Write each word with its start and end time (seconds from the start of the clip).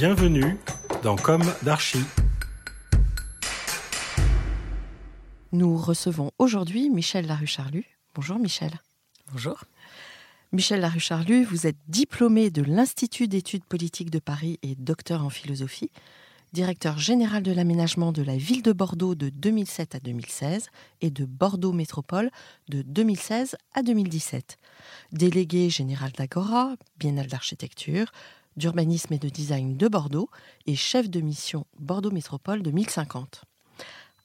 Bienvenue 0.00 0.56
dans 1.02 1.16
Comme 1.16 1.42
d'Archie. 1.64 2.04
Nous 5.50 5.76
recevons 5.76 6.30
aujourd'hui 6.38 6.88
Michel 6.88 7.26
Larue-Charlu. 7.26 7.84
Bonjour 8.14 8.38
Michel. 8.38 8.70
Bonjour. 9.32 9.64
Michel 10.52 10.82
Larue-Charlu, 10.82 11.42
vous 11.42 11.66
êtes 11.66 11.78
diplômé 11.88 12.50
de 12.50 12.62
l'Institut 12.62 13.26
d'études 13.26 13.64
politiques 13.64 14.10
de 14.10 14.20
Paris 14.20 14.60
et 14.62 14.76
docteur 14.76 15.24
en 15.24 15.30
philosophie, 15.30 15.90
directeur 16.52 16.96
général 16.98 17.42
de 17.42 17.50
l'aménagement 17.50 18.12
de 18.12 18.22
la 18.22 18.36
ville 18.36 18.62
de 18.62 18.72
Bordeaux 18.72 19.16
de 19.16 19.30
2007 19.30 19.96
à 19.96 19.98
2016 19.98 20.68
et 21.00 21.10
de 21.10 21.24
Bordeaux 21.24 21.72
Métropole 21.72 22.30
de 22.68 22.82
2016 22.82 23.56
à 23.74 23.82
2017, 23.82 24.58
délégué 25.10 25.70
général 25.70 26.12
d'Agora, 26.12 26.76
Biennale 26.98 27.26
d'architecture, 27.26 28.12
d'urbanisme 28.58 29.14
et 29.14 29.18
de 29.18 29.28
design 29.28 29.76
de 29.76 29.88
Bordeaux 29.88 30.28
et 30.66 30.76
chef 30.76 31.08
de 31.08 31.20
mission 31.20 31.64
Bordeaux 31.78 32.10
Métropole 32.10 32.62
2050. 32.62 33.44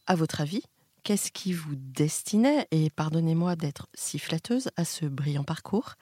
À 0.08 0.16
votre 0.16 0.42
avis, 0.42 0.64
qu'est-ce 1.04 1.32
qui 1.32 1.54
vous 1.54 1.76
destinait, 1.76 2.68
et 2.72 2.90
pardonnez-moi 2.90 3.56
d'être 3.56 3.88
si 3.94 4.20
flatteuse, 4.20 4.70
à 4.76 4.84
ce 4.84 5.06
brillant 5.06 5.44
parcours? 5.44 5.94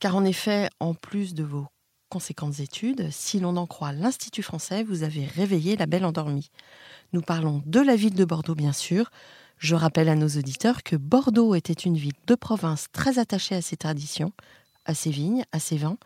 Car 0.00 0.16
en 0.16 0.24
effet, 0.24 0.70
en 0.80 0.94
plus 0.94 1.34
de 1.34 1.42
vos 1.42 1.66
conséquentes 2.08 2.60
études, 2.60 3.08
si 3.10 3.40
l'on 3.40 3.56
en 3.56 3.66
croit 3.66 3.92
l'Institut 3.92 4.42
français, 4.42 4.82
vous 4.84 5.02
avez 5.02 5.26
réveillé 5.26 5.76
la 5.76 5.86
belle 5.86 6.04
endormie. 6.04 6.50
Nous 7.12 7.22
parlons 7.22 7.62
de 7.66 7.80
la 7.80 7.96
ville 7.96 8.14
de 8.14 8.24
Bordeaux, 8.24 8.54
bien 8.54 8.72
sûr. 8.72 9.10
Je 9.58 9.74
rappelle 9.74 10.08
à 10.08 10.14
nos 10.14 10.28
auditeurs 10.28 10.82
que 10.82 10.96
Bordeaux 10.96 11.54
était 11.54 11.72
une 11.72 11.96
ville 11.96 12.12
de 12.26 12.34
province 12.34 12.86
très 12.92 13.18
attachée 13.18 13.54
à 13.54 13.62
ses 13.62 13.76
traditions, 13.76 14.32
à 14.84 14.94
ses 14.94 15.10
vignes, 15.10 15.44
à 15.52 15.58
ses 15.58 15.76
vins, 15.76 15.98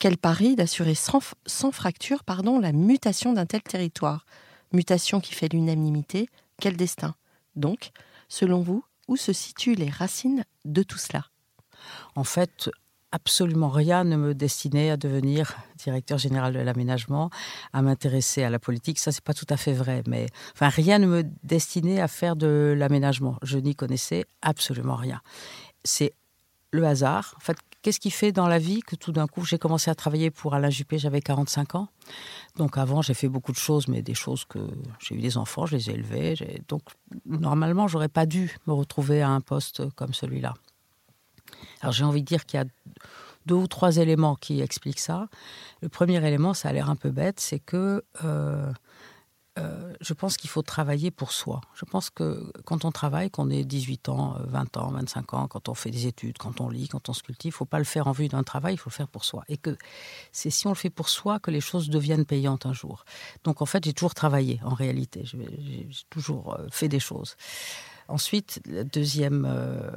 quel 0.00 0.16
pari 0.16 0.56
d'assurer 0.56 0.94
sans, 0.96 1.20
fracture 1.70 2.24
pardon, 2.24 2.58
la 2.58 2.72
mutation 2.72 3.32
d'un 3.32 3.46
tel 3.46 3.62
territoire? 3.62 4.26
Mutation 4.72 5.20
qui 5.20 5.34
fait 5.34 5.52
l'unanimité, 5.52 6.28
quel 6.58 6.76
destin? 6.76 7.14
Donc, 7.54 7.90
selon 8.28 8.62
vous, 8.62 8.82
où 9.08 9.16
se 9.16 9.32
situent 9.32 9.74
les 9.74 9.90
racines 9.90 10.44
de 10.64 10.82
tout 10.82 10.96
cela? 10.96 11.26
En 12.14 12.24
fait, 12.24 12.70
absolument 13.12 13.68
rien 13.68 14.04
ne 14.04 14.16
me 14.16 14.34
destinait 14.34 14.90
à 14.90 14.96
devenir 14.96 15.56
directeur 15.76 16.16
général 16.16 16.54
de 16.54 16.60
l'aménagement, 16.60 17.28
à 17.72 17.82
m'intéresser 17.82 18.42
à 18.42 18.48
la 18.48 18.58
politique. 18.58 18.98
Ça, 18.98 19.12
c'est 19.12 19.24
pas 19.24 19.34
tout 19.34 19.46
à 19.50 19.58
fait 19.58 19.74
vrai, 19.74 20.02
mais 20.06 20.26
enfin, 20.54 20.68
rien 20.68 20.98
ne 20.98 21.06
me 21.06 21.24
destinait 21.42 22.00
à 22.00 22.08
faire 22.08 22.36
de 22.36 22.74
l'aménagement. 22.76 23.36
Je 23.42 23.58
n'y 23.58 23.74
connaissais 23.74 24.24
absolument 24.40 24.96
rien. 24.96 25.20
C'est 25.84 26.14
le 26.70 26.86
hasard. 26.86 27.36
Qu'est-ce 27.82 28.00
qui 28.00 28.10
fait 28.10 28.30
dans 28.30 28.46
la 28.46 28.58
vie 28.58 28.80
que 28.80 28.94
tout 28.94 29.10
d'un 29.10 29.26
coup 29.26 29.44
j'ai 29.44 29.58
commencé 29.58 29.90
à 29.90 29.94
travailler 29.94 30.30
pour 30.30 30.54
Alain 30.54 30.68
Juppé, 30.68 30.98
j'avais 30.98 31.22
45 31.22 31.76
ans. 31.76 31.88
Donc 32.56 32.76
avant 32.76 33.00
j'ai 33.00 33.14
fait 33.14 33.28
beaucoup 33.28 33.52
de 33.52 33.56
choses, 33.56 33.88
mais 33.88 34.02
des 34.02 34.14
choses 34.14 34.44
que 34.44 34.58
j'ai 34.98 35.14
eu 35.14 35.20
des 35.20 35.38
enfants, 35.38 35.64
je 35.64 35.76
les 35.76 35.90
ai 35.90 35.94
élevés. 35.94 36.62
Donc 36.68 36.82
normalement 37.24 37.88
j'aurais 37.88 38.08
pas 38.08 38.26
dû 38.26 38.56
me 38.66 38.74
retrouver 38.74 39.22
à 39.22 39.30
un 39.30 39.40
poste 39.40 39.88
comme 39.94 40.12
celui-là. 40.12 40.54
Alors 41.80 41.92
j'ai 41.92 42.04
envie 42.04 42.20
de 42.20 42.26
dire 42.26 42.44
qu'il 42.44 42.60
y 42.60 42.62
a 42.62 42.66
deux 43.46 43.54
ou 43.54 43.66
trois 43.66 43.96
éléments 43.96 44.36
qui 44.36 44.60
expliquent 44.60 45.00
ça. 45.00 45.28
Le 45.80 45.88
premier 45.88 46.24
élément, 46.26 46.52
ça 46.54 46.68
a 46.68 46.72
l'air 46.72 46.90
un 46.90 46.96
peu 46.96 47.10
bête, 47.10 47.40
c'est 47.40 47.58
que 47.58 48.04
euh, 48.24 48.70
euh, 49.60 49.92
je 50.00 50.14
pense 50.14 50.36
qu'il 50.36 50.50
faut 50.50 50.62
travailler 50.62 51.10
pour 51.10 51.32
soi. 51.32 51.60
Je 51.74 51.84
pense 51.84 52.10
que 52.10 52.50
quand 52.64 52.84
on 52.84 52.90
travaille, 52.90 53.30
qu'on 53.30 53.50
ait 53.50 53.64
18 53.64 54.08
ans, 54.08 54.36
20 54.44 54.76
ans, 54.76 54.90
25 54.92 55.34
ans, 55.34 55.48
quand 55.48 55.68
on 55.68 55.74
fait 55.74 55.90
des 55.90 56.06
études, 56.06 56.38
quand 56.38 56.60
on 56.60 56.68
lit, 56.68 56.88
quand 56.88 57.08
on 57.08 57.12
sculpte, 57.12 57.44
il 57.44 57.48
ne 57.48 57.52
faut 57.52 57.64
pas 57.64 57.78
le 57.78 57.84
faire 57.84 58.06
en 58.06 58.12
vue 58.12 58.28
d'un 58.28 58.42
travail, 58.42 58.74
il 58.74 58.78
faut 58.78 58.90
le 58.90 58.94
faire 58.94 59.08
pour 59.08 59.24
soi. 59.24 59.44
Et 59.48 59.56
que 59.56 59.76
c'est 60.32 60.50
si 60.50 60.66
on 60.66 60.70
le 60.70 60.76
fait 60.76 60.90
pour 60.90 61.08
soi 61.08 61.38
que 61.38 61.50
les 61.50 61.60
choses 61.60 61.90
deviennent 61.90 62.24
payantes 62.24 62.66
un 62.66 62.72
jour. 62.72 63.04
Donc 63.44 63.62
en 63.62 63.66
fait, 63.66 63.84
j'ai 63.84 63.92
toujours 63.92 64.14
travaillé, 64.14 64.60
en 64.64 64.74
réalité. 64.74 65.22
J'ai 65.24 65.88
toujours 66.08 66.54
euh, 66.54 66.66
fait 66.70 66.88
des 66.88 67.00
choses. 67.00 67.36
Ensuite, 68.10 68.60
le 68.68 68.84
deuxième, 68.84 69.46
euh, 69.48 69.90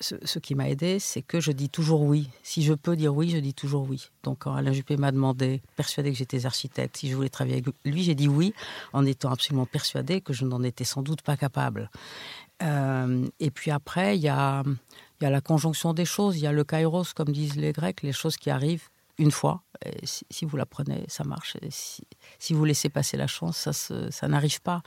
ce, 0.00 0.38
qui 0.40 0.56
m'a 0.56 0.68
aidé, 0.68 0.98
c'est 0.98 1.22
que 1.22 1.40
je 1.40 1.52
dis 1.52 1.68
toujours 1.68 2.02
oui. 2.02 2.28
Si 2.42 2.62
je 2.62 2.74
peux 2.74 2.96
dire 2.96 3.14
oui, 3.14 3.30
je 3.30 3.38
dis 3.38 3.54
toujours 3.54 3.88
oui. 3.88 4.10
Donc, 4.24 4.40
quand 4.40 4.54
Alain 4.54 4.72
Juppé 4.72 4.96
m'a 4.96 5.12
demandé, 5.12 5.62
persuadé 5.76 6.10
que 6.10 6.18
j'étais 6.18 6.46
architecte, 6.46 6.96
si 6.96 7.08
je 7.08 7.14
voulais 7.14 7.28
travailler 7.28 7.62
avec 7.62 7.74
lui, 7.84 8.02
j'ai 8.02 8.16
dit 8.16 8.26
oui, 8.26 8.54
en 8.92 9.06
étant 9.06 9.30
absolument 9.30 9.66
persuadé 9.66 10.20
que 10.20 10.32
je 10.32 10.44
n'en 10.44 10.64
étais 10.64 10.84
sans 10.84 11.02
doute 11.02 11.22
pas 11.22 11.36
capable. 11.36 11.90
Euh, 12.62 13.24
et 13.38 13.52
puis 13.52 13.70
après, 13.70 14.16
il 14.16 14.22
y 14.22 14.28
a 14.28 14.64
la 15.20 15.40
conjonction 15.40 15.94
des 15.94 16.04
choses. 16.04 16.36
Il 16.36 16.42
y 16.42 16.46
a 16.48 16.52
le 16.52 16.64
kairos, 16.64 17.14
comme 17.14 17.30
disent 17.30 17.56
les 17.56 17.72
Grecs, 17.72 18.02
les 18.02 18.12
choses 18.12 18.36
qui 18.36 18.50
arrivent 18.50 18.88
une 19.18 19.30
fois. 19.30 19.62
Et 19.84 20.06
si, 20.06 20.26
si, 20.30 20.44
vous 20.44 20.56
la 20.56 20.66
prenez, 20.66 21.04
ça 21.08 21.24
marche. 21.24 21.56
Et 21.62 21.70
si, 21.70 22.04
si 22.38 22.54
vous 22.54 22.64
laissez 22.64 22.88
passer 22.88 23.16
la 23.16 23.26
chance, 23.26 23.56
ça, 23.56 23.72
se, 23.72 24.10
ça 24.10 24.28
n'arrive 24.28 24.60
pas. 24.60 24.82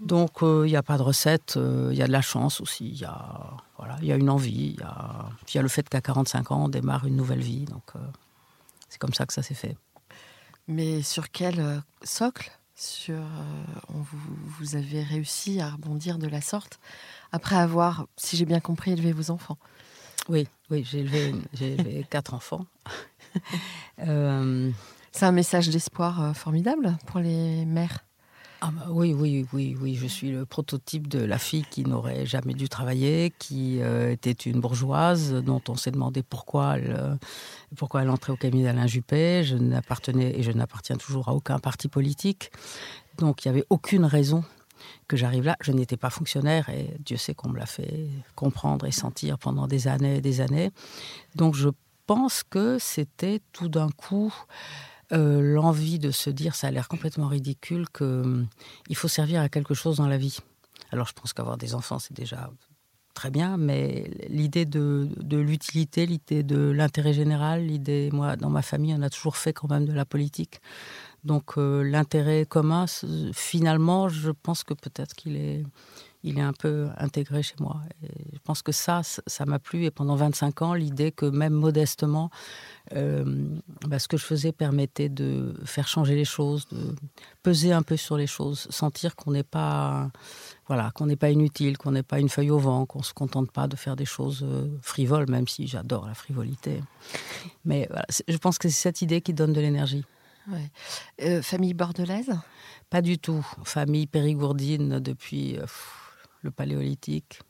Donc 0.00 0.38
il 0.40 0.46
euh, 0.46 0.66
n'y 0.66 0.76
a 0.76 0.82
pas 0.82 0.96
de 0.96 1.02
recette, 1.02 1.52
il 1.56 1.62
euh, 1.62 1.94
y 1.94 2.02
a 2.02 2.06
de 2.06 2.12
la 2.12 2.22
chance 2.22 2.60
aussi, 2.60 2.88
il 2.88 3.00
y 3.00 3.04
a 3.04 3.56
voilà, 3.76 3.98
il 4.00 4.08
y 4.08 4.12
a 4.12 4.16
une 4.16 4.30
envie, 4.30 4.74
il 4.74 4.80
y 4.80 4.82
a, 4.82 5.28
y 5.54 5.58
a 5.58 5.62
le 5.62 5.68
fait 5.68 5.86
qu'à 5.88 6.00
45 6.00 6.50
ans 6.52 6.64
on 6.64 6.68
démarre 6.68 7.06
une 7.06 7.16
nouvelle 7.16 7.40
vie, 7.40 7.66
donc 7.66 7.82
euh, 7.96 7.98
c'est 8.88 8.98
comme 8.98 9.12
ça 9.12 9.26
que 9.26 9.34
ça 9.34 9.42
s'est 9.42 9.54
fait. 9.54 9.76
Mais 10.68 11.02
sur 11.02 11.30
quel 11.30 11.82
socle 12.02 12.50
sur. 12.74 13.18
vous, 13.88 14.18
vous, 14.58 14.76
avez 14.76 15.02
réussi 15.02 15.60
à 15.60 15.70
rebondir 15.70 16.16
de 16.16 16.28
la 16.28 16.40
sorte 16.40 16.80
après 17.30 17.56
avoir, 17.56 18.06
si 18.16 18.38
j'ai 18.38 18.46
bien 18.46 18.60
compris, 18.60 18.92
élevé 18.92 19.12
vos 19.12 19.30
enfants? 19.30 19.58
Oui, 20.28 20.46
oui, 20.70 20.84
j'ai 20.84 21.00
élevé, 21.00 22.06
quatre 22.08 22.32
enfants. 22.32 22.64
C'est 25.12 25.26
un 25.26 25.32
message 25.32 25.68
d'espoir 25.70 26.36
formidable 26.36 26.96
pour 27.06 27.20
les 27.20 27.64
mères. 27.66 28.04
Ah 28.62 28.70
bah 28.72 28.88
oui, 28.90 29.14
oui, 29.14 29.46
oui, 29.54 29.74
oui. 29.80 29.94
Je 29.94 30.06
suis 30.06 30.30
le 30.30 30.44
prototype 30.44 31.08
de 31.08 31.20
la 31.20 31.38
fille 31.38 31.64
qui 31.70 31.82
n'aurait 31.82 32.26
jamais 32.26 32.52
dû 32.52 32.68
travailler, 32.68 33.32
qui 33.38 33.80
euh, 33.80 34.10
était 34.10 34.32
une 34.32 34.60
bourgeoise, 34.60 35.32
dont 35.32 35.62
on 35.68 35.76
s'est 35.76 35.90
demandé 35.90 36.22
pourquoi 36.22 36.76
elle, 36.76 36.94
euh, 36.94 37.14
pourquoi 37.76 38.02
elle 38.02 38.10
entrait 38.10 38.34
au 38.34 38.36
cabinet 38.36 38.64
d'Alain 38.64 38.86
Juppé. 38.86 39.44
Je 39.44 39.56
n'appartenais 39.56 40.38
et 40.38 40.42
je 40.42 40.52
n'appartiens 40.52 40.96
toujours 40.96 41.30
à 41.30 41.32
aucun 41.32 41.58
parti 41.58 41.88
politique. 41.88 42.50
Donc 43.16 43.44
il 43.44 43.48
n'y 43.48 43.56
avait 43.56 43.66
aucune 43.70 44.04
raison 44.04 44.44
que 45.08 45.16
j'arrive 45.16 45.44
là. 45.44 45.56
Je 45.62 45.72
n'étais 45.72 45.96
pas 45.96 46.10
fonctionnaire 46.10 46.68
et 46.68 46.94
Dieu 46.98 47.16
sait 47.16 47.32
qu'on 47.32 47.48
me 47.48 47.58
l'a 47.58 47.66
fait 47.66 48.08
comprendre 48.34 48.84
et 48.84 48.92
sentir 48.92 49.38
pendant 49.38 49.68
des 49.68 49.88
années 49.88 50.16
et 50.16 50.20
des 50.20 50.42
années. 50.42 50.70
Donc 51.34 51.54
je 51.54 51.70
pense 52.10 52.42
que 52.42 52.80
c'était 52.80 53.40
tout 53.52 53.68
d'un 53.68 53.88
coup 53.88 54.34
euh, 55.12 55.40
l'envie 55.54 56.00
de 56.00 56.10
se 56.10 56.28
dire, 56.28 56.56
ça 56.56 56.66
a 56.66 56.72
l'air 56.72 56.88
complètement 56.88 57.28
ridicule, 57.28 57.86
qu'il 57.96 58.04
hum, 58.04 58.48
faut 58.94 59.06
servir 59.06 59.40
à 59.40 59.48
quelque 59.48 59.74
chose 59.74 59.98
dans 59.98 60.08
la 60.08 60.18
vie. 60.18 60.38
Alors 60.90 61.06
je 61.06 61.12
pense 61.12 61.32
qu'avoir 61.32 61.56
des 61.56 61.72
enfants, 61.72 62.00
c'est 62.00 62.12
déjà 62.12 62.50
très 63.14 63.30
bien, 63.30 63.56
mais 63.56 64.10
l'idée 64.28 64.64
de, 64.64 65.08
l'utilité, 65.30 66.04
l'idée 66.04 66.42
de 66.42 66.58
l'intérêt 66.58 67.12
général, 67.12 67.64
l'idée, 67.64 68.10
moi, 68.12 68.34
dans 68.34 68.50
ma 68.50 68.62
famille, 68.62 68.92
on 68.98 69.02
a 69.02 69.10
toujours 69.10 69.36
fait 69.36 69.52
quand 69.52 69.70
même 69.70 69.86
de 69.86 69.92
la 69.92 70.04
politique. 70.04 70.60
Donc 71.22 71.58
euh, 71.58 71.84
l'intérêt 71.84 72.44
commun, 72.44 72.86
finalement, 73.32 74.08
je 74.08 74.32
pense 74.32 74.64
que 74.64 74.74
peut-être 74.74 75.14
qu'il 75.14 75.36
est 75.36 75.62
il 76.22 76.38
est 76.38 76.42
un 76.42 76.52
peu 76.52 76.88
intégré 76.98 77.42
chez 77.42 77.54
moi. 77.60 77.80
je 78.02 78.38
pense 78.44 78.62
que 78.62 78.72
ça, 78.72 79.02
ça 79.02 79.46
m'a 79.46 79.58
plu. 79.58 79.84
Et 79.84 79.90
pendant 79.90 80.16
25 80.16 80.62
ans, 80.62 80.74
l'idée 80.74 81.12
que 81.12 81.24
même 81.24 81.54
modestement, 81.54 82.30
euh, 82.94 83.24
bah, 83.86 83.98
ce 83.98 84.06
que 84.06 84.16
je 84.16 84.24
faisais 84.24 84.52
permettait 84.52 85.08
de 85.08 85.54
faire 85.64 85.88
changer 85.88 86.14
les 86.14 86.26
choses, 86.26 86.66
de 86.68 86.94
peser 87.42 87.72
un 87.72 87.82
peu 87.82 87.96
sur 87.96 88.16
les 88.16 88.26
choses, 88.26 88.66
sentir 88.70 89.16
qu'on 89.16 89.30
n'est 89.30 89.42
pas, 89.42 90.10
voilà, 90.66 90.90
qu'on 90.94 91.06
n'est 91.06 91.16
pas 91.16 91.30
inutile, 91.30 91.78
qu'on 91.78 91.92
n'est 91.92 92.02
pas 92.02 92.20
une 92.20 92.28
feuille 92.28 92.50
au 92.50 92.58
vent, 92.58 92.84
qu'on 92.84 93.02
se 93.02 93.14
contente 93.14 93.50
pas 93.50 93.66
de 93.66 93.76
faire 93.76 93.96
des 93.96 94.04
choses 94.04 94.42
euh, 94.42 94.68
frivoles, 94.82 95.30
même 95.30 95.48
si 95.48 95.66
j'adore 95.66 96.06
la 96.06 96.14
frivolité. 96.14 96.82
Mais 97.64 97.88
je 98.28 98.36
pense 98.36 98.58
que 98.58 98.68
c'est 98.68 98.80
cette 98.80 99.02
idée 99.02 99.22
qui 99.22 99.32
donne 99.32 99.52
de 99.52 99.60
l'énergie. 99.60 100.04
Euh, 101.22 101.42
famille 101.42 101.74
bordelaise? 101.74 102.32
Pas 102.90 103.02
du 103.02 103.18
tout. 103.18 103.46
Famille 103.62 104.08
périgourdine 104.08 104.98
depuis 104.98 105.56
le 106.42 106.50
paléolithique, 106.50 107.40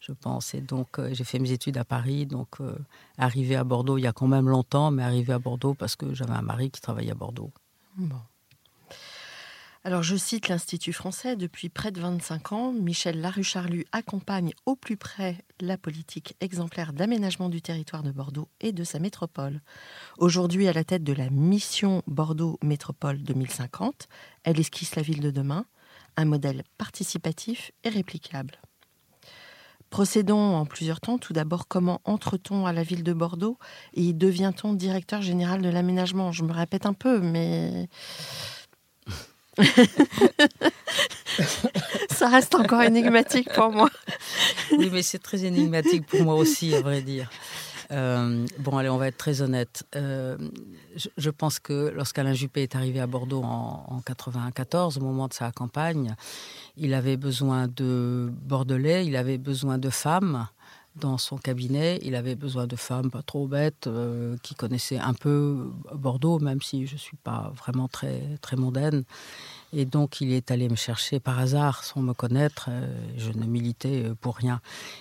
je 0.00 0.12
pense. 0.12 0.54
Et 0.54 0.60
donc, 0.60 0.98
euh, 0.98 1.10
j'ai 1.12 1.24
fait 1.24 1.38
mes 1.38 1.52
études 1.52 1.78
à 1.78 1.84
Paris. 1.84 2.26
Donc, 2.26 2.60
euh, 2.60 2.76
arrivé 3.18 3.56
à 3.56 3.64
Bordeaux 3.64 3.98
il 3.98 4.02
y 4.02 4.06
a 4.06 4.12
quand 4.12 4.28
même 4.28 4.48
longtemps, 4.48 4.90
mais 4.90 5.02
arrivé 5.02 5.32
à 5.32 5.38
Bordeaux 5.38 5.74
parce 5.74 5.96
que 5.96 6.14
j'avais 6.14 6.32
un 6.34 6.42
mari 6.42 6.70
qui 6.70 6.80
travaillait 6.80 7.12
à 7.12 7.14
Bordeaux. 7.14 7.52
Alors, 9.84 10.02
je 10.02 10.16
cite 10.16 10.48
l'Institut 10.48 10.92
français. 10.92 11.36
Depuis 11.36 11.68
près 11.68 11.92
de 11.92 12.00
25 12.00 12.52
ans, 12.52 12.72
Michel 12.72 13.20
Larucharlu 13.20 13.86
accompagne 13.92 14.52
au 14.66 14.74
plus 14.74 14.96
près 14.96 15.44
la 15.60 15.78
politique 15.78 16.34
exemplaire 16.40 16.92
d'aménagement 16.92 17.48
du 17.48 17.62
territoire 17.62 18.02
de 18.02 18.10
Bordeaux 18.10 18.48
et 18.60 18.72
de 18.72 18.82
sa 18.82 18.98
métropole. 18.98 19.60
Aujourd'hui, 20.18 20.66
à 20.66 20.72
la 20.72 20.82
tête 20.82 21.04
de 21.04 21.12
la 21.12 21.30
mission 21.30 22.02
Bordeaux 22.08 22.58
Métropole 22.64 23.22
2050, 23.22 24.08
elle 24.42 24.58
esquisse 24.58 24.96
la 24.96 25.02
ville 25.02 25.20
de 25.20 25.30
demain 25.30 25.66
un 26.16 26.24
modèle 26.24 26.62
participatif 26.78 27.72
et 27.84 27.88
réplicable. 27.88 28.60
Procédons 29.90 30.56
en 30.56 30.66
plusieurs 30.66 31.00
temps. 31.00 31.16
Tout 31.18 31.32
d'abord, 31.32 31.68
comment 31.68 32.00
entre-t-on 32.04 32.66
à 32.66 32.72
la 32.72 32.82
ville 32.82 33.04
de 33.04 33.12
Bordeaux 33.12 33.56
et 33.94 34.12
devient-on 34.12 34.74
directeur 34.74 35.22
général 35.22 35.62
de 35.62 35.68
l'aménagement? 35.68 36.32
Je 36.32 36.42
me 36.42 36.52
répète 36.52 36.86
un 36.86 36.92
peu, 36.92 37.20
mais... 37.20 37.88
Ça 42.10 42.28
reste 42.28 42.54
encore 42.54 42.82
énigmatique 42.82 43.50
pour 43.54 43.70
moi. 43.70 43.88
oui, 44.72 44.90
mais 44.92 45.02
c'est 45.02 45.18
très 45.18 45.44
énigmatique 45.44 46.06
pour 46.06 46.22
moi 46.22 46.34
aussi, 46.34 46.74
à 46.74 46.80
vrai 46.82 47.00
dire. 47.00 47.30
Euh, 47.92 48.46
bon, 48.58 48.78
allez, 48.78 48.88
on 48.88 48.96
va 48.96 49.08
être 49.08 49.16
très 49.16 49.42
honnête. 49.42 49.84
Euh, 49.94 50.36
je, 51.16 51.30
pense 51.30 51.58
que 51.58 51.90
lorsqu'Alain 51.94 52.32
Juppé 52.32 52.62
est 52.62 52.74
arrivé 52.76 53.00
à 53.00 53.06
Bordeaux 53.06 53.42
en, 53.42 53.84
en 53.88 54.00
94, 54.00 54.98
au 54.98 55.00
moment 55.00 55.28
de 55.28 55.34
sa 55.34 55.52
campagne, 55.52 56.14
il 56.76 56.94
avait 56.94 57.16
besoin 57.16 57.68
de 57.68 58.30
Bordelais, 58.42 59.06
il 59.06 59.16
avait 59.16 59.38
besoin 59.38 59.78
de 59.78 59.90
femmes 59.90 60.46
dans 60.96 61.18
son 61.18 61.36
cabinet. 61.36 61.98
Il 62.02 62.14
avait 62.14 62.34
besoin 62.34 62.66
de 62.66 62.76
femmes 62.76 63.10
pas 63.10 63.22
trop 63.22 63.46
bêtes, 63.46 63.86
euh, 63.86 64.36
qui 64.42 64.54
connaissaient 64.54 64.98
un 64.98 65.14
peu 65.14 65.70
Bordeaux, 65.94 66.38
même 66.38 66.62
si 66.62 66.86
je 66.86 66.94
ne 66.94 66.98
suis 66.98 67.16
pas 67.16 67.52
vraiment 67.56 67.88
très, 67.88 68.22
très 68.40 68.56
mondaine. 68.56 69.04
Et 69.72 69.84
donc, 69.84 70.20
il 70.20 70.32
est 70.32 70.50
allé 70.50 70.68
me 70.68 70.76
chercher 70.76 71.20
par 71.20 71.38
hasard, 71.38 71.84
sans 71.84 72.00
me 72.00 72.12
connaître. 72.12 72.66
Euh, 72.70 72.86
je 73.16 73.30
ne 73.30 73.44
militais 73.44 74.04
euh, 74.04 74.14
pour 74.14 74.36
rien. 74.36 74.60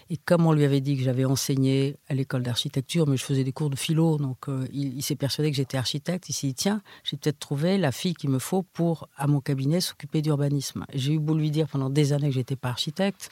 Et 0.10 0.18
comme 0.18 0.46
on 0.46 0.54
lui 0.54 0.66
avait 0.66 0.82
dit 0.82 0.98
que 0.98 1.04
j'avais 1.04 1.26
enseigné 1.26 1.96
à 2.10 2.14
l'école 2.14 2.44
d'architecture, 2.44 3.08
mais 3.08 3.18
je 3.18 3.24
faisais 3.24 3.44
des 3.44 3.52
cours 3.52 3.70
de 3.70 3.76
philo, 3.76 4.18
donc 4.18 4.48
il, 4.74 5.02
s'est 5.04 5.16
persuadé 5.16 5.52
que 5.52 5.58
j'étais 5.58 5.78
architecte. 5.78 6.30
Il 6.30 6.34
s'est 6.34 6.48
dit, 6.48 6.54
tiens, 6.54 6.82
j'ai 7.04 7.18
peut-être 7.18 7.40
trouvé 7.40 7.78
la 7.78 7.92
fille 7.92 8.14
qu'il 8.14 8.30
me 8.30 8.40
faut 8.40 8.64
pour, 8.64 9.08
à 9.18 9.28
mon 9.28 9.42
cabinet, 9.42 9.82
s'occuper 9.82 10.22
d'urbanisme. 10.22 10.86
J'ai 10.94 11.14
eu 11.14 11.20
beau 11.20 11.36
lui 11.36 11.52
dire 11.52 11.68
pendant 11.68 11.90
des 11.90 12.14
années 12.14 12.30
que 12.30 12.36
j'étais 12.36 12.56
pas 12.56 12.70
architecte. 12.70 13.30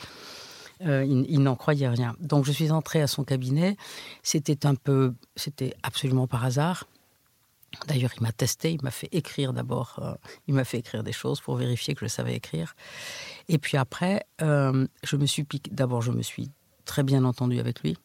Euh, 0.86 1.06
il, 1.06 1.42
n'en 1.42 1.56
croyait 1.56 1.88
rien. 1.88 2.16
Donc 2.20 2.46
je 2.46 2.52
suis 2.52 2.72
entrée 2.72 3.02
à 3.02 3.08
son 3.08 3.24
cabinet. 3.24 3.78
C'était 4.22 4.66
un 4.66 4.76
peu, 4.76 5.14
c'était 5.36 5.74
absolument 5.84 6.28
par 6.28 6.44
hasard. 6.44 6.86
D'ailleurs, 7.88 8.12
il 8.18 8.24
m'a 8.24 8.32
testé, 8.32 8.72
il 8.72 8.84
m'a 8.84 8.92
fait 8.92 9.10
écrire 9.12 9.54
d'abord, 9.54 10.00
euh, 10.02 10.14
il 10.48 10.54
m'a 10.54 10.64
fait 10.64 10.80
écrire 10.80 11.04
des 11.04 11.12
choses 11.12 11.42
pour 11.42 11.56
vérifier 11.56 11.96
que 11.96 12.06
je 12.06 12.10
savais 12.10 12.36
écrire. 12.36 12.76
Et 13.50 13.58
puis 13.58 13.78
après, 13.78 14.26
euh, 14.42 14.88
je 15.04 15.16
me 15.16 15.26
suis 15.26 15.46
d'abord, 15.72 16.02
je 16.02 16.12
me 16.12 16.22
suis 16.22 16.50
très 16.86 17.04
bien 17.04 17.24
entendue 17.24 17.60
avec 17.60 17.82
lui. 17.82 17.98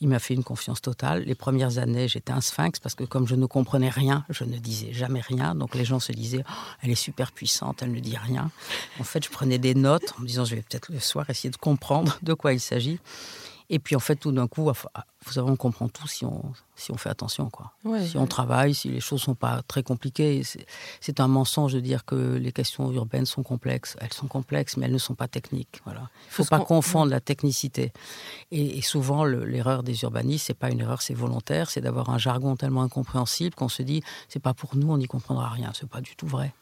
Il 0.00 0.08
m'a 0.08 0.20
fait 0.20 0.34
une 0.34 0.44
confiance 0.44 0.80
totale. 0.80 1.24
Les 1.24 1.34
premières 1.34 1.78
années, 1.78 2.06
j'étais 2.06 2.32
un 2.32 2.40
sphinx 2.40 2.78
parce 2.78 2.94
que 2.94 3.02
comme 3.02 3.26
je 3.26 3.34
ne 3.34 3.46
comprenais 3.46 3.88
rien, 3.88 4.24
je 4.30 4.44
ne 4.44 4.56
disais 4.58 4.92
jamais 4.92 5.20
rien. 5.20 5.56
Donc 5.56 5.74
les 5.74 5.84
gens 5.84 5.98
se 5.98 6.12
disaient, 6.12 6.44
oh, 6.48 6.52
elle 6.82 6.90
est 6.90 6.94
super 6.94 7.32
puissante, 7.32 7.82
elle 7.82 7.90
ne 7.90 7.98
dit 7.98 8.16
rien. 8.16 8.50
En 9.00 9.04
fait, 9.04 9.24
je 9.24 9.30
prenais 9.30 9.58
des 9.58 9.74
notes 9.74 10.14
en 10.16 10.22
me 10.22 10.26
disant, 10.26 10.44
je 10.44 10.54
vais 10.54 10.62
peut-être 10.62 10.92
le 10.92 11.00
soir 11.00 11.28
essayer 11.30 11.50
de 11.50 11.56
comprendre 11.56 12.18
de 12.22 12.32
quoi 12.32 12.52
il 12.52 12.60
s'agit. 12.60 13.00
Et 13.70 13.78
puis 13.78 13.96
en 13.96 14.00
fait, 14.00 14.16
tout 14.16 14.32
d'un 14.32 14.46
coup, 14.46 14.64
vous 14.64 15.32
savez, 15.32 15.50
on 15.50 15.56
comprend 15.56 15.88
tout 15.88 16.08
si 16.08 16.24
on, 16.24 16.42
si 16.74 16.90
on 16.90 16.96
fait 16.96 17.10
attention. 17.10 17.50
Quoi. 17.50 17.72
si 18.06 18.16
on 18.16 18.26
travaille, 18.26 18.74
si 18.74 18.88
les 18.88 19.00
choses 19.00 19.20
ne 19.20 19.24
sont 19.24 19.34
pas 19.34 19.62
très 19.68 19.82
compliquées. 19.82 20.42
C'est 21.00 21.20
un 21.20 21.28
mensonge 21.28 21.74
de 21.74 21.80
dire 21.80 22.04
que 22.04 22.36
les 22.36 22.52
questions 22.52 22.90
urbaines 22.92 23.26
sont 23.26 23.42
complexes. 23.42 23.96
Elles 24.00 24.12
sont 24.12 24.26
complexes, 24.26 24.76
mais 24.76 24.86
elles 24.86 24.92
ne 24.92 24.98
sont 24.98 25.14
pas 25.14 25.28
techniques. 25.28 25.80
Voilà. 25.84 26.00
Il 26.00 26.40
ne 26.40 26.44
faut 26.44 26.44
pas 26.44 26.60
confondre 26.60 27.10
la 27.10 27.20
technicité. 27.20 27.92
Et, 28.50 28.80
souvent, 28.80 29.24
l'erreur 29.24 29.82
des 29.82 30.02
urbanistes, 30.02 30.46
c'est 30.46 30.54
pas 30.54 30.70
une 30.70 30.80
erreur, 30.80 31.02
c'est 31.02 31.14
volontaire. 31.14 31.70
C'est 31.70 31.82
d'avoir 31.82 32.08
un 32.08 32.18
jargon 32.18 32.56
tellement 32.56 32.82
incompréhensible 32.82 33.54
qu'on 33.54 33.68
se 33.68 33.82
dit, 33.82 34.02
c'est 34.28 34.40
pas 34.40 34.54
pour 34.54 34.76
nous, 34.76 34.90
on 34.90 34.98
n'y 34.98 35.06
comprendra 35.06 35.50
rien. 35.50 35.72
C'est 35.74 35.88
pas 35.88 36.00
du 36.00 36.16
tout 36.16 36.26
vrai. 36.26 36.54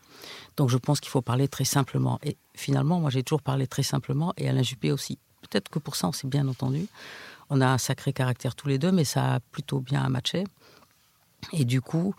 Donc 0.57 0.71
je 0.71 0.77
pense 0.77 1.01
qu'il 1.01 1.11
faut 1.11 1.23
parler 1.23 1.47
très 1.47 1.65
simplement. 1.65 2.19
Et 2.23 2.37
finalement, 2.55 3.01
moi 3.01 3.11
j'ai 3.11 3.23
toujours 3.23 3.43
parlé 3.43 3.67
très 3.67 3.83
simplement, 3.83 4.33
et 4.37 4.49
Alain 4.49 4.63
Juppé 4.63 4.91
aussi. 4.91 5.19
Peut-être 5.49 5.69
que 5.69 5.79
pour 5.79 5.97
ça, 5.97 6.09
on 6.09 6.13
s'est 6.13 6.29
bien 6.29 6.47
entendu. 6.49 6.87
On 7.51 7.61
a 7.61 7.67
un 7.67 7.79
sacré 7.79 8.13
caractère 8.13 8.55
tous 8.55 8.69
les 8.69 8.79
deux, 8.79 8.93
mais 8.93 9.05
ça 9.05 9.35
a 9.35 9.41
plutôt 9.41 9.81
bien 9.81 10.09
matché. 10.09 10.45
Et 11.53 11.65
du 11.65 11.81
coup, 11.81 12.15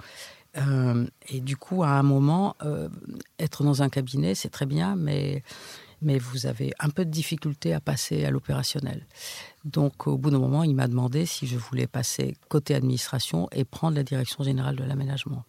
euh, 0.57 1.05
et 1.29 1.41
du 1.41 1.57
coup, 1.57 1.84
à 1.84 1.89
un 1.89 2.03
moment, 2.03 2.55
euh, 2.63 2.89
être 3.39 3.63
dans 3.63 3.84
un 3.84 3.89
cabinet, 3.89 4.36
c'est 4.36 4.50
très 4.50 4.65
bien, 4.65 4.96
mais, 4.96 5.43
mais 6.01 6.17
vous 6.17 6.46
avez 6.46 6.74
un 6.79 6.89
peu 6.89 7.05
de 7.05 7.12
difficulté 7.12 7.74
à 7.74 7.79
passer 7.79 8.25
à 8.25 8.31
l'opérationnel. 8.31 9.05
Donc, 9.65 10.07
au 10.07 10.17
bout 10.17 10.29
d'un 10.29 10.39
moment, 10.39 10.63
il 10.63 10.75
m'a 10.75 10.88
demandé 10.88 11.25
si 11.25 11.46
je 11.48 11.57
voulais 11.57 11.88
passer 11.88 12.36
côté 12.50 12.74
administration 12.75 13.50
et 13.51 13.65
prendre 13.65 13.96
la 13.98 14.03
direction 14.03 14.43
générale 14.43 14.75
de 14.75 14.84
l'aménagement. 14.84 15.43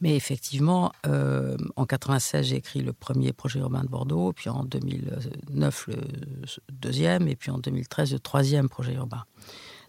Mais 0.00 0.16
effectivement, 0.16 0.92
euh, 1.06 1.56
en 1.76 1.86
96, 1.86 2.46
j'ai 2.46 2.56
écrit 2.56 2.80
le 2.80 2.92
premier 2.92 3.32
projet 3.32 3.60
urbain 3.60 3.82
de 3.82 3.88
Bordeaux, 3.88 4.32
puis 4.32 4.50
en 4.50 4.64
2009 4.64 5.88
le 5.88 5.96
deuxième, 6.72 7.28
et 7.28 7.36
puis 7.36 7.50
en 7.50 7.58
2013 7.58 8.12
le 8.12 8.18
troisième 8.18 8.68
projet 8.68 8.94
urbain. 8.94 9.24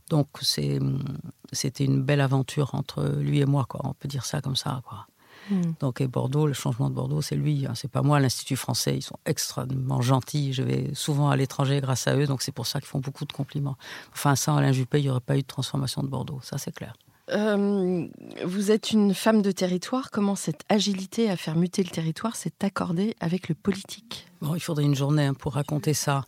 Donc 0.09 0.27
c'était 0.41 1.83
une 1.83 2.03
belle 2.03 2.21
aventure 2.21 2.75
entre 2.75 3.03
lui 3.19 3.39
et 3.39 3.45
moi, 3.45 3.65
quoi. 3.67 3.81
On 3.83 3.93
peut 3.93 4.07
dire 4.07 4.25
ça 4.25 4.41
comme 4.41 4.55
ça, 4.55 4.81
quoi. 4.85 5.07
Hmm. 5.49 5.73
Donc 5.79 6.01
et 6.01 6.07
Bordeaux, 6.07 6.47
le 6.47 6.53
changement 6.53 6.89
de 6.89 6.95
Bordeaux, 6.95 7.21
c'est 7.21 7.35
lui, 7.35 7.65
hein. 7.67 7.73
c'est 7.75 7.89
pas 7.89 8.01
moi. 8.01 8.19
L'Institut 8.19 8.55
français, 8.55 8.97
ils 8.97 9.01
sont 9.01 9.19
extrêmement 9.25 10.01
gentils. 10.01 10.53
Je 10.53 10.63
vais 10.63 10.89
souvent 10.93 11.29
à 11.29 11.35
l'étranger 11.35 11.81
grâce 11.81 12.07
à 12.07 12.15
eux, 12.15 12.25
donc 12.25 12.41
c'est 12.41 12.51
pour 12.51 12.65
ça 12.65 12.79
qu'ils 12.79 12.87
font 12.87 12.99
beaucoup 12.99 13.25
de 13.25 13.33
compliments. 13.33 13.77
Enfin, 14.11 14.35
sans 14.35 14.57
Alain 14.57 14.71
Juppé, 14.71 14.99
il 14.99 15.03
n'y 15.03 15.09
aurait 15.09 15.19
pas 15.19 15.37
eu 15.37 15.41
de 15.41 15.47
transformation 15.47 16.01
de 16.01 16.07
Bordeaux, 16.07 16.39
ça 16.41 16.57
c'est 16.57 16.73
clair. 16.73 16.95
Euh, 17.31 18.07
vous 18.43 18.71
êtes 18.71 18.91
une 18.91 19.13
femme 19.13 19.41
de 19.41 19.51
territoire. 19.51 20.11
Comment 20.11 20.35
cette 20.35 20.61
agilité 20.69 21.29
à 21.29 21.37
faire 21.37 21.55
muter 21.55 21.83
le 21.83 21.89
territoire 21.89 22.35
s'est 22.35 22.53
accordée 22.61 23.15
avec 23.19 23.49
le 23.49 23.55
politique? 23.55 24.27
Bon, 24.41 24.53
il 24.53 24.59
faudrait 24.59 24.83
une 24.83 24.95
journée 24.95 25.25
hein, 25.25 25.33
pour 25.33 25.53
raconter 25.53 25.93
ça. 25.93 26.25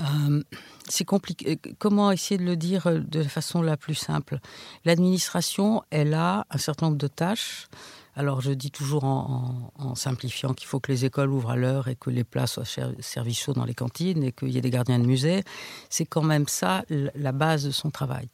Euh, 0.00 0.42
c'est 0.88 1.04
compliqué. 1.04 1.58
Comment 1.78 2.10
essayer 2.10 2.38
de 2.38 2.44
le 2.44 2.56
dire 2.56 2.90
de 2.90 3.20
la 3.20 3.28
façon 3.28 3.62
la 3.62 3.76
plus 3.76 3.94
simple? 3.94 4.38
L'administration, 4.84 5.82
elle 5.90 6.12
a 6.14 6.46
un 6.50 6.58
certain 6.58 6.86
nombre 6.86 6.98
de 6.98 7.08
tâches 7.08 7.68
alors 8.16 8.40
je 8.40 8.52
dis 8.52 8.70
toujours 8.70 9.04
en, 9.04 9.94
simplifiant 9.94 10.54
qu'il 10.54 10.66
faut 10.66 10.80
que 10.80 10.90
les 10.90 11.04
écoles 11.04 11.30
ouvrent 11.30 11.50
à 11.50 11.56
l'heure 11.56 11.88
et 11.88 11.96
que 11.96 12.10
les 12.10 12.24
plats 12.24 12.46
soient 12.46 12.64
servis 12.64 13.34
chauds 13.34 13.52
dans 13.52 13.64
les 13.64 13.74
cantines 13.74 14.22
et 14.22 14.32
qu'il 14.32 14.50
y 14.50 14.58
ait 14.58 14.60
des 14.60 14.70
gardiens 14.70 14.98
de 14.98 15.06
musée. 15.06 15.42
C'est 15.88 16.04
quand 16.04 16.22
même 16.22 16.48
ça 16.48 16.84
la 16.88 17.32
base 17.32 17.64
de 17.64 17.70
son 17.70 17.90
travail. 17.90 18.28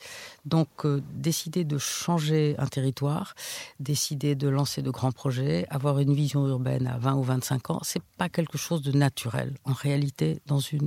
Donc 0.44 0.68
euh, 0.84 1.02
décider 1.12 1.64
de 1.64 1.78
changer 1.78 2.54
un 2.58 2.66
territoire, 2.66 3.34
décider 3.78 4.34
de 4.34 4.48
lancer 4.48 4.82
de 4.82 4.90
grands 4.90 5.12
projets, 5.12 5.66
avoir 5.70 5.98
une 5.98 6.14
vision 6.14 6.46
urbaine 6.46 6.86
à 6.86 6.98
20 6.98 7.14
ou 7.14 7.22
25 7.22 7.70
ans, 7.70 7.80
c'est 7.82 8.02
pas 8.16 8.28
quelque 8.28 8.58
chose 8.58 8.82
de 8.82 8.92
naturel 8.92 9.54
en 9.64 9.72
réalité 9.72 10.40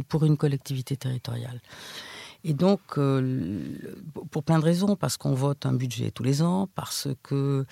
pour 0.08 0.24
une 0.24 0.38
collectivité 0.38 0.98
territoriale. 0.98 1.62
Et 2.46 2.54
donc, 2.54 2.82
euh, 2.98 3.62
pour 4.30 4.44
plein 4.44 4.60
de 4.60 4.66
raisons, 4.66 4.98
parce 4.98 5.16
qu'on 5.16 5.34
vote 5.34 5.66
un 5.66 5.74
budget 5.74 6.12
tous 6.12 6.24
les 6.24 6.42
ans, 6.42 6.68
parce 6.76 7.08
que 7.24 7.66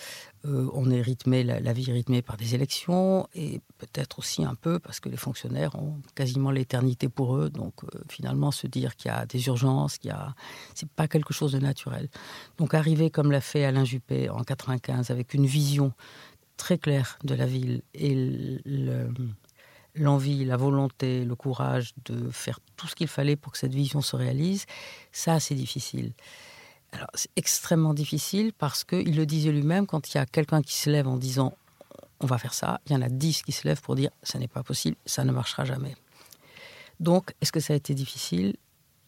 euh, 0.45 0.69
on 0.73 0.89
est 0.89 1.01
rythmé, 1.01 1.43
la, 1.43 1.73
vie 1.73 1.89
est 1.89 1.93
rythmée 1.93 2.21
par 2.21 2.37
des 2.37 2.55
élections, 2.55 3.27
et 3.35 3.59
peut-être 3.77 4.19
aussi 4.19 4.45
un 4.45 4.55
peu 4.55 4.79
parce 4.79 5.01
que 5.01 5.09
les 5.09 5.17
fonctionnaires 5.17 5.75
ont 5.75 5.95
quasiment 6.15 6.51
l'éternité 6.51 7.09
pour 7.09 7.35
eux. 7.35 7.49
Donc, 7.49 7.83
euh, 7.83 7.99
finalement, 8.07 8.51
se 8.51 8.65
dire 8.65 8.95
qu'il 8.95 9.11
y 9.11 9.13
a 9.13 9.25
des 9.25 9.45
urgences, 9.47 9.97
qu'il 9.97 10.09
y 10.09 10.13
a, 10.13 10.35
c'est 10.73 10.89
pas 10.89 11.09
quelque 11.09 11.33
chose 11.33 11.51
de 11.51 11.59
naturel. 11.59 12.07
Donc, 12.57 12.73
arriver 12.73 13.09
comme 13.09 13.31
l'a 13.31 13.41
fait 13.41 13.65
Alain 13.65 13.83
Juppé 13.83 14.29
en 14.29 14.43
95 14.43 15.11
avec 15.11 15.33
une 15.33 15.45
vision 15.45 15.91
très 16.55 16.77
claire 16.77 17.19
de 17.25 17.35
la 17.35 17.45
ville 17.45 17.81
et 17.93 18.15
le 18.15 19.09
l'envie, 19.95 20.45
la 20.45 20.57
volonté, 20.57 21.25
le 21.25 21.35
courage 21.35 21.93
de 22.05 22.29
faire 22.29 22.59
tout 22.77 22.87
ce 22.87 22.95
qu'il 22.95 23.07
fallait 23.07 23.35
pour 23.35 23.51
que 23.51 23.57
cette 23.57 23.73
vision 23.73 24.01
se 24.01 24.15
réalise, 24.15 24.65
ça, 25.11 25.39
c'est 25.39 25.55
difficile. 25.55 26.13
Alors, 26.93 27.07
c'est 27.13 27.31
extrêmement 27.35 27.93
difficile 27.93 28.51
parce 28.57 28.83
qu'il 28.83 29.15
le 29.15 29.25
disait 29.25 29.51
lui-même, 29.51 29.87
quand 29.87 30.13
il 30.13 30.17
y 30.17 30.19
a 30.19 30.25
quelqu'un 30.25 30.61
qui 30.61 30.75
se 30.75 30.89
lève 30.89 31.07
en 31.07 31.17
disant 31.17 31.55
on 32.21 32.27
va 32.27 32.37
faire 32.37 32.53
ça, 32.53 32.79
il 32.85 32.93
y 32.93 32.95
en 32.95 33.01
a 33.01 33.09
dix 33.09 33.41
qui 33.41 33.51
se 33.51 33.67
lèvent 33.67 33.81
pour 33.81 33.95
dire 33.95 34.11
ça 34.23 34.37
n'est 34.39 34.47
pas 34.47 34.63
possible, 34.63 34.95
ça 35.05 35.23
ne 35.23 35.31
marchera 35.31 35.65
jamais. 35.65 35.95
Donc, 36.99 37.33
est-ce 37.41 37.51
que 37.51 37.59
ça 37.59 37.73
a 37.73 37.75
été 37.75 37.95
difficile? 37.95 38.55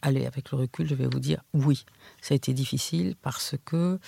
Allez, 0.02 0.26
avec 0.26 0.52
le 0.52 0.58
recul, 0.58 0.88
je 0.88 0.96
vais 0.96 1.08
vous 1.08 1.20
dire 1.20 1.44
oui, 1.54 1.86
ça 2.22 2.34
a 2.34 2.36
été 2.36 2.54
difficile 2.54 3.16
parce 3.22 3.56
que 3.66 4.00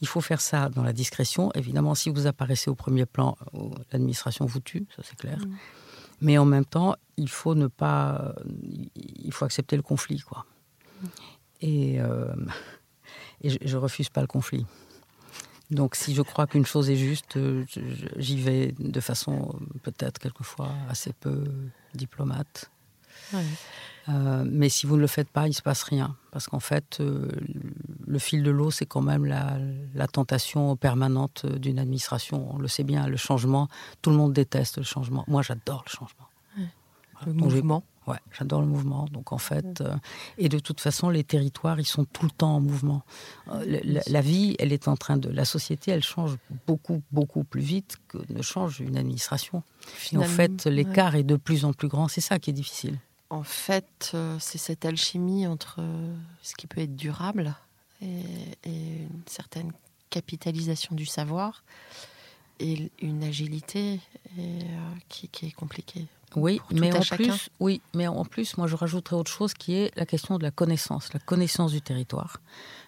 il 0.00 0.08
faut 0.08 0.20
faire 0.20 0.40
ça 0.40 0.68
dans 0.68 0.82
la 0.82 0.92
discrétion. 0.92 1.50
Évidemment, 1.54 1.94
si 1.94 2.10
vous 2.10 2.26
apparaissez 2.26 2.70
au 2.70 2.74
premier 2.74 3.06
plan, 3.06 3.36
euh, 3.54 3.70
l'administration 3.92 4.46
vous 4.46 4.60
tue, 4.60 4.86
ça 4.94 5.02
c'est 5.04 5.16
clair. 5.16 5.38
Mm. 5.38 5.56
Mais 6.20 6.38
en 6.38 6.44
même 6.44 6.64
temps, 6.64 6.96
il 7.16 7.28
faut 7.28 7.54
ne 7.54 7.66
pas, 7.66 8.34
il 8.94 9.32
faut 9.32 9.44
accepter 9.44 9.76
le 9.76 9.82
conflit, 9.82 10.20
quoi. 10.20 10.46
Mm. 11.00 11.06
Et, 11.62 12.00
euh, 12.00 12.34
et 13.42 13.50
je, 13.50 13.76
ne 13.76 13.80
refuse 13.80 14.08
pas 14.08 14.20
le 14.20 14.26
conflit. 14.26 14.66
Donc, 15.70 15.96
si 15.96 16.14
je 16.14 16.22
crois 16.22 16.46
qu'une 16.46 16.66
chose 16.66 16.90
est 16.90 16.96
juste, 16.96 17.38
j'y 18.16 18.40
vais 18.40 18.72
de 18.78 19.00
façon 19.00 19.58
peut-être 19.82 20.20
quelquefois 20.20 20.70
assez 20.88 21.12
peu 21.12 21.44
diplomate. 21.92 22.70
Euh, 24.08 24.44
mais 24.48 24.68
si 24.68 24.86
vous 24.86 24.96
ne 24.96 25.00
le 25.00 25.06
faites 25.06 25.28
pas, 25.28 25.46
il 25.46 25.50
ne 25.50 25.54
se 25.54 25.62
passe 25.62 25.82
rien. 25.82 26.16
Parce 26.30 26.46
qu'en 26.46 26.60
fait, 26.60 26.98
euh, 27.00 27.28
le 28.06 28.18
fil 28.18 28.42
de 28.42 28.50
l'eau, 28.50 28.70
c'est 28.70 28.86
quand 28.86 29.00
même 29.00 29.24
la, 29.24 30.06
tentation 30.08 30.76
permanente 30.76 31.46
d'une 31.46 31.78
administration. 31.78 32.48
On 32.54 32.58
le 32.58 32.68
sait 32.68 32.84
bien, 32.84 33.08
le 33.08 33.16
changement, 33.16 33.68
tout 34.02 34.10
le 34.10 34.16
monde 34.16 34.32
déteste 34.32 34.78
le 34.78 34.84
changement. 34.84 35.24
Moi, 35.26 35.42
j'adore 35.42 35.82
le 35.86 35.90
changement. 35.90 36.28
Le 37.26 37.32
mouvement 37.32 37.82
Ouais, 38.06 38.18
j'adore 38.38 38.60
le 38.60 38.68
mouvement. 38.68 39.06
Donc 39.10 39.32
en 39.32 39.38
fait, 39.38 39.80
euh, 39.80 39.96
et 40.38 40.48
de 40.48 40.60
toute 40.60 40.80
façon, 40.80 41.10
les 41.10 41.24
territoires, 41.24 41.80
ils 41.80 41.86
sont 41.86 42.04
tout 42.04 42.24
le 42.24 42.30
temps 42.30 42.54
en 42.54 42.60
mouvement. 42.60 43.02
la, 43.46 44.20
vie, 44.20 44.54
elle 44.60 44.72
est 44.72 44.86
en 44.86 44.96
train 44.96 45.16
de, 45.16 45.28
la 45.28 45.44
société, 45.44 45.90
elle 45.90 46.04
change 46.04 46.36
beaucoup, 46.68 47.02
beaucoup 47.10 47.42
plus 47.42 47.62
vite 47.62 47.96
que 48.06 48.18
ne 48.28 48.42
change 48.42 48.78
une 48.80 48.96
administration. 48.96 49.64
en 50.14 50.22
fait, 50.22 50.66
l'écart 50.66 51.16
est 51.16 51.24
de 51.24 51.36
plus 51.36 51.64
en 51.64 51.72
plus 51.72 51.88
grand. 51.88 52.06
C'est 52.06 52.20
ça 52.20 52.38
qui 52.38 52.50
est 52.50 52.52
difficile 52.52 52.96
en 53.30 53.42
fait, 53.42 54.12
euh, 54.14 54.36
c'est 54.40 54.58
cette 54.58 54.84
alchimie 54.84 55.46
entre 55.46 55.76
euh, 55.80 56.14
ce 56.42 56.54
qui 56.54 56.66
peut 56.66 56.80
être 56.80 56.96
durable 56.96 57.54
et, 58.02 58.22
une 58.64 59.22
certaine 59.26 59.72
capitalisation 60.10 60.94
du 60.94 61.06
savoir 61.06 61.64
et 62.60 62.90
une 63.00 63.24
agilité 63.24 64.00
euh, 64.38 64.60
qui, 65.08 65.28
est 65.46 65.50
compliquée. 65.52 66.06
Oui, 66.34 66.60
mais 66.72 66.92
en 66.92 67.00
plus, 67.00 67.50
oui, 67.60 67.80
mais 67.94 68.06
en 68.08 68.24
plus, 68.24 68.56
moi, 68.56 68.66
je 68.66 68.76
rajouterais 68.76 69.16
autre 69.16 69.30
chose 69.30 69.54
qui 69.54 69.74
est 69.74 69.96
la 69.96 70.04
question 70.04 70.38
de 70.38 70.42
la 70.42 70.50
connaissance, 70.50 71.12
la 71.12 71.20
connaissance 71.20 71.72
du 71.72 71.80
territoire. 71.80 72.40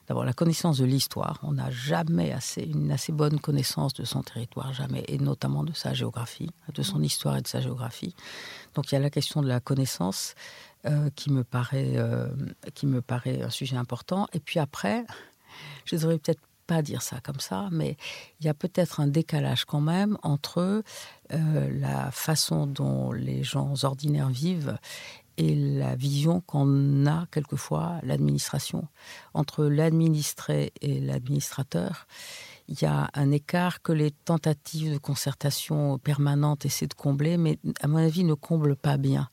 D'abord, 0.08 0.25
la 0.25 0.32
connaissance 0.32 0.78
de 0.78 0.84
l'histoire. 0.84 1.38
On 1.42 1.52
n'a 1.52 1.70
jamais 1.70 2.32
assez, 2.32 2.62
une 2.62 2.90
assez 2.90 3.12
bonne 3.12 3.38
connaissance 3.38 3.94
de 3.94 4.04
son 4.04 4.22
territoire, 4.22 4.72
jamais, 4.72 5.04
et 5.06 5.18
notamment 5.18 5.64
de 5.64 5.72
sa 5.72 5.94
géographie, 5.94 6.50
de 6.75 6.82
son 6.82 7.02
histoire 7.02 7.37
et 7.37 7.42
de 7.42 7.46
sa 7.46 7.60
géographie. 7.60 8.14
Donc, 8.75 8.90
il 8.90 8.94
y 8.94 8.98
a 8.98 9.00
la 9.00 9.10
question 9.10 9.42
de 9.42 9.48
la 9.48 9.60
connaissance 9.60 10.34
euh, 10.87 11.10
qui 11.14 11.30
me 11.30 11.44
paraît, 11.44 11.92
euh, 11.96 12.28
qui 12.75 12.87
me 12.87 13.02
paraît 13.02 13.42
un 13.42 13.50
sujet 13.50 13.76
important. 13.76 14.28
Et 14.32 14.40
puis 14.40 14.58
après, 14.60 15.04
je 15.84 15.96
devrais 15.96 16.18
peut-être 16.18 16.40
pas 16.68 16.82
dire 16.82 17.02
ça 17.02 17.18
comme 17.20 17.40
ça, 17.40 17.68
mais 17.72 17.96
il 18.38 18.46
y 18.46 18.48
a 18.48 18.54
peut-être 18.54 19.00
un 19.00 19.08
décalage 19.08 19.64
quand 19.64 19.80
même 19.80 20.18
entre 20.22 20.84
euh, 21.32 21.80
la 21.80 22.10
façon 22.12 22.66
dont 22.66 23.10
les 23.10 23.42
gens 23.42 23.72
ordinaires 23.82 24.28
vivent 24.28 24.78
et 25.38 25.54
la 25.54 25.94
vision 25.94 26.40
qu'en 26.40 27.06
a 27.06 27.26
quelquefois 27.30 28.00
l'administration. 28.02 28.88
Entre 29.34 29.64
l'administré 29.64 30.72
et 30.82 31.00
l'administrateur, 31.00 32.06
il 32.66 32.82
y 32.82 32.84
a 32.84 33.08
un 33.14 33.30
écart 33.30 33.80
que 33.80 33.92
les 33.92 34.10
tentatives 34.10 34.92
de 34.92 34.98
concertation 34.98 35.98
permanente 35.98 36.66
essaient 36.66 36.88
de 36.88 36.94
combler, 36.94 37.38
mais 37.38 37.58
à 37.80 37.87
mon 37.87 37.96
avis 37.96 38.25
ne 38.25 38.34
comblent 38.34 38.76
pas 38.76 38.98
bien. 38.98 39.30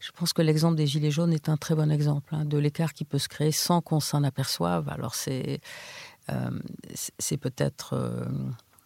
Je 0.00 0.10
pense 0.10 0.32
que 0.32 0.42
l'exemple 0.42 0.74
des 0.74 0.88
Gilets 0.88 1.12
jaunes 1.12 1.32
est 1.32 1.48
un 1.48 1.56
très 1.56 1.76
bon 1.76 1.92
exemple 1.92 2.34
hein, 2.34 2.44
de 2.44 2.58
l'écart 2.58 2.92
qui 2.92 3.04
peut 3.04 3.18
se 3.18 3.28
créer 3.28 3.52
sans 3.52 3.82
qu'on 3.82 4.00
s'en 4.00 4.24
aperçoive. 4.24 4.88
Alors 4.88 5.14
c'est 5.14 5.60
c'est 7.18 7.36
peut-être... 7.36 7.94
Euh, 7.94 8.24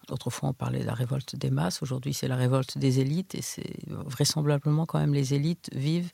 Autrefois, 0.09 0.51
on 0.51 0.53
parlait 0.53 0.79
de 0.79 0.87
la 0.87 0.95
révolte 0.95 1.35
des 1.35 1.51
masses. 1.51 1.83
Aujourd'hui, 1.83 2.15
c'est 2.15 2.29
la 2.29 2.37
révolte 2.37 2.79
des 2.79 3.01
élites. 3.01 3.35
Et 3.35 3.43
c'est 3.43 3.75
vraisemblablement 3.89 4.87
quand 4.87 5.01
même 5.01 5.13
les 5.13 5.35
élites 5.35 5.69
vivent. 5.75 6.13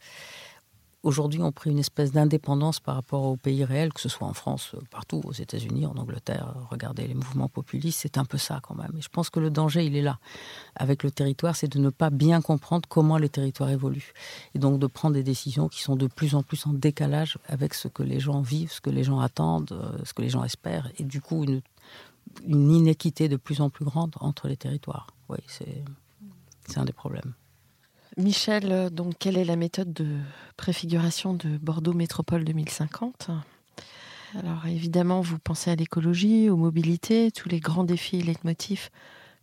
Aujourd'hui, 1.02 1.42
ont 1.42 1.50
pris 1.50 1.70
une 1.70 1.80
espèce 1.80 2.12
d'indépendance 2.12 2.78
par 2.78 2.94
rapport 2.94 3.24
au 3.24 3.36
pays 3.36 3.64
réel, 3.64 3.92
que 3.92 4.00
ce 4.00 4.08
soit 4.08 4.26
en 4.26 4.34
France, 4.34 4.76
partout, 4.90 5.20
aux 5.24 5.32
États-Unis, 5.32 5.84
en 5.84 5.96
Angleterre. 5.96 6.54
Regardez 6.70 7.08
les 7.08 7.14
mouvements 7.14 7.48
populistes, 7.48 7.98
c'est 8.02 8.18
un 8.18 8.24
peu 8.24 8.38
ça 8.38 8.60
quand 8.62 8.76
même. 8.76 8.92
Et 8.96 9.02
je 9.02 9.08
pense 9.08 9.28
que 9.28 9.40
le 9.40 9.50
danger, 9.50 9.84
il 9.84 9.96
est 9.96 10.02
là. 10.02 10.18
Avec 10.76 11.02
le 11.02 11.10
territoire, 11.10 11.56
c'est 11.56 11.66
de 11.66 11.80
ne 11.80 11.90
pas 11.90 12.10
bien 12.10 12.40
comprendre 12.40 12.88
comment 12.88 13.18
les 13.18 13.28
territoires 13.28 13.70
évoluent. 13.70 14.12
Et 14.54 14.60
donc 14.60 14.78
de 14.78 14.86
prendre 14.86 15.14
des 15.14 15.24
décisions 15.24 15.68
qui 15.68 15.82
sont 15.82 15.96
de 15.96 16.06
plus 16.06 16.36
en 16.36 16.44
plus 16.44 16.66
en 16.66 16.72
décalage 16.72 17.36
avec 17.48 17.74
ce 17.74 17.88
que 17.88 18.04
les 18.04 18.20
gens 18.20 18.40
vivent, 18.40 18.70
ce 18.70 18.80
que 18.80 18.90
les 18.90 19.02
gens 19.02 19.18
attendent, 19.18 19.72
euh, 19.72 19.98
ce 20.04 20.14
que 20.14 20.22
les 20.22 20.28
gens 20.28 20.44
espèrent. 20.44 20.88
Et 20.98 21.04
du 21.04 21.20
coup, 21.20 21.42
une 21.42 21.62
une 22.46 22.70
inéquité 22.70 23.28
de 23.28 23.36
plus 23.36 23.60
en 23.60 23.70
plus 23.70 23.84
grande 23.84 24.14
entre 24.20 24.48
les 24.48 24.56
territoires. 24.56 25.08
Oui, 25.28 25.38
c'est 25.46 26.78
un 26.78 26.84
des 26.84 26.92
problèmes. 26.92 27.34
Michel, 28.16 28.70
euh, 28.70 28.90
donc, 28.90 29.14
quelle 29.18 29.38
est 29.38 29.44
la 29.44 29.56
méthode 29.56 29.92
de 29.92 30.06
préfiguration 30.56 31.34
de 31.34 31.56
Bordeaux 31.58 31.94
Métropole 31.94 32.44
2050 32.44 33.30
Alors 34.38 34.66
évidemment, 34.66 35.20
vous 35.20 35.38
pensez 35.38 35.70
à 35.70 35.76
l'écologie, 35.76 36.50
aux 36.50 36.56
mobilités, 36.56 37.30
tous 37.30 37.48
les 37.48 37.60
grands 37.60 37.84
défis 37.84 38.18
et 38.18 38.22
leitmotifs 38.22 38.90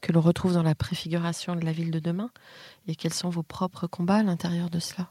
que 0.02 0.12
l'on 0.12 0.22
retrouve 0.22 0.54
dans 0.54 0.64
la 0.64 0.76
préfiguration 0.76 1.56
de 1.56 1.66
la 1.66 1.72
ville 1.72 1.92
de 1.92 2.00
demain. 2.00 2.30
Et 2.88 2.96
quels 2.96 3.14
sont 3.14 3.30
vos 3.30 3.44
propres 3.44 3.88
combats 3.88 4.18
à 4.18 4.24
l'intérieur 4.24 4.70
de 4.70 4.80
cela? 4.80 5.10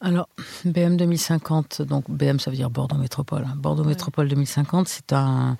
Alors, 0.00 0.28
BM 0.64 0.96
2050, 0.96 1.82
donc 1.82 2.10
BM 2.10 2.38
ça 2.38 2.50
veut 2.50 2.56
dire 2.56 2.68
Bordeaux 2.70 2.96
Métropole. 2.96 3.44
Hein. 3.46 3.54
Bordeaux 3.56 3.84
Métropole 3.84 4.28
2050, 4.28 4.88
c'est 4.88 5.12
un. 5.12 5.56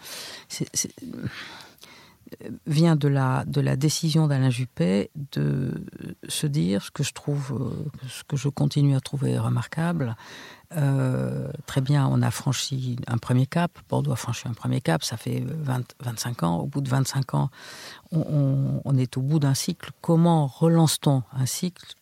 Vient 2.66 2.96
de 2.96 3.08
la, 3.08 3.44
de 3.46 3.60
la 3.60 3.76
décision 3.76 4.26
d'Alain 4.26 4.50
Juppé 4.50 5.10
de 5.32 5.84
se 6.28 6.46
dire 6.46 6.82
ce 6.82 6.90
que 6.90 7.02
je 7.02 7.12
trouve, 7.12 7.52
euh, 7.52 8.08
ce 8.08 8.24
que 8.24 8.36
je 8.36 8.48
continue 8.48 8.96
à 8.96 9.00
trouver 9.00 9.38
remarquable. 9.38 10.16
Euh, 10.76 11.48
très 11.66 11.80
bien, 11.80 12.08
on 12.10 12.22
a 12.22 12.30
franchi 12.30 12.96
un 13.06 13.18
premier 13.18 13.46
cap. 13.46 13.78
Bordeaux 13.88 14.12
a 14.12 14.16
franchi 14.16 14.48
un 14.48 14.54
premier 14.54 14.80
cap. 14.80 15.04
Ça 15.04 15.16
fait 15.16 15.44
20, 15.46 15.94
25 16.00 16.42
ans. 16.42 16.58
Au 16.58 16.66
bout 16.66 16.80
de 16.80 16.88
25 16.88 17.34
ans, 17.34 17.50
on 18.12 18.96
est 18.96 19.16
au 19.16 19.20
bout 19.20 19.38
d'un 19.38 19.54
cycle. 19.54 19.90
Comment 20.00 20.46
relance-t-on 20.46 21.22
un 21.32 21.46
cycle 21.46 21.94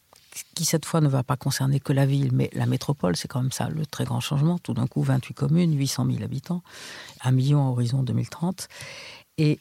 qui 0.54 0.64
cette 0.64 0.84
fois 0.84 1.00
ne 1.00 1.08
va 1.08 1.22
pas 1.22 1.36
concerner 1.36 1.80
que 1.80 1.92
la 1.92 2.06
ville, 2.06 2.30
mais 2.32 2.50
la 2.52 2.66
métropole, 2.66 3.16
c'est 3.16 3.28
quand 3.28 3.42
même 3.42 3.52
ça 3.52 3.68
le 3.68 3.86
très 3.86 4.04
grand 4.04 4.20
changement. 4.20 4.58
Tout 4.58 4.74
d'un 4.74 4.86
coup, 4.86 5.02
28 5.02 5.34
communes, 5.34 5.76
800 5.76 6.06
000 6.10 6.22
habitants, 6.22 6.62
1 7.22 7.30
million 7.32 7.66
à 7.66 7.70
horizon 7.70 8.02
2030. 8.02 8.68
Et 9.38 9.60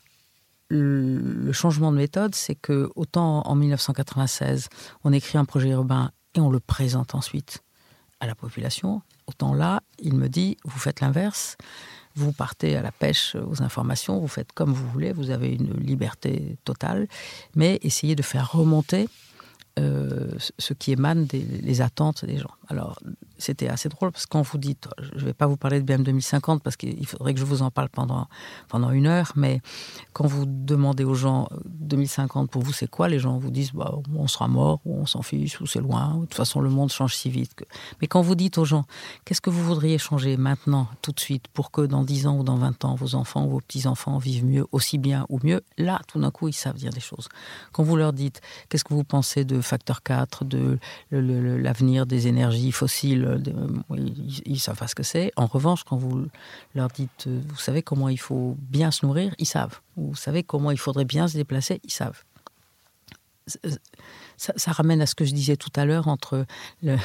le 0.71 1.51
changement 1.51 1.91
de 1.91 1.97
méthode, 1.97 2.33
c'est 2.33 2.55
que 2.55 2.89
autant 2.95 3.41
en 3.45 3.55
1996, 3.55 4.69
on 5.03 5.11
écrit 5.11 5.37
un 5.37 5.45
projet 5.45 5.69
urbain 5.69 6.11
et 6.33 6.39
on 6.39 6.49
le 6.49 6.59
présente 6.59 7.13
ensuite 7.13 7.61
à 8.19 8.27
la 8.27 8.35
population, 8.35 9.01
autant 9.27 9.53
là, 9.53 9.81
il 9.99 10.15
me 10.15 10.29
dit, 10.29 10.57
vous 10.63 10.79
faites 10.79 11.01
l'inverse, 11.01 11.57
vous 12.15 12.31
partez 12.31 12.77
à 12.77 12.81
la 12.81 12.91
pêche 12.91 13.35
aux 13.35 13.61
informations, 13.63 14.19
vous 14.19 14.27
faites 14.27 14.51
comme 14.53 14.71
vous 14.71 14.87
voulez, 14.89 15.11
vous 15.11 15.29
avez 15.29 15.49
une 15.53 15.73
liberté 15.73 16.57
totale, 16.63 17.07
mais 17.55 17.79
essayez 17.81 18.15
de 18.15 18.21
faire 18.21 18.51
remonter 18.51 19.09
euh, 19.79 20.31
ce 20.59 20.73
qui 20.73 20.91
émane 20.91 21.25
des 21.25 21.81
attentes 21.81 22.25
des 22.25 22.37
gens. 22.37 22.51
Alors, 22.67 22.99
c'était 23.41 23.67
assez 23.67 23.89
drôle 23.89 24.11
parce 24.11 24.25
que 24.25 24.31
quand 24.31 24.41
vous 24.41 24.57
dites, 24.57 24.87
je 24.99 25.19
ne 25.19 25.25
vais 25.25 25.33
pas 25.33 25.47
vous 25.47 25.57
parler 25.57 25.81
de 25.81 25.85
BM 25.85 26.03
2050 26.03 26.63
parce 26.63 26.75
qu'il 26.75 27.05
faudrait 27.05 27.33
que 27.33 27.39
je 27.39 27.45
vous 27.45 27.61
en 27.61 27.71
parle 27.71 27.89
pendant, 27.89 28.27
pendant 28.67 28.91
une 28.91 29.07
heure, 29.07 29.31
mais 29.35 29.61
quand 30.13 30.27
vous 30.27 30.45
demandez 30.45 31.03
aux 31.03 31.13
gens 31.13 31.49
2050 31.65 32.49
pour 32.49 32.61
vous 32.61 32.73
c'est 32.73 32.89
quoi, 32.89 33.07
les 33.07 33.19
gens 33.19 33.37
vous 33.37 33.51
disent 33.51 33.73
bah, 33.73 33.93
on 34.15 34.27
sera 34.27 34.47
mort, 34.47 34.81
ou 34.85 34.99
on 34.99 35.05
s'en 35.05 35.21
fiche, 35.21 35.59
ou 35.61 35.65
c'est 35.65 35.81
loin, 35.81 36.15
de 36.15 36.21
toute 36.21 36.35
façon 36.35 36.61
le 36.61 36.69
monde 36.69 36.91
change 36.91 37.15
si 37.15 37.29
vite. 37.29 37.55
Mais 38.01 38.07
quand 38.07 38.21
vous 38.21 38.35
dites 38.35 38.57
aux 38.57 38.65
gens 38.65 38.85
qu'est-ce 39.25 39.41
que 39.41 39.49
vous 39.49 39.63
voudriez 39.63 39.97
changer 39.97 40.37
maintenant, 40.37 40.87
tout 41.01 41.11
de 41.11 41.19
suite, 41.19 41.47
pour 41.47 41.71
que 41.71 41.81
dans 41.81 42.03
10 42.03 42.27
ans 42.27 42.37
ou 42.37 42.43
dans 42.43 42.57
20 42.57 42.85
ans, 42.85 42.95
vos 42.95 43.15
enfants 43.15 43.45
ou 43.45 43.49
vos 43.49 43.61
petits-enfants 43.61 44.17
vivent 44.17 44.45
mieux, 44.45 44.65
aussi 44.71 44.97
bien 44.97 45.25
ou 45.29 45.39
mieux, 45.43 45.61
là, 45.77 46.01
tout 46.07 46.19
d'un 46.19 46.31
coup, 46.31 46.47
ils 46.47 46.53
savent 46.53 46.75
dire 46.75 46.91
des 46.91 46.99
choses. 46.99 47.29
Quand 47.71 47.83
vous 47.83 47.95
leur 47.95 48.13
dites 48.13 48.41
qu'est-ce 48.69 48.83
que 48.83 48.93
vous 48.93 49.03
pensez 49.03 49.45
de 49.45 49.61
facteur 49.61 50.03
4, 50.03 50.45
de 50.45 50.79
l'avenir 51.11 52.05
des 52.05 52.27
énergies 52.27 52.71
fossiles, 52.71 53.30
ils, 54.45 54.59
savent 54.59 54.77
pas 54.77 54.87
ce 54.87 54.95
que 54.95 55.03
c'est. 55.03 55.31
En 55.35 55.45
revanche, 55.45 55.83
quand 55.83 55.97
vous 55.97 56.27
leur 56.75 56.87
dites, 56.89 57.27
euh, 57.27 57.41
vous 57.47 57.57
savez 57.57 57.81
comment 57.81 58.09
il 58.09 58.19
faut 58.19 58.57
bien 58.59 58.91
se 58.91 59.05
nourrir, 59.05 59.33
ils 59.37 59.45
savent. 59.45 59.79
Vous 59.97 60.15
savez 60.15 60.43
comment 60.43 60.71
il 60.71 60.77
faudrait 60.77 61.05
bien 61.05 61.27
se 61.27 61.35
déplacer, 61.35 61.79
ils 61.83 61.91
savent. 61.91 62.23
Ça, 64.37 64.53
ça 64.55 64.71
ramène 64.71 65.01
à 65.01 65.05
ce 65.05 65.15
que 65.15 65.25
je 65.25 65.33
disais 65.33 65.57
tout 65.57 65.71
à 65.75 65.85
l'heure 65.85 66.07
entre 66.07 66.45
le, 66.81 66.97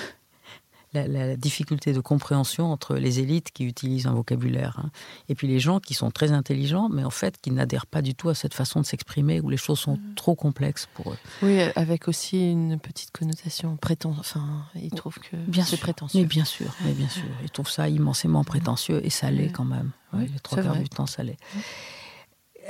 la, 1.07 1.37
difficulté 1.37 1.93
de 1.93 2.01
compréhension 2.01 2.73
entre 2.73 2.97
les 2.97 3.21
élites 3.21 3.51
qui 3.53 3.65
utilisent 3.65 4.07
un 4.07 4.13
vocabulaire 4.13 4.79
hein, 4.83 4.91
et 5.29 5.35
puis 5.35 5.47
les 5.47 5.59
gens 5.59 5.81
qui 5.81 5.95
sont 5.95 6.11
très 6.11 6.33
intelligents, 6.33 6.89
mais 6.89 7.05
en 7.05 7.11
fait 7.11 7.37
qui 7.41 7.51
n'adhèrent 7.51 7.87
pas 7.87 8.03
du 8.03 8.15
tout 8.15 8.29
à 8.29 8.35
cette 8.35 8.55
façon 8.55 8.81
de 8.81 8.87
s'exprimer 8.87 9.41
où 9.41 9.49
les 9.49 9.57
choses 9.57 9.79
sont 9.79 9.97
mm. 9.97 10.15
trop 10.17 10.35
complexes 10.35 10.89
pour 10.95 11.13
eux. 11.13 11.19
Oui, 11.43 11.61
avec 11.77 12.09
aussi 12.09 12.51
une 12.51 12.79
petite 12.79 13.11
connotation 13.11 13.77
prétentieuse. 13.77 14.21
Enfin, 14.21 14.65
ils 14.75 14.91
trouvent 14.91 15.19
que 15.19 15.37
c'est 15.63 15.81
prétentieux. 15.81 16.21
Mais 16.21 16.27
bien 16.27 16.45
sûr, 16.45 16.75
mais 16.85 16.93
bien 16.93 17.09
sûr, 17.09 17.25
ils 17.43 17.51
trouvent 17.51 17.71
ça 17.71 17.89
immensément 17.89 18.45
prétentieux 18.45 19.05
et 19.05 19.11
ça 19.11 19.31
l'est 19.31 19.51
quand 19.51 19.65
même. 19.65 19.91
les 20.15 20.29
trois 20.43 20.63
quarts 20.63 20.77
du 20.77 20.89
temps, 20.89 21.07
ça 21.07 21.23
l'est. 21.23 21.39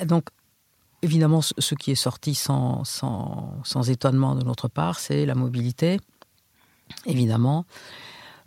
Donc, 0.05 0.29
évidemment, 1.03 1.41
ce 1.43 1.75
qui 1.75 1.91
est 1.91 1.97
sorti 1.97 2.35
sans, 2.35 2.85
sans, 2.85 3.61
sans 3.65 3.91
étonnement 3.91 4.35
de 4.35 4.45
notre 4.45 4.69
part, 4.69 4.99
c'est 4.99 5.27
la 5.27 5.35
mobilité, 5.35 5.99
évidemment. 7.07 7.65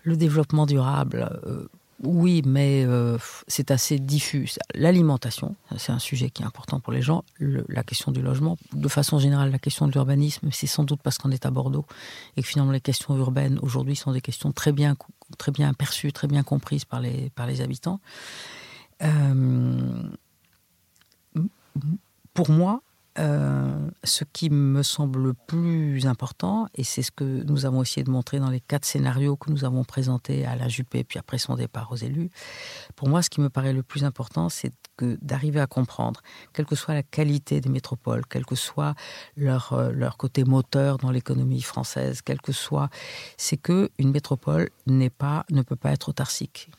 Le 0.03 0.15
développement 0.15 0.65
durable, 0.65 1.41
euh, 1.45 1.67
oui, 2.03 2.41
mais 2.45 2.85
euh, 2.85 3.17
c'est 3.47 3.71
assez 3.71 3.99
diffus. 3.99 4.57
L'alimentation, 4.73 5.55
c'est 5.77 5.91
un 5.91 5.99
sujet 5.99 6.29
qui 6.29 6.43
est 6.43 6.45
important 6.45 6.79
pour 6.79 6.93
les 6.93 7.01
gens. 7.01 7.25
la 7.39 7.83
question 7.83 8.11
du 8.11 8.21
logement, 8.21 8.57
de 8.73 8.87
façon 8.87 9.19
générale, 9.19 9.51
la 9.51 9.59
question 9.59 9.85
de 9.85 9.91
l'urbanisme, 9.91 10.49
c'est 10.51 10.67
sans 10.67 10.85
doute 10.85 11.01
parce 11.03 11.17
qu'on 11.17 11.31
est 11.31 11.45
à 11.45 11.51
Bordeaux 11.51 11.85
et 12.37 12.41
que 12.41 12.47
finalement 12.47 12.71
les 12.71 12.79
questions 12.79 13.17
urbaines 13.17 13.59
aujourd'hui 13.61 13.97
sont 13.97 14.13
des 14.13 14.21
questions 14.21 14.53
très 14.53 14.71
bien, 14.71 14.95
très 15.37 15.51
perçues, 15.77 16.13
très 16.13 16.27
bien 16.27 16.43
comprises 16.43 16.85
par 16.85 17.01
les, 17.01 17.31
par 17.31 17.47
les 17.47 17.59
habitants. 17.59 17.99
Euh, 19.03 20.03
pour 22.33 22.49
moi, 22.49 22.81
euh, 23.17 23.89
ce 24.03 24.23
qui 24.23 24.49
me 24.49 24.83
semble 24.83 25.19
le 25.21 25.33
plus 25.33 26.05
important, 26.05 26.67
et 26.75 26.83
c'est 26.83 27.01
ce 27.01 27.11
que 27.11 27.23
nous 27.23 27.65
avons 27.65 27.81
essayé 27.81 28.03
de 28.03 28.11
montrer 28.11 28.39
dans 28.39 28.49
les 28.49 28.59
quatre 28.59 28.85
scénarios 28.85 29.35
que 29.35 29.49
nous 29.49 29.65
avons 29.65 29.83
présentés 29.83 30.45
à 30.45 30.55
la 30.55 30.67
Juppé, 30.67 31.03
puis 31.03 31.19
après 31.19 31.37
son 31.37 31.55
départ 31.55 31.91
aux 31.91 31.95
élus, 31.95 32.29
pour 32.95 33.09
moi, 33.09 33.21
ce 33.21 33.29
qui 33.29 33.41
me 33.41 33.49
paraît 33.49 33.73
le 33.73 33.83
plus 33.83 34.03
important, 34.03 34.49
c'est 34.49 34.73
d'arriver 35.21 35.59
à 35.59 35.67
comprendre, 35.67 36.21
quelle 36.53 36.65
que 36.65 36.75
soit 36.75 36.93
la 36.93 37.03
qualité 37.03 37.61
des 37.61 37.69
métropoles, 37.69 38.25
quel 38.29 38.45
que 38.45 38.55
soit 38.55 38.95
leur, 39.35 39.73
euh, 39.73 39.91
leur 39.91 40.17
côté 40.17 40.43
moteur 40.43 40.97
dans 40.97 41.11
l'économie 41.11 41.61
française, 41.61 42.21
quel 42.21 42.41
que 42.41 42.51
soit, 42.51 42.89
c'est 43.37 43.57
que 43.57 43.89
une 43.97 44.11
métropole 44.11 44.69
n'est 44.87 45.09
pas, 45.09 45.45
ne 45.49 45.61
peut 45.61 45.75
pas 45.75 45.91
être 45.91 46.09
autarcique 46.09 46.69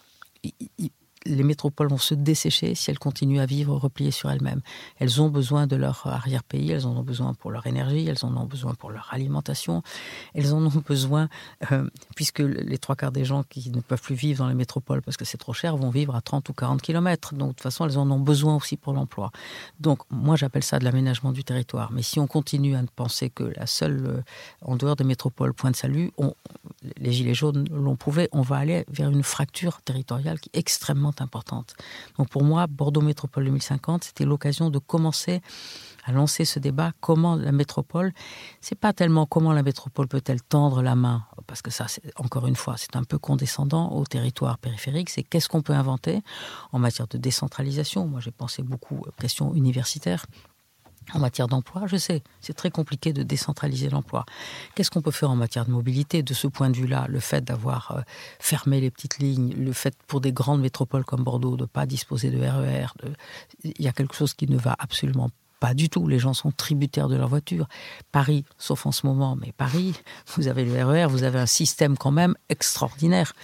les 1.27 1.43
métropoles 1.43 1.89
vont 1.89 1.99
se 1.99 2.15
dessécher 2.15 2.75
si 2.75 2.91
elles 2.91 2.99
continuent 2.99 3.41
à 3.41 3.47
vivre 3.47 3.77
repliées 3.77 4.11
sur 4.11 4.31
elles-mêmes. 4.31 4.61
Elles 4.99 5.21
ont 5.21 5.29
besoin 5.29 5.67
de 5.67 5.77
leur 5.77 6.07
arrière-pays, 6.07 6.71
elles 6.71 6.87
en 6.87 6.97
ont 6.97 7.03
besoin 7.03 7.35
pour 7.35 7.51
leur 7.51 7.67
énergie, 7.67 8.07
elles 8.09 8.25
en 8.25 8.37
ont 8.37 8.47
besoin 8.47 8.75
pour 8.75 8.91
leur 8.91 9.09
alimentation, 9.13 9.83
elles 10.35 10.55
en 10.55 10.65
ont 10.65 10.83
besoin, 10.87 11.29
euh, 11.73 11.89
puisque 12.17 12.41
les 12.41 12.79
trois 12.79 12.97
quarts 12.97 13.13
des 13.13 13.25
gens 13.25 13.43
qui 13.43 13.71
ne 13.71 13.81
peuvent 13.81 14.01
plus 14.01 14.15
vivre 14.15 14.39
dans 14.39 14.49
les 14.49 14.55
métropoles 14.55 15.03
parce 15.03 15.17
que 15.17 15.25
c'est 15.25 15.39
trop 15.39 15.53
cher 15.53 15.77
vont 15.77 15.91
vivre 15.91 16.15
à 16.15 16.21
30 16.21 16.49
ou 16.49 16.53
40 16.53 16.81
kilomètres. 16.81 17.35
Donc 17.35 17.49
de 17.51 17.53
toute 17.55 17.63
façon, 17.63 17.87
elles 17.87 17.99
en 17.99 18.11
ont 18.11 18.21
besoin 18.21 18.57
aussi 18.57 18.77
pour 18.77 18.93
l'emploi. 18.93 19.31
Donc 19.79 20.01
moi, 20.11 20.37
j'appelle 20.37 20.65
ça 20.65 20.79
de 20.79 20.85
l'aménagement 20.85 21.33
du 21.33 21.45
territoire. 21.45 21.93
Mais 21.93 22.03
si 22.03 22.19
on 22.19 22.27
continue 22.27 22.77
à 22.77 22.83
penser 22.97 23.31
que 23.31 23.45
la 23.57 23.67
seule, 23.67 24.05
euh, 24.07 24.23
en 24.63 24.77
dehors 24.77 24.97
des 24.97 25.05
métropoles, 25.05 25.55
point 25.55 25.71
de 25.71 25.77
salut, 25.77 26.13
les 26.97 27.13
Gilets 27.13 27.35
jaunes 27.35 27.67
l'ont 27.71 27.97
prouvé, 27.97 28.29
on 28.33 28.43
va 28.43 28.57
aller 28.57 28.85
vers 28.89 29.11
une 29.11 29.23
fracture 29.23 29.83
territoriale 29.83 30.41
qui 30.41 30.51
est 30.53 30.59
extrêmement 30.59 31.10
importante. 31.18 31.75
Donc 32.18 32.29
pour 32.29 32.44
moi, 32.44 32.66
Bordeaux 32.66 33.01
Métropole 33.01 33.44
2050, 33.44 34.05
c'était 34.05 34.25
l'occasion 34.25 34.70
de 34.70 34.79
commencer 34.79 35.40
à 36.05 36.12
lancer 36.12 36.44
ce 36.44 36.59
débat. 36.59 36.92
Comment 37.01 37.37
la 37.37 37.53
métropole, 37.53 38.12
c'est 38.61 38.79
pas 38.79 38.92
tellement 38.92 39.27
comment 39.27 39.53
la 39.53 39.62
métropole 39.62 40.09
peut-elle 40.09 40.42
tendre 40.42 40.83
la 40.83 40.94
main, 40.94 41.25
parce 41.46 41.62
que 41.62 41.70
ça, 41.70 41.87
encore 42.16 42.46
une 42.46 42.57
fois, 42.57 42.77
c'est 42.77 42.96
un 42.96 43.05
peu 43.05 43.18
condescendant 43.18 43.90
au 43.92 44.05
territoire 44.05 44.59
périphérique. 44.59 45.11
C'est 45.11 45.23
qu'est-ce 45.23 45.49
qu'on 45.49 45.62
peut 45.62 45.75
inventer 45.75 46.23
en 46.73 46.79
matière 46.79 47.07
de 47.09 47.18
décentralisation? 47.18 48.07
Moi, 48.07 48.20
j'ai 48.20 48.31
pensé 48.31 48.62
beaucoup 48.62 49.05
aux 49.07 49.12
questions 49.20 49.55
universitaires 49.55 50.27
en 51.14 51.18
matière 51.18 51.49
d'emploi, 51.49 51.87
je 51.87 51.96
sais, 51.96 52.23
c'est 52.40 52.55
très 52.55 52.70
compliqué 52.70 53.12
de 53.12 53.23
décentraliser 53.23 53.88
l'emploi. 53.88 54.25
Qu'est-ce 54.75 54.90
qu'on 54.90 55.03
peut 55.03 55.11
faire 55.11 55.31
en 55.31 55.37
matière 55.37 55.64
de 55.66 55.70
mobilité? 55.70 56.23
De 56.23 56.35
ce 56.35 56.46
point 56.46 56.70
de 56.70 56.77
vue-là, 56.77 57.07
le 57.09 57.20
fait 57.20 57.44
d'avoir 57.44 57.92
euh, 57.92 58.01
fermé 58.38 58.81
les 58.81 58.90
petites 58.90 59.18
lignes, 59.18 59.53
le 59.55 59.73
fait 59.73 59.94
pour 60.07 60.20
des 60.20 60.33
grandes 60.33 60.61
métropoles 60.61 61.05
comme 61.05 61.25
Bordeaux 61.25 61.57
de 61.57 61.62
ne 61.62 61.66
pas 61.66 61.87
disposer 61.87 62.31
de 62.31 62.38
RER, 62.38 62.87
e 63.05 63.12
il 63.64 63.83
y 63.83 63.88
a 63.88 63.92
quelque 63.92 64.14
chose 64.14 64.35
qui 64.35 64.46
ne 64.46 64.57
va 64.57 64.75
absolument 64.79 65.31
pas 65.61 65.75
du 65.75 65.88
tout. 65.88 66.09
Les 66.09 66.18
gens 66.18 66.35
sont 66.35 66.51
tributaires 66.51 67.09
de 67.09 67.16
leur 67.16 67.29
voiture. 67.29 67.68
Paris, 68.11 68.44
sauf 68.59 68.87
en 68.87 68.92
ce 68.92 69.07
moment, 69.07 69.37
mais 69.37 69.53
Paris, 69.53 69.94
vous 70.35 70.49
avez 70.49 70.64
le 70.64 70.73
RER, 70.85 71.05
e 71.05 71.07
vous 71.07 71.23
avez 71.23 71.38
un 71.38 71.46
système 71.46 71.96
quand 71.96 72.11
même 72.11 72.35
extraordinaire. 72.49 73.35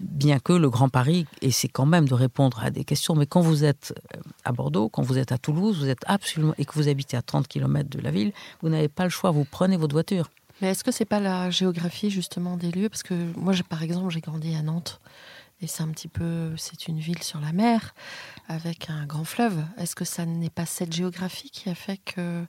Bien 0.00 0.38
que 0.38 0.52
le 0.52 0.70
Grand 0.70 0.88
Paris 0.88 1.26
essaie 1.42 1.68
quand 1.68 1.86
même 1.86 2.08
de 2.08 2.14
répondre 2.14 2.62
à 2.62 2.70
des 2.70 2.84
questions. 2.84 3.14
Mais 3.14 3.26
quand 3.26 3.40
vous 3.40 3.64
êtes 3.64 3.92
euh, 4.14 4.20
à 4.44 4.52
Bordeaux, 4.52 4.88
quand 4.88 5.02
vous 5.02 5.18
êtes 5.18 5.32
à 5.32 5.38
Toulouse, 5.38 5.78
vous 5.80 5.88
êtes 5.88 6.04
absolument 6.06 6.54
et 6.56 6.64
que 6.64 6.74
vous 6.74 6.88
habitez 6.88 7.16
à 7.16 7.22
30 7.22 7.48
km 7.48 7.90
de 7.90 8.00
la 8.00 8.10
ville, 8.10 8.32
vous 8.62 8.68
n'avez 8.68 8.88
pas 8.88 9.04
le 9.04 9.10
choix. 9.10 9.32
Vous 9.32 9.44
prenez 9.44 9.76
votre 9.76 9.94
voiture. 9.94 10.30
Mais 10.60 10.68
est-ce 10.68 10.84
que 10.84 10.90
c'est 10.90 11.04
pas 11.04 11.20
la 11.20 11.50
géographie 11.50 12.10
justement 12.10 12.56
des 12.56 12.70
lieux? 12.70 12.88
Parce 12.88 13.02
que 13.02 13.14
moi, 13.36 13.52
par 13.68 13.82
exemple, 13.82 14.10
j'ai 14.10 14.20
grandi 14.20 14.54
à 14.54 14.62
Nantes. 14.62 15.00
Et 15.62 15.66
c'est 15.66 15.82
un 15.82 15.88
petit 15.88 16.08
peu, 16.08 16.54
c'est 16.56 16.86
une 16.86 16.98
ville 16.98 17.22
sur 17.22 17.40
la 17.40 17.52
mer 17.52 17.94
avec 18.48 18.90
un 18.90 19.06
grand 19.06 19.24
fleuve. 19.24 19.64
Est-ce 19.78 19.96
que 19.96 20.04
ça 20.04 20.26
n'est 20.26 20.50
pas 20.50 20.66
cette 20.66 20.92
géographie 20.92 21.50
qui 21.50 21.70
a 21.70 21.74
fait 21.74 21.96
que, 21.98 22.44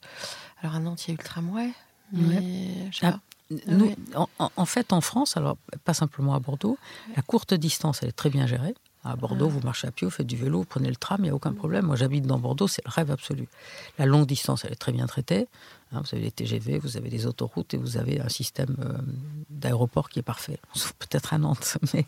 alors 0.62 0.76
à 0.76 0.80
Nantes 0.80 1.08
il 1.08 1.10
y 1.10 1.12
a 1.12 1.14
eu 1.14 1.18
le 1.18 1.24
tramway, 1.24 1.72
mais 2.12 2.90
ah, 3.02 3.20
nous, 3.68 3.94
en, 4.38 4.66
fait, 4.66 4.92
en 4.92 5.02
France, 5.02 5.38
alors 5.38 5.58
pas 5.86 5.94
simplement 5.94 6.34
à 6.34 6.40
Bordeaux, 6.40 6.78
la 7.16 7.22
courte 7.22 7.54
distance 7.54 8.00
elle 8.04 8.10
est 8.10 8.14
très 8.14 8.30
bien 8.30 8.46
gérée. 8.48 8.76
À 9.04 9.16
Bordeaux, 9.16 9.48
vous 9.48 9.62
marchez 9.62 9.88
à 9.88 9.92
pied, 9.92 10.06
vous 10.06 10.12
faites 10.12 10.28
du 10.28 10.36
vélo, 10.36 10.60
vous 10.60 10.66
prenez 10.66 10.90
le 10.90 10.98
tram, 10.98 11.20
il 11.20 11.24
n'y 11.24 11.30
a 11.30 11.36
aucun 11.36 11.54
problème. 11.54 11.86
Moi, 11.86 11.96
j'habite 11.96 12.26
dans 12.26 12.40
Bordeaux, 12.40 12.68
c'est 12.68 12.84
le 12.84 12.92
rêve 12.92 13.10
absolu. 13.10 13.48
La 13.98 14.06
longue 14.06 14.26
distance, 14.26 14.66
elle 14.66 14.74
est 14.74 14.76
très 14.76 14.92
bien 14.92 15.06
traitée. 15.08 15.48
Hein, 15.94 16.02
vous 16.02 16.14
avez 16.14 16.26
les 16.26 16.32
TGV, 16.32 16.80
vous 16.80 16.98
avez 16.98 17.10
des 17.10 17.26
autoroutes 17.26 17.74
et 17.74 17.78
vous 17.78 17.96
avez 17.96 18.20
un 18.20 18.28
système 18.28 18.76
euh, 18.80 18.98
d'aéroport 19.60 20.10
qui 20.10 20.20
est 20.20 20.24
parfait. 20.24 20.60
Sauf 20.74 20.94
peut-être 20.94 21.34
à 21.34 21.38
Nantes. 21.38 21.78
Mais, 21.94 22.06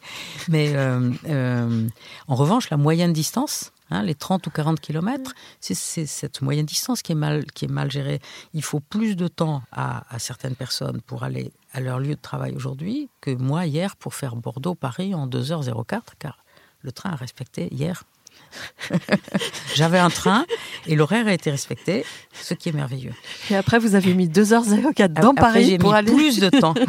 mais 0.47 0.75
euh, 0.75 1.11
euh, 1.27 1.87
en 2.27 2.35
revanche, 2.35 2.69
la 2.69 2.77
moyenne 2.77 3.13
distance, 3.13 3.71
hein, 3.89 4.03
les 4.03 4.15
30 4.15 4.47
ou 4.47 4.49
40 4.49 4.79
kilomètres, 4.79 5.33
c'est 5.59 5.75
cette 5.75 6.41
moyenne 6.41 6.65
distance 6.65 7.01
qui 7.01 7.11
est, 7.11 7.15
mal, 7.15 7.45
qui 7.45 7.65
est 7.65 7.69
mal 7.69 7.91
gérée. 7.91 8.19
Il 8.53 8.63
faut 8.63 8.79
plus 8.79 9.15
de 9.15 9.27
temps 9.27 9.61
à, 9.71 10.03
à 10.13 10.19
certaines 10.19 10.55
personnes 10.55 11.01
pour 11.01 11.23
aller 11.23 11.51
à 11.73 11.79
leur 11.79 11.99
lieu 11.99 12.15
de 12.15 12.21
travail 12.21 12.55
aujourd'hui 12.55 13.09
que 13.21 13.31
moi 13.31 13.65
hier 13.65 13.95
pour 13.95 14.13
faire 14.13 14.35
Bordeaux-Paris 14.35 15.13
en 15.13 15.27
2h04, 15.27 16.01
car 16.17 16.37
le 16.81 16.91
train 16.91 17.11
a 17.11 17.15
respecté 17.15 17.73
hier 17.73 18.03
J'avais 19.75 19.99
un 19.99 20.09
train 20.09 20.45
et 20.87 20.95
l'horaire 20.95 21.27
a 21.27 21.33
été 21.33 21.51
respecté, 21.51 22.05
ce 22.33 22.53
qui 22.53 22.69
est 22.69 22.73
merveilleux. 22.73 23.13
Et 23.51 23.55
après, 23.55 23.79
vous 23.79 23.95
avez 23.95 24.13
mis 24.13 24.27
2h04 24.27 25.13
dans 25.13 25.31
Après, 25.31 25.41
Paris 25.41 25.65
j'ai 25.65 25.77
pour 25.77 25.91
mis 25.91 25.97
aller. 25.97 26.11
plus 26.13 26.39
de 26.39 26.49
temps 26.49 26.73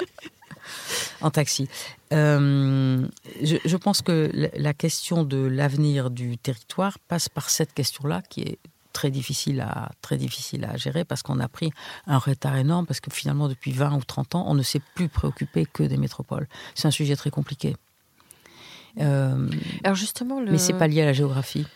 en 1.20 1.30
taxi. 1.30 1.68
Euh, 2.12 3.06
je, 3.42 3.56
je 3.64 3.76
pense 3.76 4.02
que 4.02 4.30
la- 4.32 4.48
la 4.56 4.74
question 4.74 5.24
de 5.24 5.38
l'avenir 5.38 6.10
du 6.10 6.38
territoire 6.38 6.98
passe 7.08 7.28
par 7.28 7.50
cette 7.50 7.72
question-là 7.74 8.22
qui 8.28 8.42
est 8.42 8.58
très 8.92 9.10
difficile 9.10 9.60
à, 9.60 9.90
très 10.00 10.16
difficile 10.16 10.64
à 10.64 10.76
gérer 10.78 11.04
parce 11.04 11.22
qu'on 11.22 11.38
a 11.40 11.48
pris 11.48 11.70
un 12.06 12.16
retard 12.18 12.56
énorme 12.56 12.86
parce 12.86 13.00
que 13.00 13.10
finalement 13.10 13.46
depuis 13.48 13.72
20 13.72 13.94
ou 13.96 14.02
30 14.04 14.36
ans 14.36 14.44
on 14.48 14.54
ne 14.54 14.62
s'est 14.62 14.80
plus 14.94 15.08
préoccupé 15.08 15.66
que 15.70 15.82
des 15.82 15.98
métropoles. 15.98 16.46
C'est 16.74 16.88
un 16.88 16.92
sujet 16.92 17.14
très 17.16 17.30
compliqué. 17.30 17.76
Euh, 19.00 19.48
Alors 19.84 19.96
justement, 19.96 20.40
le... 20.40 20.50
mais 20.50 20.58
c'est 20.58 20.72
pas 20.72 20.86
lié 20.86 21.02
à 21.02 21.06
la 21.06 21.12
géographie. 21.12 21.66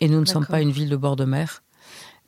Et 0.00 0.08
nous 0.08 0.20
ne 0.20 0.24
sommes 0.26 0.46
pas 0.46 0.62
une 0.62 0.70
ville 0.70 0.88
de 0.88 0.96
bord 0.96 1.16
de 1.16 1.24
mer. 1.24 1.62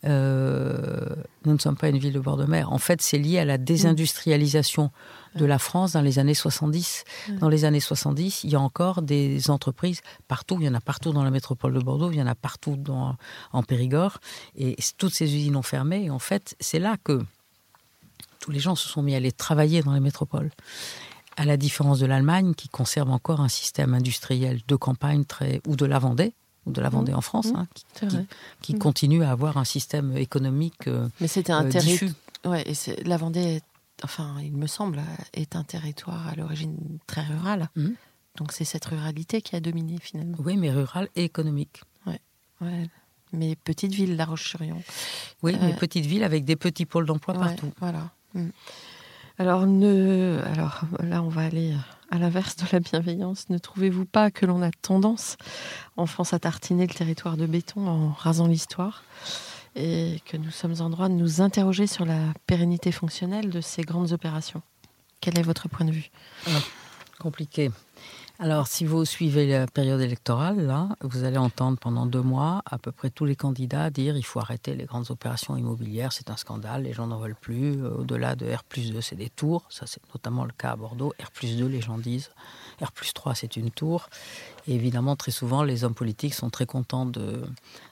Euh, 0.04 1.14
nous 1.44 1.52
ne 1.52 1.58
sommes 1.58 1.76
pas 1.76 1.88
une 1.88 1.98
ville 1.98 2.12
de 2.12 2.20
bord 2.20 2.36
de 2.36 2.44
mer. 2.44 2.72
En 2.72 2.78
fait, 2.78 3.00
c'est 3.00 3.18
lié 3.18 3.38
à 3.38 3.44
la 3.44 3.56
désindustrialisation 3.56 4.90
de 5.36 5.44
la 5.46 5.58
France 5.58 5.92
dans 5.92 6.00
les 6.02 6.18
années 6.18 6.34
70. 6.34 7.04
Dans 7.40 7.48
les 7.48 7.64
années 7.64 7.80
70, 7.80 8.44
il 8.44 8.50
y 8.50 8.56
a 8.56 8.60
encore 8.60 9.00
des 9.00 9.48
entreprises 9.48 10.00
partout. 10.28 10.58
Il 10.60 10.66
y 10.66 10.68
en 10.68 10.74
a 10.74 10.80
partout 10.80 11.12
dans 11.12 11.24
la 11.24 11.30
métropole 11.30 11.72
de 11.72 11.80
Bordeaux, 11.80 12.10
il 12.10 12.18
y 12.18 12.22
en 12.22 12.26
a 12.26 12.34
partout 12.34 12.76
dans, 12.76 13.16
en 13.52 13.62
Périgord. 13.62 14.18
Et 14.56 14.76
toutes 14.98 15.14
ces 15.14 15.34
usines 15.34 15.56
ont 15.56 15.62
fermé. 15.62 16.04
Et 16.04 16.10
en 16.10 16.18
fait, 16.18 16.56
c'est 16.60 16.80
là 16.80 16.96
que 17.02 17.22
tous 18.40 18.50
les 18.50 18.60
gens 18.60 18.74
se 18.74 18.88
sont 18.88 19.02
mis 19.02 19.14
à 19.14 19.18
aller 19.18 19.32
travailler 19.32 19.82
dans 19.82 19.94
les 19.94 20.00
métropoles. 20.00 20.50
À 21.36 21.44
la 21.44 21.56
différence 21.56 21.98
de 21.98 22.06
l'Allemagne, 22.06 22.54
qui 22.54 22.68
conserve 22.68 23.10
encore 23.10 23.40
un 23.40 23.48
système 23.48 23.94
industriel 23.94 24.60
de 24.68 24.76
campagne 24.76 25.24
très, 25.24 25.60
ou 25.66 25.76
de 25.76 25.86
la 25.86 25.98
Vendée, 25.98 26.34
ou 26.66 26.72
de 26.72 26.80
la 26.80 26.90
Vendée 26.90 27.14
en 27.14 27.22
France, 27.22 27.52
Mmh. 27.52 27.56
hein, 27.56 27.66
qui, 27.74 27.84
C'est 27.94 28.08
qui- 28.08 28.14
vrai. 28.16 28.26
qui 28.60 28.74
Mm. 28.74 28.78
continue 28.78 29.24
à 29.24 29.30
avoir 29.30 29.56
un 29.56 29.64
système 29.64 30.16
économique 30.16 30.86
euh, 30.88 31.08
Mais 31.20 31.28
c'était 31.28 31.52
un 31.52 31.64
euh, 31.66 31.70
territoire. 31.70 32.12
Ouais, 32.44 32.64
et 32.70 33.04
la 33.04 33.16
Vendée, 33.16 33.62
enfin, 34.04 34.36
il 34.42 34.52
me 34.52 34.66
semble, 34.66 35.00
est 35.32 35.56
un 35.56 35.64
territoire 35.64 36.28
à 36.28 36.34
l'origine 36.34 36.76
très 37.06 37.22
rural. 37.22 37.68
Donc 38.36 38.52
c'est 38.52 38.64
cette 38.64 38.84
ruralité 38.86 39.42
qui 39.42 39.56
a 39.56 39.60
dominé 39.60 39.98
finalement. 40.00 40.36
Oui, 40.40 40.56
mais 40.56 40.70
rural 40.70 41.08
et 41.16 41.24
économique. 41.24 41.82
Ouais. 42.06 42.88
Mais 43.32 43.56
petite 43.56 43.92
ville, 43.92 44.16
La 44.16 44.24
Roche-sur-Yon. 44.26 44.82
Oui, 45.42 45.54
Euh, 45.54 45.58
mais 45.62 45.72
petites 45.74 46.04
villes 46.06 46.22
avec 46.24 46.44
des 46.44 46.54
petits 46.56 46.84
pôles 46.86 47.06
d'emploi 47.06 47.34
Ouais, 47.34 47.40
partout. 47.40 47.72
Voilà. 47.80 48.10
Alors, 49.38 49.66
ne... 49.66 50.40
Alors 50.52 50.82
là, 51.00 51.22
on 51.22 51.28
va 51.28 51.42
aller 51.42 51.74
à 52.10 52.18
l'inverse 52.18 52.56
de 52.56 52.66
la 52.72 52.80
bienveillance. 52.80 53.48
Ne 53.48 53.58
trouvez-vous 53.58 54.04
pas 54.04 54.30
que 54.30 54.44
l'on 54.44 54.62
a 54.62 54.70
tendance 54.70 55.36
en 55.96 56.06
France 56.06 56.34
à 56.34 56.38
tartiner 56.38 56.86
le 56.86 56.94
territoire 56.94 57.36
de 57.36 57.46
béton 57.46 57.86
en 57.88 58.12
rasant 58.12 58.46
l'histoire 58.46 59.02
et 59.74 60.20
que 60.26 60.36
nous 60.36 60.50
sommes 60.50 60.80
en 60.80 60.90
droit 60.90 61.08
de 61.08 61.14
nous 61.14 61.40
interroger 61.40 61.86
sur 61.86 62.04
la 62.04 62.18
pérennité 62.46 62.92
fonctionnelle 62.92 63.48
de 63.48 63.60
ces 63.62 63.82
grandes 63.82 64.12
opérations? 64.12 64.60
Quel 65.20 65.38
est 65.38 65.42
votre 65.42 65.68
point 65.68 65.86
de 65.86 65.92
vue? 65.92 66.10
Compliqué. 67.18 67.70
Alors, 68.38 68.66
si 68.66 68.84
vous 68.84 69.04
suivez 69.04 69.46
la 69.46 69.66
période 69.66 70.00
électorale, 70.00 70.74
vous 71.02 71.24
allez 71.24 71.36
entendre 71.36 71.78
pendant 71.78 72.06
deux 72.06 72.22
mois 72.22 72.62
à 72.66 72.78
peu 72.78 72.90
près 72.90 73.10
tous 73.10 73.24
les 73.24 73.36
candidats 73.36 73.90
dire 73.90 74.16
il 74.16 74.24
faut 74.24 74.40
arrêter 74.40 74.74
les 74.74 74.84
grandes 74.84 75.10
opérations 75.10 75.56
immobilières, 75.56 76.12
c'est 76.12 76.30
un 76.30 76.36
scandale, 76.36 76.82
les 76.82 76.92
gens 76.92 77.06
n'en 77.06 77.18
veulent 77.18 77.36
plus. 77.36 77.82
Euh, 77.82 77.98
Au-delà 77.98 78.34
de 78.34 78.52
R 78.52 78.64
plus 78.64 78.90
2, 78.90 79.00
c'est 79.00 79.16
des 79.16 79.28
tours. 79.28 79.64
Ça, 79.68 79.86
c'est 79.86 80.00
notamment 80.12 80.44
le 80.44 80.52
cas 80.52 80.72
à 80.72 80.76
Bordeaux. 80.76 81.12
R 81.22 81.30
plus 81.30 81.56
2, 81.56 81.66
les 81.66 81.80
gens 81.80 81.98
disent. 81.98 82.30
R 82.82 82.90
plus 82.90 83.12
3, 83.12 83.34
c'est 83.34 83.56
une 83.56 83.70
tour. 83.70 84.08
Et 84.66 84.74
évidemment, 84.74 85.14
très 85.14 85.30
souvent, 85.30 85.62
les 85.62 85.84
hommes 85.84 85.94
politiques 85.94 86.34
sont 86.34 86.50
très 86.50 86.66
contents 86.66 87.06
de 87.06 87.42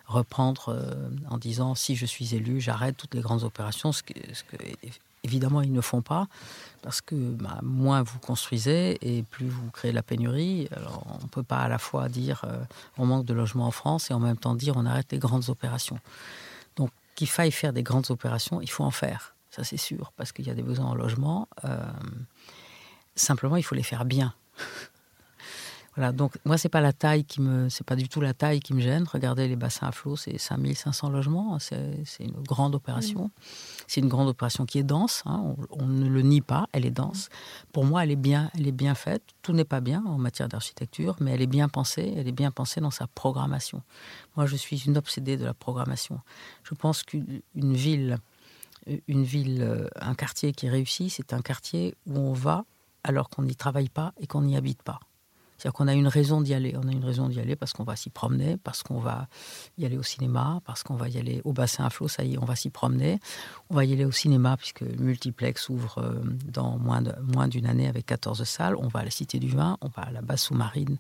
reprendre 0.07 0.71
euh, 0.71 1.11
en 1.29 1.39
disant 1.39 1.75
si 1.75 1.95
je 1.95 2.07
suis 2.07 2.35
élu, 2.35 2.61
j'arrête 2.61 2.97
toutes 2.97 3.15
les 3.15 3.21
grandes 3.21 3.45
opérations, 3.45 3.93
évidemment 5.25 5.63
ils 5.63 5.73
ne 5.73 5.81
font 5.81 6.03
pas 6.03 6.29
parce 6.83 7.01
que 7.01 7.15
bah, 7.15 7.59
moins 7.63 8.03
vous 8.03 8.19
construisez 8.19 8.99
et 9.03 9.23
plus 9.23 9.49
vous 9.49 9.71
créez 9.71 9.93
la 9.93 10.03
pénurie. 10.03 10.69
Alors, 10.75 11.05
on 11.21 11.23
ne 11.23 11.29
peut 11.29 11.43
pas 11.43 11.59
à 11.59 11.69
la 11.69 11.79
fois 11.79 12.09
dire 12.09 12.43
euh, 12.45 12.63
on 12.97 13.07
manque 13.07 13.27
de 13.27 13.35
logements 13.35 13.67
en 13.67 13.71
France 13.71 14.11
et 14.11 14.15
en 14.15 14.21
même 14.21 14.37
temps 14.37 14.55
dire 14.55 14.75
on 14.77 14.87
arrête 14.87 15.13
les 15.13 15.19
grandes 15.19 15.49
opérations. 15.49 15.99
Donc 16.77 16.91
qu'il 17.15 17.29
faille 17.29 17.53
faire 17.53 17.73
des 17.73 17.83
grandes 17.83 18.11
opérations, 18.11 18.61
il 18.61 18.71
faut 18.71 18.85
en 18.85 18.91
faire, 18.91 19.35
ça 19.51 19.65
c'est 19.65 19.77
sûr, 19.77 20.13
parce 20.17 20.33
qu'il 20.33 20.47
y 20.47 20.51
a 20.51 20.55
des 20.55 20.63
besoins 20.63 20.87
en 20.87 20.95
logement. 20.95 21.49
Euh, 21.65 21.79
simplement, 23.15 23.57
il 23.57 23.63
faut 23.63 23.75
les 23.75 23.83
faire 23.83 24.05
bien. 24.05 24.33
Voilà, 26.01 26.13
donc 26.13 26.39
moi, 26.47 26.57
c'est 26.57 26.71
pas 26.71 26.81
la 26.81 26.95
taille 26.95 27.25
qui 27.25 27.43
me, 27.43 27.69
c'est 27.69 27.85
pas 27.85 27.95
du 27.95 28.09
tout 28.09 28.23
la 28.23 28.33
taille 28.33 28.61
qui 28.61 28.73
me 28.73 28.81
gêne. 28.81 29.05
Regardez 29.07 29.47
les 29.49 29.57
bassins 29.57 29.87
à 29.87 29.93
flot, 29.93 30.17
c'est 30.17 30.39
5500 30.39 31.11
logements, 31.11 31.59
c'est 31.59 32.03
c'est 32.07 32.25
une 32.25 32.43
grande 32.43 32.75
opération. 32.75 33.31
C'est 33.87 34.01
une 34.01 34.09
grande 34.09 34.29
opération 34.29 34.65
qui 34.65 34.79
est 34.79 34.83
dense, 34.83 35.23
hein, 35.27 35.43
on, 35.45 35.83
on 35.83 35.87
ne 35.87 36.09
le 36.09 36.23
nie 36.23 36.41
pas, 36.41 36.67
elle 36.73 36.87
est 36.87 36.91
dense. 36.91 37.29
Pour 37.75 37.85
moi, 37.85 38.03
elle 38.03 38.11
est 38.11 38.17
bien, 38.17 38.51
elle 38.55 38.67
est 38.67 38.73
bien 38.73 38.95
faite. 38.95 39.23
Tout 39.43 39.53
n'est 39.53 39.67
pas 39.67 39.83
bien 39.83 40.03
en 40.07 40.17
matière 40.17 40.49
d'architecture, 40.49 41.17
mais 41.21 41.33
elle 41.33 41.43
est 41.43 41.47
bien 41.47 41.69
pensée, 41.69 42.15
elle 42.17 42.29
est 42.29 42.33
bien 42.33 42.51
pensée 42.51 42.81
dans 42.81 42.91
sa 42.91 43.07
programmation. 43.07 43.83
Moi, 44.37 44.47
je 44.47 44.57
suis 44.57 44.79
une 44.87 44.97
obsédée 44.97 45.37
de 45.37 45.45
la 45.45 45.53
programmation. 45.53 46.19
Je 46.63 46.75
pense 46.75 47.03
qu'une 47.03 47.43
une 47.55 47.75
ville, 47.75 48.17
une 49.07 49.25
ville, 49.25 49.61
euh, 49.61 49.87
un 49.97 50.15
quartier 50.15 50.53
qui 50.53 50.67
réussit, 50.67 51.13
c'est 51.13 51.35
un 51.35 51.43
quartier 51.43 51.95
où 52.07 52.17
on 52.17 52.33
va 52.33 52.65
alors 53.05 53.29
qu'on 53.29 53.43
n'y 53.43 53.55
travaille 53.55 53.91
pas 53.91 54.15
et 54.19 54.27
qu'on 54.27 54.41
n'y 54.41 54.57
habite 54.57 54.83
pas. 54.83 54.99
C'est-à-dire 55.61 55.75
qu'on 55.75 55.89
a 55.89 55.93
une 55.93 56.09
raison 56.09 56.41
d'y 56.41 56.55
aller. 56.55 56.75
On 56.83 56.89
a 56.89 56.91
une 56.91 57.05
raison 57.05 57.29
d'y 57.29 57.39
aller 57.39 57.55
parce 57.55 57.75
qu'on 57.75 57.85
va 57.85 57.95
s'y 57.95 58.09
promener, 58.09 58.57
parce 58.57 58.83
qu'on 58.83 58.99
va 58.99 59.29
y 59.77 59.85
aller 59.85 59.99
au 59.99 60.03
cinéma, 60.03 60.63
parce 60.65 60.83
qu'on 60.83 60.95
va 60.95 61.11
y 61.11 61.19
aller 61.19 61.43
au 61.45 61.53
bassin 61.53 61.85
à 61.85 61.91
flot, 61.91 62.09
ça 62.09 62.25
y 62.25 62.35
est, 62.35 62.39
on 62.39 62.47
va 62.47 62.57
s'y 62.57 62.71
promener. 62.71 63.21
On 63.69 63.75
va 63.75 63.85
y 63.85 63.93
aller 63.93 64.07
au 64.07 64.11
cinéma 64.11 64.57
puisque 64.57 64.81
le 64.81 64.97
multiplex 64.97 65.69
ouvre 65.69 65.99
euh, 65.99 66.23
dans 66.47 66.79
moins 66.79 67.49
d'une 67.49 67.67
année 67.67 67.89
avec 67.89 68.07
14 68.07 68.43
salles. 68.45 68.75
On 68.77 68.89
va 68.89 69.01
à 69.01 69.05
la 69.05 69.11
Cité 69.11 69.39
du 69.39 69.49
Vin, 69.49 69.77
on 69.83 69.89
va 69.89 70.05
à 70.05 70.11
la 70.11 70.23
base 70.23 70.41
sous-marine 70.41 70.97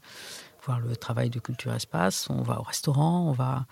voir 0.66 0.78
le 0.78 0.94
travail 0.94 1.30
de 1.30 1.40
culture 1.40 1.72
espace, 1.72 2.28
on 2.28 2.42
va 2.42 2.60
au 2.60 2.62
restaurant, 2.62 3.26
on 3.28 3.32
va... 3.32 3.64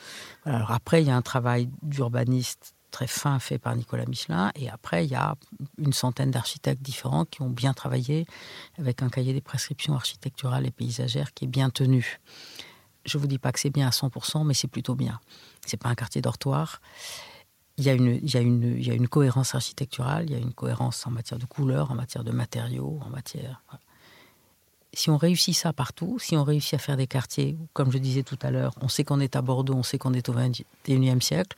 Alors 0.46 0.70
après, 0.70 1.03
il 1.03 1.09
y 1.09 1.11
a 1.11 1.16
un 1.16 1.22
travail 1.22 1.68
d'urbaniste 1.83 2.74
très 2.90 3.07
fin 3.07 3.38
fait 3.38 3.59
par 3.59 3.74
Nicolas 3.77 4.07
Michelin. 4.07 4.51
Et 4.55 4.68
après, 4.68 5.05
il 5.05 5.11
y 5.11 5.14
a 5.14 5.37
une 5.79 5.92
centaine 5.92 6.31
d'architectes 6.31 6.83
différents 6.83 7.24
qui 7.24 7.42
ont 7.42 7.51
bien 7.51 7.74
travaillé 7.74 8.27
avec 8.79 9.03
un 9.03 9.09
cahier 9.09 9.33
des 9.33 9.40
prescriptions 9.40 9.94
architecturales 9.94 10.66
et 10.66 10.70
paysagères 10.70 11.33
qui 11.35 11.44
est 11.44 11.48
bien 11.48 11.70
tenu. 11.70 12.20
Je 13.05 13.16
ne 13.16 13.22
vous 13.22 13.29
dis 13.29 13.38
pas 13.38 13.53
que 13.53 13.61
c'est 13.61 13.70
bien 13.70 13.87
à 13.87 13.90
100%, 13.90 14.44
mais 14.44 14.55
c'est 14.55 14.68
plutôt 14.68 14.94
bien. 14.94 15.20
C'est 15.66 15.77
pas 15.77 15.88
un 15.88 15.94
quartier 15.94 16.20
dortoir. 16.20 16.81
Il 17.79 17.85
y, 17.85 17.90
a 17.90 17.92
une, 17.92 19.09
cohérence 19.09 19.55
architecturale, 19.55 20.24
il 20.29 20.33
y 20.33 20.35
a 20.35 20.38
une 20.38 20.53
cohérence 20.53 21.07
en 21.07 21.12
matière 21.12 21.38
de 21.38 21.46
couleurs, 21.46 21.92
en 21.92 21.94
matière 21.94 22.24
de 22.24 22.33
matériaux, 22.33 22.98
en 23.07 23.09
matière. 23.09 23.62
Si 24.92 25.11
on 25.11 25.16
réussit 25.16 25.55
ça 25.55 25.72
partout, 25.72 26.18
si 26.18 26.37
on 26.37 26.42
réussit 26.42 26.74
à 26.74 26.79
faire 26.79 26.96
des 26.96 27.07
quartiers, 27.07 27.57
comme 27.74 27.92
je 27.92 27.98
disais 27.98 28.24
tout 28.24 28.38
à 28.42 28.51
l'heure, 28.51 28.74
on 28.81 28.88
sait 28.88 29.05
qu'on 29.05 29.20
est 29.20 29.37
à 29.37 29.42
Bordeaux, 29.42 29.74
on 29.74 29.85
sait 29.85 29.96
qu'on 29.96 30.12
est 30.12 30.29
au 30.29 30.33
XXIe 30.33 31.22
siècle, 31.22 31.57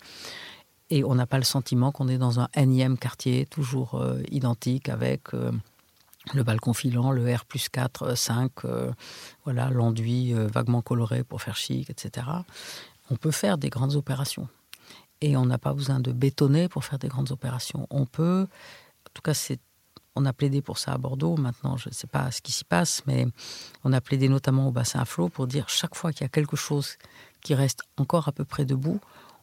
et 0.90 1.04
on 1.04 1.14
n'a 1.14 1.26
pas 1.26 1.38
le 1.38 1.44
sentiment 1.44 1.92
qu'on 1.92 2.08
est 2.08 2.18
dans 2.18 2.40
un 2.40 2.48
énième 2.54 2.98
quartier 2.98 3.46
toujours 3.46 3.94
euh, 3.94 4.20
identique 4.30 4.88
avec 4.88 5.32
euh, 5.34 5.52
le 6.34 6.42
balcon 6.42 6.74
filant, 6.74 7.12
le 7.12 7.34
R 7.34 7.44
plus 7.44 7.68
4, 7.68 8.02
euh, 8.02 8.14
5, 8.16 8.52
euh, 8.64 8.92
voilà, 9.44 9.70
l'enduit 9.70 10.32
vaguement 10.32 10.82
coloré 10.82 11.22
pour 11.24 11.40
faire 11.40 11.56
chic, 11.56 11.88
etc. 11.90 12.26
On 13.10 13.16
peut 13.16 13.30
faire 13.30 13.56
des 13.56 13.70
grandes 13.70 13.94
opérations. 13.94 14.48
Et 15.20 15.36
on 15.36 15.46
n'a 15.46 15.58
pas 15.58 15.74
besoin 15.74 16.00
de 16.00 16.12
bétonner 16.12 16.68
pour 16.68 16.84
faire 16.84 16.98
des 16.98 17.08
grandes 17.08 17.30
opérations. 17.30 17.86
On 17.90 18.06
peut, 18.06 18.46
en 18.48 19.10
tout 19.12 19.22
cas, 19.22 19.34
on 20.16 20.24
a 20.24 20.32
plaidé 20.32 20.62
pour 20.62 20.78
ça 20.78 20.92
à 20.92 20.98
Bordeaux. 20.98 21.36
Maintenant, 21.36 21.76
je 21.76 21.90
ne 21.90 21.94
sais 21.94 22.06
pas 22.06 22.30
ce 22.30 22.40
qui 22.40 22.52
s'y 22.52 22.64
passe, 22.64 23.02
mais 23.06 23.26
on 23.84 23.92
a 23.92 24.00
plaidé 24.00 24.28
notamment 24.28 24.68
au 24.68 24.70
bassin 24.70 25.00
à 25.00 25.04
flot 25.04 25.28
pour 25.28 25.46
dire 25.46 25.68
chaque 25.68 25.94
fois 25.94 26.12
qu'il 26.12 26.22
y 26.22 26.24
a 26.24 26.28
quelque 26.28 26.56
chose 26.56 26.96
qui 27.42 27.54
reste 27.54 27.82
encore 27.96 28.28
à 28.28 28.32
peu 28.32 28.44
près 28.44 28.64
debout, 28.64 29.00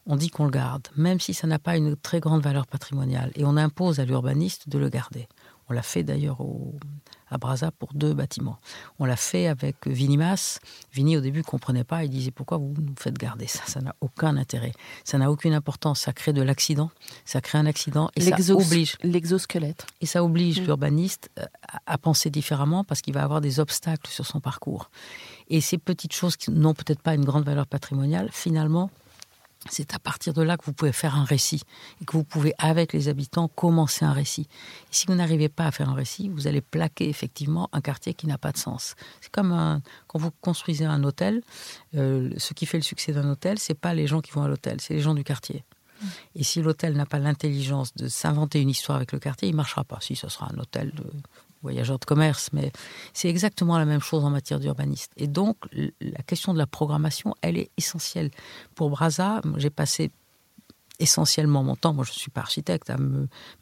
on 0.08 0.16
dit 0.16 0.30
qu'on 0.30 0.46
le 0.46 0.50
garde, 0.50 0.88
même 0.96 1.20
si 1.20 1.34
ça 1.34 1.46
n'a 1.46 1.58
pas 1.58 1.76
une 1.76 1.94
très 1.94 2.18
grande 2.18 2.42
valeur 2.42 2.66
patrimoniale. 2.66 3.30
Et 3.36 3.44
on 3.44 3.56
impose 3.56 4.00
à 4.00 4.04
l'urbaniste 4.04 4.68
de 4.68 4.78
le 4.78 4.88
garder. 4.88 5.28
On 5.70 5.74
l'a 5.74 5.82
fait 5.82 6.02
d'ailleurs 6.02 6.40
au, 6.40 6.74
à 7.30 7.36
Brazza 7.36 7.70
pour 7.70 7.92
deux 7.92 8.14
bâtiments. 8.14 8.58
On 8.98 9.04
l'a 9.04 9.16
fait 9.16 9.48
avec 9.48 9.86
Vinimas. 9.86 10.60
Vini, 10.94 11.18
au 11.18 11.20
début, 11.20 11.40
ne 11.40 11.44
comprenait 11.44 11.84
pas. 11.84 12.04
Il 12.04 12.08
disait 12.10 12.30
Pourquoi 12.30 12.56
vous 12.56 12.72
nous 12.78 12.94
faites 12.98 13.18
garder 13.18 13.46
ça? 13.46 13.60
Ça 13.66 13.82
n'a 13.82 13.94
aucun 14.00 14.38
intérêt. 14.38 14.72
Ça 15.04 15.18
n'a 15.18 15.30
aucune 15.30 15.52
importance. 15.52 16.00
Ça 16.00 16.14
crée 16.14 16.32
de 16.32 16.40
l'accident. 16.40 16.90
Ça 17.26 17.42
crée 17.42 17.58
un 17.58 17.66
accident 17.66 18.10
et 18.16 18.22
ça 18.22 18.54
oblige. 18.54 18.96
L'exosquelette. 19.02 19.86
Et 20.00 20.06
ça 20.06 20.24
oblige 20.24 20.62
Mm. 20.62 20.64
l'urbaniste 20.64 21.30
euh, 21.38 21.44
à 21.84 21.98
penser 21.98 22.30
différemment 22.30 22.82
parce 22.82 23.02
qu'il 23.02 23.12
va 23.12 23.22
avoir 23.22 23.42
des 23.42 23.60
obstacles 23.60 24.10
sur 24.10 24.24
son 24.24 24.40
parcours. 24.40 24.90
Et 25.50 25.60
ces 25.60 25.76
petites 25.76 26.14
choses 26.14 26.38
qui 26.38 26.50
n'ont 26.50 26.72
peut-être 26.72 27.02
pas 27.02 27.14
une 27.14 27.26
grande 27.26 27.44
valeur 27.44 27.66
patrimoniale, 27.66 28.30
finalement, 28.32 28.90
c'est 29.70 29.94
à 29.94 29.98
partir 29.98 30.32
de 30.34 30.42
là 30.42 30.56
que 30.56 30.64
vous 30.64 30.72
pouvez 30.72 30.92
faire 30.92 31.16
un 31.16 31.24
récit 31.24 31.62
et 32.00 32.04
que 32.04 32.12
vous 32.12 32.24
pouvez, 32.24 32.54
avec 32.58 32.92
les 32.92 33.08
habitants, 33.08 33.48
commencer 33.48 34.04
un 34.04 34.12
récit. 34.12 34.42
Et 34.42 34.92
si 34.92 35.06
vous 35.06 35.14
n'arrivez 35.14 35.48
pas 35.48 35.66
à 35.66 35.70
faire 35.70 35.88
un 35.88 35.94
récit, 35.94 36.28
vous 36.28 36.46
allez 36.46 36.60
plaquer 36.60 37.08
effectivement 37.08 37.68
un 37.72 37.80
quartier 37.80 38.14
qui 38.14 38.26
n'a 38.26 38.38
pas 38.38 38.52
de 38.52 38.58
sens. 38.58 38.94
C'est 39.20 39.30
comme 39.30 39.80
quand 40.06 40.18
vous 40.18 40.30
construisez 40.40 40.84
un 40.84 41.02
hôtel, 41.04 41.42
euh, 41.96 42.30
ce 42.36 42.54
qui 42.54 42.66
fait 42.66 42.78
le 42.78 42.84
succès 42.84 43.12
d'un 43.12 43.28
hôtel, 43.28 43.58
c'est 43.58 43.74
pas 43.74 43.94
les 43.94 44.06
gens 44.06 44.20
qui 44.20 44.30
vont 44.30 44.42
à 44.42 44.48
l'hôtel, 44.48 44.80
c'est 44.80 44.94
les 44.94 45.00
gens 45.00 45.14
du 45.14 45.24
quartier. 45.24 45.64
Et 46.36 46.44
si 46.44 46.62
l'hôtel 46.62 46.94
n'a 46.94 47.06
pas 47.06 47.18
l'intelligence 47.18 47.94
de 47.96 48.08
s'inventer 48.08 48.60
une 48.60 48.70
histoire 48.70 48.96
avec 48.96 49.12
le 49.12 49.18
quartier, 49.18 49.48
il 49.48 49.56
marchera 49.56 49.84
pas. 49.84 49.98
Si, 50.00 50.14
ce 50.14 50.28
sera 50.28 50.48
un 50.52 50.58
hôtel 50.58 50.92
de 50.92 51.04
voyageurs 51.62 51.98
de 51.98 52.04
commerce, 52.04 52.50
mais 52.52 52.72
c'est 53.12 53.28
exactement 53.28 53.78
la 53.78 53.84
même 53.84 54.00
chose 54.00 54.24
en 54.24 54.30
matière 54.30 54.60
d'urbaniste. 54.60 55.12
Et 55.16 55.26
donc, 55.26 55.56
la 55.72 56.22
question 56.22 56.52
de 56.52 56.58
la 56.58 56.66
programmation, 56.66 57.34
elle 57.42 57.58
est 57.58 57.70
essentielle. 57.76 58.30
Pour 58.74 58.90
Brazza, 58.90 59.40
j'ai 59.56 59.70
passé 59.70 60.10
essentiellement 60.98 61.62
mon 61.62 61.76
temps, 61.76 61.94
moi 61.94 62.04
je 62.04 62.10
ne 62.10 62.16
suis 62.16 62.30
pas 62.30 62.40
architecte, 62.40 62.90
à 62.90 62.96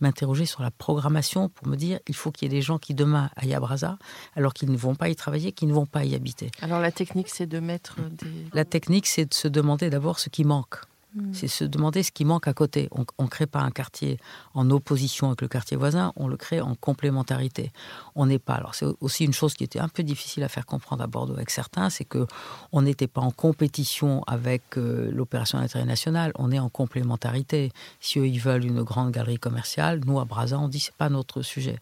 m'interroger 0.01 0.47
sur 0.47 0.63
la 0.63 0.71
programmation 0.71 1.49
pour 1.49 1.69
me 1.69 1.77
dire 1.77 2.01
il 2.09 2.15
faut 2.15 2.31
qu'il 2.31 2.51
y 2.51 2.55
ait 2.55 2.59
des 2.59 2.63
gens 2.63 2.79
qui 2.79 2.95
demain 2.95 3.31
aillent 3.37 3.55
à 3.55 3.61
Brazza 3.61 3.99
alors 4.37 4.55
qu'ils 4.55 4.71
ne 4.71 4.77
vont 4.77 4.95
pas 4.95 5.09
y 5.09 5.17
travailler, 5.17 5.53
qu'ils 5.53 5.69
ne 5.69 5.75
vont 5.75 5.87
pas 5.87 6.05
y 6.05 6.15
habiter. 6.15 6.51
Alors 6.63 6.81
la 6.81 6.93
technique 6.93 7.29
c'est 7.29 7.47
de 7.47 7.61
mettre 7.61 7.97
des... 8.01 8.47
La 8.55 8.65
technique 8.65 9.07
c'est 9.07 9.27
de 9.27 9.35
se 9.35 9.49
demander 9.49 9.91
d'abord 9.91 10.19
ce 10.19 10.31
qui 10.31 10.45
manque. 10.45 10.77
Mm. 11.17 11.33
C'est 11.33 11.49
se 11.49 11.65
demander 11.65 12.03
ce 12.03 12.13
qui 12.13 12.25
manque 12.25 12.47
à 12.47 12.53
côté. 12.53 12.89
On 12.93 13.25
ne 13.25 13.29
crée 13.29 13.47
pas 13.47 13.61
un 13.61 13.71
quartier 13.71 14.19
en 14.55 14.71
opposition 14.71 15.29
avec 15.29 15.41
le 15.41 15.49
quartier 15.49 15.77
voisin, 15.77 16.13
on 16.17 16.29
le 16.29 16.37
crée 16.37 16.61
en 16.61 16.75
complémentarité. 16.75 17.73
On 18.15 18.27
n'est 18.27 18.39
pas. 18.39 18.55
Alors 18.55 18.75
c'est 18.75 18.87
aussi 19.01 19.25
une 19.25 19.33
chose 19.33 19.55
qui 19.55 19.65
était 19.65 19.79
un 19.79 19.89
peu 19.89 20.03
difficile 20.03 20.45
à 20.45 20.49
faire 20.49 20.67
comprendre 20.67 21.03
à 21.03 21.07
Bordeaux 21.07 21.35
avec 21.35 21.51
certains, 21.51 21.91
c'est 21.91 22.05
que 22.05 22.27
on 22.73 22.83
n'était 22.83 23.07
pas 23.07 23.23
en 23.23 23.31
compétition 23.31 24.23
avec 24.27 24.77
euh, 24.77 25.11
l'opération 25.11 25.59
d'intérêt 25.59 25.85
national. 25.87 26.33
On 26.37 26.53
est 26.53 26.59
en 26.59 26.69
complémentarité. 26.69 27.73
Si 28.01 28.19
eux 28.19 28.29
ils 28.29 28.41
veulent 28.41 28.65
une 28.65 28.83
grande 28.83 29.11
galerie 29.11 29.39
commerciale, 29.39 30.01
nous 30.05 30.21
à 30.21 30.25
Brazza 30.25 30.59
on 30.59 30.69
dit 30.69 30.81
c'est 30.81 30.95
pas 30.95 31.09
notre 31.09 31.43
sujet. 31.43 31.79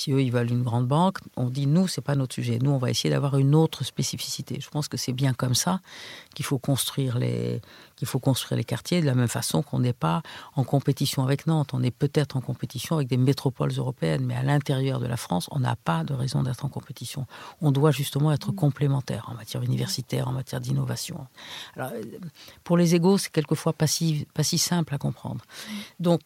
Si 0.00 0.12
eux, 0.12 0.22
ils 0.22 0.32
veulent 0.32 0.50
une 0.50 0.62
grande 0.62 0.86
banque, 0.86 1.18
on 1.36 1.50
dit, 1.50 1.66
nous, 1.66 1.86
c'est 1.86 2.00
pas 2.00 2.14
notre 2.14 2.34
sujet. 2.34 2.58
Nous, 2.58 2.70
on 2.70 2.78
va 2.78 2.88
essayer 2.88 3.10
d'avoir 3.10 3.36
une 3.36 3.54
autre 3.54 3.84
spécificité. 3.84 4.58
Je 4.58 4.70
pense 4.70 4.88
que 4.88 4.96
c'est 4.96 5.12
bien 5.12 5.34
comme 5.34 5.54
ça 5.54 5.80
qu'il 6.34 6.46
faut 6.46 6.58
construire 6.58 7.18
les, 7.18 7.60
qu'il 7.96 8.08
faut 8.08 8.18
construire 8.18 8.56
les 8.56 8.64
quartiers 8.64 9.02
de 9.02 9.06
la 9.06 9.14
même 9.14 9.28
façon 9.28 9.62
qu'on 9.62 9.80
n'est 9.80 9.92
pas 9.92 10.22
en 10.56 10.64
compétition 10.64 11.22
avec 11.22 11.46
Nantes. 11.46 11.74
On 11.74 11.82
est 11.82 11.90
peut-être 11.90 12.38
en 12.38 12.40
compétition 12.40 12.96
avec 12.96 13.08
des 13.08 13.18
métropoles 13.18 13.72
européennes, 13.76 14.24
mais 14.24 14.34
à 14.34 14.42
l'intérieur 14.42 15.00
de 15.00 15.06
la 15.06 15.18
France, 15.18 15.48
on 15.50 15.58
n'a 15.58 15.76
pas 15.76 16.02
de 16.02 16.14
raison 16.14 16.44
d'être 16.44 16.64
en 16.64 16.70
compétition. 16.70 17.26
On 17.60 17.70
doit 17.70 17.90
justement 17.90 18.32
être 18.32 18.52
complémentaire 18.52 19.28
en 19.28 19.34
matière 19.34 19.62
universitaire, 19.62 20.28
en 20.28 20.32
matière 20.32 20.62
d'innovation. 20.62 21.26
Alors, 21.76 21.92
pour 22.64 22.78
les 22.78 22.94
égaux, 22.94 23.18
c'est 23.18 23.32
quelquefois 23.32 23.74
pas 23.74 23.86
si, 23.86 24.26
pas 24.32 24.44
si 24.44 24.56
simple 24.56 24.94
à 24.94 24.98
comprendre. 24.98 25.44
Donc, 25.98 26.22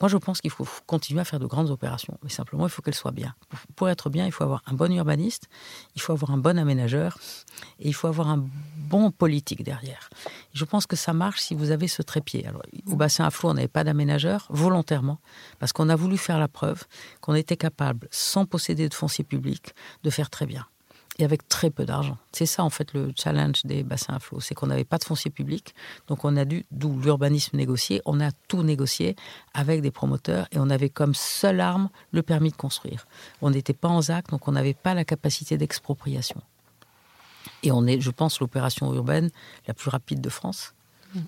moi, 0.00 0.08
je 0.08 0.16
pense 0.16 0.40
qu'il 0.40 0.50
faut 0.50 0.66
continuer 0.86 1.20
à 1.20 1.24
faire 1.24 1.38
de 1.38 1.46
grandes 1.46 1.70
opérations, 1.70 2.16
mais 2.22 2.30
simplement, 2.30 2.66
il 2.66 2.70
faut 2.70 2.80
qu'elles 2.80 2.94
soient 2.94 3.10
bien. 3.10 3.34
Pour 3.76 3.88
être 3.88 4.08
bien, 4.08 4.26
il 4.26 4.32
faut 4.32 4.44
avoir 4.44 4.62
un 4.66 4.72
bon 4.72 4.90
urbaniste, 4.92 5.48
il 5.94 6.00
faut 6.00 6.12
avoir 6.12 6.30
un 6.30 6.38
bon 6.38 6.58
aménageur, 6.58 7.18
et 7.78 7.88
il 7.88 7.94
faut 7.94 8.06
avoir 8.06 8.28
un 8.28 8.44
bon 8.76 9.10
politique 9.10 9.62
derrière. 9.62 10.08
je 10.54 10.64
pense 10.64 10.86
que 10.86 10.96
ça 10.96 11.12
marche 11.12 11.40
si 11.40 11.54
vous 11.54 11.70
avez 11.70 11.86
ce 11.86 12.02
trépied. 12.02 12.46
Alors, 12.46 12.62
au 12.86 12.96
bassin 12.96 13.24
à 13.24 13.30
flot, 13.30 13.50
on 13.50 13.54
n'avait 13.54 13.68
pas 13.68 13.84
d'aménageur, 13.84 14.46
volontairement, 14.48 15.18
parce 15.58 15.72
qu'on 15.72 15.88
a 15.88 15.96
voulu 15.96 16.16
faire 16.16 16.38
la 16.38 16.48
preuve 16.48 16.84
qu'on 17.20 17.34
était 17.34 17.56
capable, 17.56 18.08
sans 18.10 18.46
posséder 18.46 18.88
de 18.88 18.94
foncier 18.94 19.24
public, 19.24 19.74
de 20.02 20.10
faire 20.10 20.30
très 20.30 20.46
bien 20.46 20.66
et 21.20 21.24
avec 21.24 21.48
très 21.48 21.70
peu 21.70 21.84
d'argent. 21.84 22.16
C'est 22.32 22.46
ça 22.46 22.64
en 22.64 22.70
fait 22.70 22.92
le 22.94 23.12
challenge 23.16 23.62
des 23.64 23.82
bassins 23.82 24.14
à 24.14 24.18
flot, 24.18 24.40
c'est 24.40 24.54
qu'on 24.54 24.66
n'avait 24.66 24.84
pas 24.84 24.98
de 24.98 25.04
foncier 25.04 25.30
public, 25.30 25.74
donc 26.06 26.24
on 26.24 26.36
a 26.36 26.44
dû, 26.44 26.64
d'où 26.70 26.98
l'urbanisme 26.98 27.56
négocié, 27.56 28.00
on 28.06 28.20
a 28.20 28.30
tout 28.48 28.62
négocié 28.62 29.16
avec 29.54 29.82
des 29.82 29.90
promoteurs 29.90 30.46
et 30.52 30.58
on 30.58 30.70
avait 30.70 30.88
comme 30.88 31.14
seule 31.14 31.60
arme 31.60 31.90
le 32.12 32.22
permis 32.22 32.50
de 32.50 32.56
construire. 32.56 33.06
On 33.42 33.50
n'était 33.50 33.74
pas 33.74 33.88
en 33.88 34.00
ZAC, 34.00 34.28
donc 34.30 34.48
on 34.48 34.52
n'avait 34.52 34.74
pas 34.74 34.94
la 34.94 35.04
capacité 35.04 35.58
d'expropriation. 35.58 36.40
Et 37.62 37.72
on 37.72 37.86
est, 37.86 38.00
je 38.00 38.10
pense, 38.10 38.40
l'opération 38.40 38.92
urbaine 38.94 39.30
la 39.66 39.74
plus 39.74 39.90
rapide 39.90 40.20
de 40.20 40.28
France 40.30 40.74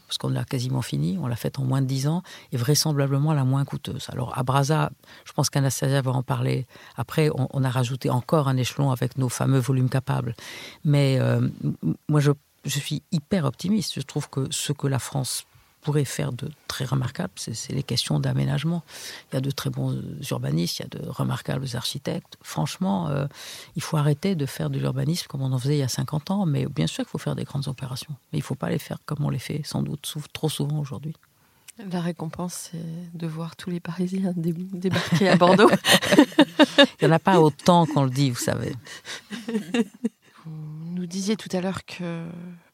parce 0.06 0.18
qu'on 0.18 0.28
l'a 0.28 0.44
quasiment 0.44 0.82
fini, 0.82 1.18
on 1.18 1.26
l'a 1.26 1.36
faite 1.36 1.58
en 1.58 1.64
moins 1.64 1.82
de 1.82 1.86
10 1.86 2.08
ans, 2.08 2.22
et 2.52 2.56
vraisemblablement 2.56 3.32
la 3.32 3.44
moins 3.44 3.64
coûteuse. 3.64 4.06
Alors 4.10 4.36
à 4.36 4.42
Brazza, 4.42 4.90
je 5.24 5.32
pense 5.32 5.50
qu'Anastasia 5.50 6.02
va 6.02 6.12
en 6.12 6.22
parler. 6.22 6.66
Après, 6.96 7.30
on, 7.34 7.64
a 7.64 7.70
rajouté 7.70 8.10
encore 8.10 8.48
un 8.48 8.56
échelon 8.56 8.90
avec 8.90 9.18
nos 9.18 9.28
fameux 9.28 9.58
volumes 9.58 9.88
capables. 9.88 10.34
Mais 10.84 11.18
euh, 11.18 11.48
moi, 12.08 12.20
je, 12.20 12.32
je 12.64 12.78
suis 12.78 13.02
hyper 13.12 13.44
optimiste. 13.44 13.94
Je 13.94 14.02
trouve 14.02 14.28
que 14.28 14.46
ce 14.50 14.72
que 14.72 14.86
la 14.86 14.98
France 14.98 15.44
pourrait 15.82 16.04
faire 16.04 16.32
de 16.32 16.48
très 16.68 16.84
remarquables, 16.84 17.32
c'est 17.36 17.72
les 17.72 17.82
questions 17.82 18.20
d'aménagement. 18.20 18.82
Il 19.30 19.34
y 19.34 19.38
a 19.38 19.40
de 19.40 19.50
très 19.50 19.68
bons 19.68 20.00
urbanistes, 20.30 20.78
il 20.78 20.82
y 20.82 20.84
a 20.84 20.88
de 20.88 21.08
remarquables 21.08 21.66
architectes. 21.74 22.38
Franchement, 22.42 23.08
euh, 23.08 23.26
il 23.76 23.82
faut 23.82 23.96
arrêter 23.96 24.34
de 24.34 24.46
faire 24.46 24.70
de 24.70 24.78
l'urbanisme 24.78 25.26
comme 25.28 25.42
on 25.42 25.52
en 25.52 25.58
faisait 25.58 25.76
il 25.76 25.80
y 25.80 25.82
a 25.82 25.88
50 25.88 26.30
ans, 26.30 26.46
mais 26.46 26.66
bien 26.66 26.86
sûr 26.86 27.04
qu'il 27.04 27.10
faut 27.10 27.18
faire 27.18 27.36
des 27.36 27.44
grandes 27.44 27.68
opérations. 27.68 28.14
Mais 28.32 28.38
il 28.38 28.42
ne 28.42 28.46
faut 28.46 28.54
pas 28.54 28.70
les 28.70 28.78
faire 28.78 28.98
comme 29.04 29.24
on 29.24 29.30
les 29.30 29.40
fait 29.40 29.62
sans 29.64 29.82
doute 29.82 30.14
trop 30.32 30.48
souvent 30.48 30.78
aujourd'hui. 30.78 31.14
La 31.90 32.00
récompense, 32.00 32.70
c'est 32.70 33.18
de 33.18 33.26
voir 33.26 33.56
tous 33.56 33.70
les 33.70 33.80
Parisiens 33.80 34.34
débarquer 34.36 35.30
à 35.30 35.36
Bordeaux. 35.36 35.70
il 36.78 37.06
n'y 37.06 37.08
en 37.08 37.12
a 37.12 37.18
pas 37.18 37.40
autant 37.40 37.86
qu'on 37.86 38.04
le 38.04 38.10
dit, 38.10 38.30
vous 38.30 38.38
savez. 38.38 38.74
Vous 40.44 40.50
nous 40.90 41.06
disiez 41.06 41.36
tout 41.36 41.48
à 41.52 41.60
l'heure 41.60 41.84
que 41.84 42.26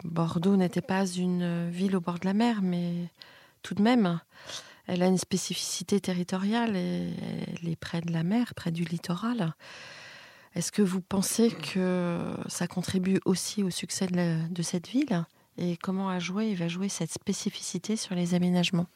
Bordeaux 0.05 0.57
n'était 0.57 0.81
pas 0.81 1.07
une 1.07 1.69
ville 1.71 1.97
au 1.97 2.01
bord 2.01 2.19
de 2.19 2.25
la 2.25 2.33
mer, 2.33 2.63
mais 2.63 3.11
tout 3.63 3.75
de 3.75 3.83
même, 3.83 4.21
elle 4.87 5.03
a 5.03 5.07
une 5.07 5.19
spécificité 5.19 6.01
territoriale 6.01 6.77
et 6.77 7.11
elle 7.63 7.69
est 7.69 7.77
près 7.77 8.01
de 8.01 8.11
la 8.11 8.23
mer, 8.23 8.55
près 8.55 8.71
du 8.71 8.85
littoral. 8.85 9.55
Est-ce 10.55 10.73
que 10.73 10.83
vous 10.83 11.03
pensez 11.03 11.51
que 11.51 12.35
ça 12.49 12.67
contribue 12.67 13.21
aussi 13.27 13.63
au 13.63 13.71
succès 13.71 14.07
de, 14.07 14.63
cette 14.63 14.89
ville? 14.89 15.25
Et 15.59 15.77
comment 15.77 16.09
a 16.09 16.19
joué 16.19 16.49
et 16.49 16.55
va 16.55 16.69
jouer 16.69 16.89
cette 16.89 17.13
spécificité 17.13 17.97
sur 17.97 18.15
les 18.15 18.35
aménagements? 18.35 18.87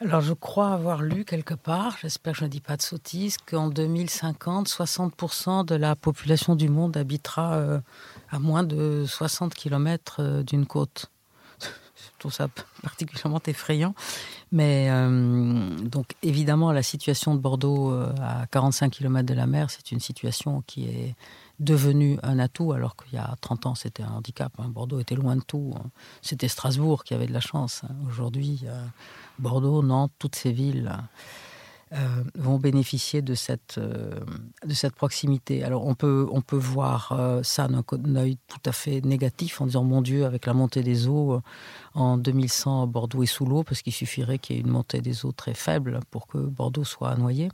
Alors, 0.00 0.20
je 0.20 0.32
crois 0.32 0.72
avoir 0.72 1.02
lu 1.02 1.24
quelque 1.24 1.54
part, 1.54 1.96
j'espère 2.02 2.32
que 2.32 2.40
je 2.40 2.44
ne 2.44 2.50
dis 2.50 2.60
pas 2.60 2.76
de 2.76 2.82
sottises, 2.82 3.36
qu'en 3.38 3.68
2050, 3.68 4.68
60% 4.68 5.64
de 5.64 5.76
la 5.76 5.94
population 5.94 6.56
du 6.56 6.68
monde 6.68 6.96
habitera 6.96 7.54
euh, 7.54 7.80
à 8.30 8.40
moins 8.40 8.64
de 8.64 9.04
60 9.06 9.54
km 9.54 10.16
euh, 10.18 10.42
d'une 10.42 10.66
côte. 10.66 11.12
Je 11.60 12.18
trouve 12.18 12.32
ça 12.32 12.48
particulièrement 12.82 13.40
effrayant. 13.46 13.94
Mais 14.50 14.88
euh, 14.90 15.70
donc, 15.78 16.14
évidemment, 16.24 16.72
la 16.72 16.82
situation 16.82 17.36
de 17.36 17.40
Bordeaux 17.40 17.92
à 18.20 18.46
45 18.50 18.90
km 18.90 19.24
de 19.24 19.34
la 19.34 19.46
mer, 19.46 19.70
c'est 19.70 19.92
une 19.92 20.00
situation 20.00 20.64
qui 20.66 20.86
est 20.86 21.14
devenue 21.60 22.18
un 22.22 22.38
atout, 22.38 22.72
alors 22.72 22.96
qu'il 22.96 23.14
y 23.14 23.18
a 23.18 23.36
30 23.40 23.66
ans, 23.66 23.74
c'était 23.74 24.02
un 24.02 24.12
handicap. 24.12 24.52
Hein. 24.58 24.68
Bordeaux 24.68 25.00
était 25.00 25.14
loin 25.14 25.36
de 25.36 25.42
tout. 25.42 25.74
Hein. 25.76 25.90
C'était 26.22 26.48
Strasbourg 26.48 27.04
qui 27.04 27.14
avait 27.14 27.26
de 27.26 27.32
la 27.32 27.40
chance. 27.40 27.82
Hein. 27.84 27.94
Aujourd'hui, 28.08 28.64
Bordeaux, 29.38 29.82
Nantes, 29.82 30.12
toutes 30.18 30.36
ces 30.36 30.52
villes 30.52 30.92
euh, 31.94 32.24
vont 32.34 32.58
bénéficier 32.58 33.22
de 33.22 33.34
cette, 33.34 33.78
euh, 33.78 34.18
de 34.66 34.74
cette 34.74 34.96
proximité. 34.96 35.62
Alors 35.62 35.86
on 35.86 35.94
peut, 35.94 36.26
on 36.32 36.40
peut 36.40 36.56
voir 36.56 37.12
euh, 37.12 37.42
ça 37.44 37.68
d'un 37.68 37.84
œil 38.16 38.36
tout 38.48 38.58
à 38.64 38.72
fait 38.72 39.00
négatif 39.02 39.60
en 39.60 39.66
disant 39.66 39.84
mon 39.84 40.02
Dieu, 40.02 40.24
avec 40.24 40.46
la 40.46 40.54
montée 40.54 40.82
des 40.82 41.06
eaux 41.06 41.40
en 41.92 42.18
2100, 42.18 42.88
Bordeaux 42.88 43.22
est 43.22 43.26
sous 43.26 43.46
l'eau 43.46 43.62
parce 43.62 43.82
qu'il 43.82 43.92
suffirait 43.92 44.38
qu'il 44.38 44.56
y 44.56 44.58
ait 44.58 44.62
une 44.62 44.70
montée 44.70 45.02
des 45.02 45.24
eaux 45.24 45.30
très 45.30 45.54
faible 45.54 46.00
pour 46.10 46.26
que 46.26 46.38
Bordeaux 46.38 46.84
soit 46.84 47.14
noyé. 47.16 47.48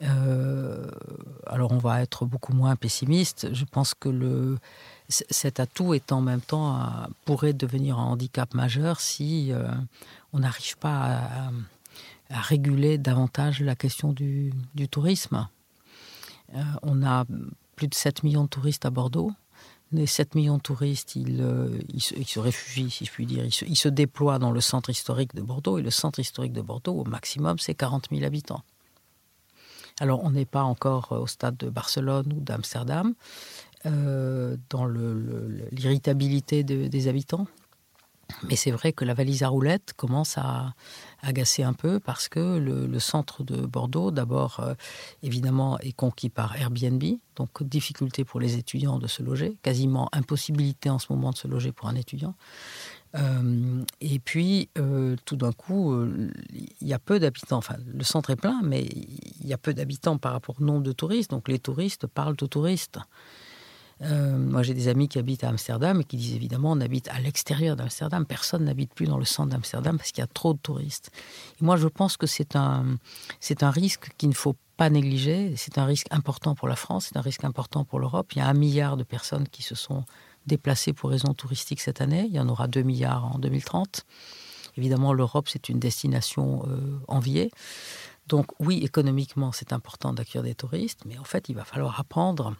Alors 0.00 1.72
on 1.72 1.78
va 1.78 2.02
être 2.02 2.24
beaucoup 2.24 2.52
moins 2.52 2.76
pessimiste. 2.76 3.52
Je 3.52 3.64
pense 3.64 3.94
que 3.94 4.56
cet 5.08 5.60
atout 5.60 5.94
est 5.94 6.12
en 6.12 6.20
même 6.20 6.40
temps 6.40 6.78
pourrait 7.24 7.52
devenir 7.52 7.98
un 7.98 8.04
handicap 8.04 8.54
majeur 8.54 9.00
si 9.00 9.52
on 10.32 10.40
n'arrive 10.40 10.76
pas 10.78 11.50
à, 12.30 12.40
réguler 12.40 12.96
davantage 12.96 13.60
la 13.60 13.74
question 13.74 14.12
du, 14.12 14.52
tourisme. 14.90 15.48
Euh, 16.54 16.62
on 16.82 17.02
a 17.02 17.24
plus 17.76 17.88
de 17.88 17.94
7 17.94 18.22
millions 18.22 18.44
de 18.44 18.48
touristes 18.48 18.84
à 18.84 18.90
Bordeaux. 18.90 19.32
Les 19.92 20.06
7 20.06 20.36
millions 20.36 20.58
de 20.58 20.62
touristes, 20.62 21.16
euh, 21.16 21.80
ils, 21.92 22.00
se, 22.00 22.38
réfugient, 22.38 22.90
si 22.90 23.04
je 23.04 23.10
puis 23.10 23.26
dire. 23.26 23.44
Ils 23.44 23.76
se, 23.76 23.88
déploient 23.88 24.38
dans 24.38 24.52
le 24.52 24.60
centre 24.60 24.90
historique 24.90 25.34
de 25.34 25.42
Bordeaux. 25.42 25.78
Et 25.78 25.82
le 25.82 25.90
centre 25.90 26.20
historique 26.20 26.52
de 26.52 26.62
Bordeaux, 26.62 26.94
au 26.94 27.04
maximum, 27.04 27.58
c'est 27.58 27.74
40 27.74 28.06
000 28.12 28.24
habitants. 28.24 28.62
Alors, 30.00 30.24
on 30.24 30.30
n'est 30.30 30.46
pas 30.46 30.62
encore 30.62 31.12
au 31.12 31.26
stade 31.26 31.56
de 31.56 31.68
Barcelone 31.68 32.32
ou 32.34 32.40
d'Amsterdam, 32.40 33.14
euh, 33.86 34.56
dans 34.70 34.86
l'irritabilité 34.86 36.64
des 36.64 37.08
habitants. 37.08 37.46
Mais 38.44 38.56
c'est 38.56 38.70
vrai 38.70 38.92
que 38.92 39.04
la 39.04 39.14
valise 39.14 39.42
à 39.42 39.48
roulettes 39.48 39.92
commence 39.96 40.38
à 40.38 40.74
agacer 41.22 41.62
un 41.62 41.72
peu 41.72 42.00
parce 42.00 42.28
que 42.28 42.58
le, 42.58 42.98
centre 42.98 43.42
de 43.42 43.66
Bordeaux, 43.66 44.10
d'abord, 44.10 44.60
euh, 44.60 44.74
évidemment, 45.22 45.78
est 45.80 45.92
conquis 45.92 46.30
par 46.30 46.56
Airbnb. 46.56 47.02
Donc, 47.36 47.62
difficulté 47.62 48.24
pour 48.24 48.40
les 48.40 48.56
étudiants 48.56 48.98
de 48.98 49.06
se 49.06 49.22
loger. 49.22 49.56
Quasiment 49.62 50.08
impossibilité 50.12 50.90
en 50.90 50.98
ce 50.98 51.06
moment 51.10 51.30
de 51.30 51.36
se 51.36 51.48
loger 51.48 51.72
pour 51.72 51.88
un 51.88 51.94
étudiant. 51.94 52.34
Euh, 53.16 53.84
et 54.00 54.18
puis, 54.18 54.68
euh, 54.78 55.16
tout 55.24 55.36
d'un 55.36 55.52
coup, 55.52 55.92
euh, 55.92 56.30
il 56.80 56.88
y 56.88 56.94
a 56.94 56.98
peu 56.98 57.18
d'habitants. 57.18 57.58
Enfin, 57.58 57.76
le 57.92 58.04
centre 58.04 58.30
est 58.30 58.36
plein, 58.36 58.60
mais 58.62 58.84
il 58.84 59.46
y 59.46 59.52
a 59.52 59.58
peu 59.58 59.74
d'habitants 59.74 60.18
par 60.18 60.32
rapport 60.32 60.56
au 60.60 60.64
nombre 60.64 60.82
de 60.82 60.92
touristes. 60.92 61.30
Donc, 61.30 61.48
les 61.48 61.58
touristes 61.58 62.06
parlent 62.06 62.36
aux 62.40 62.46
touristes. 62.46 62.98
moi, 64.00 64.62
j'ai 64.62 64.74
des 64.74 64.88
amis 64.88 65.08
qui 65.08 65.18
habitent 65.18 65.44
à 65.44 65.48
Amsterdam 65.48 66.00
et 66.00 66.04
qui 66.04 66.16
disent 66.16 66.34
évidemment, 66.34 66.72
on 66.72 66.80
habite 66.80 67.08
à 67.08 67.20
l'extérieur 67.20 67.76
d'Amsterdam. 67.76 68.24
Personne 68.24 68.64
n'habite 68.64 68.94
plus 68.94 69.06
dans 69.06 69.18
le 69.18 69.26
centre 69.26 69.50
d'Amsterdam 69.50 69.98
parce 69.98 70.12
qu'il 70.12 70.22
y 70.22 70.24
a 70.24 70.28
trop 70.32 70.54
de 70.54 70.58
touristes. 70.58 71.10
Et 71.60 71.64
moi, 71.64 71.76
je 71.76 71.88
pense 71.88 72.16
que 72.16 72.26
c'est 72.26 72.56
un, 72.56 72.96
c'est 73.40 73.62
un 73.62 73.70
risque 73.70 74.10
qu'il 74.16 74.30
ne 74.30 74.34
faut 74.34 74.56
pas 74.76 74.88
négliger. 74.88 75.52
C'est 75.56 75.76
un 75.76 75.84
risque 75.84 76.06
important 76.10 76.54
pour 76.54 76.66
la 76.66 76.76
France, 76.76 77.08
c'est 77.08 77.18
un 77.18 77.20
risque 77.20 77.44
important 77.44 77.84
pour 77.84 77.98
l'Europe. 77.98 78.32
Il 78.34 78.38
y 78.38 78.40
a 78.40 78.48
un 78.48 78.54
milliard 78.54 78.96
de 78.96 79.02
personnes 79.02 79.46
qui 79.48 79.62
se 79.62 79.74
sont 79.74 80.04
déplacés 80.50 80.92
pour 80.92 81.10
raisons 81.10 81.32
touristiques 81.32 81.80
cette 81.80 82.00
année. 82.00 82.26
Il 82.28 82.34
y 82.34 82.40
en 82.40 82.48
aura 82.48 82.66
2 82.66 82.82
milliards 82.82 83.24
en 83.34 83.38
2030. 83.38 84.04
Évidemment, 84.76 85.12
l'Europe, 85.12 85.48
c'est 85.48 85.68
une 85.68 85.78
destination 85.78 86.64
euh, 86.66 86.98
enviée. 87.08 87.50
Donc 88.26 88.46
oui, 88.58 88.82
économiquement, 88.82 89.52
c'est 89.52 89.72
important 89.72 90.12
d'accueillir 90.12 90.42
des 90.42 90.54
touristes, 90.54 91.00
mais 91.06 91.18
en 91.18 91.24
fait, 91.24 91.48
il 91.48 91.54
va 91.54 91.64
falloir 91.64 91.98
apprendre 91.98 92.54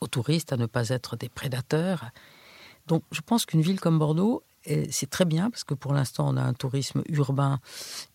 aux 0.00 0.06
touristes 0.06 0.52
à 0.52 0.56
ne 0.56 0.66
pas 0.66 0.88
être 0.88 1.16
des 1.16 1.28
prédateurs. 1.28 2.10
Donc 2.86 3.02
je 3.12 3.20
pense 3.20 3.46
qu'une 3.46 3.62
ville 3.62 3.80
comme 3.80 3.98
Bordeaux, 3.98 4.42
c'est 4.90 5.08
très 5.08 5.24
bien 5.24 5.50
parce 5.50 5.64
que 5.64 5.74
pour 5.74 5.92
l'instant, 5.92 6.28
on 6.28 6.36
a 6.36 6.42
un 6.42 6.54
tourisme 6.54 7.02
urbain 7.08 7.58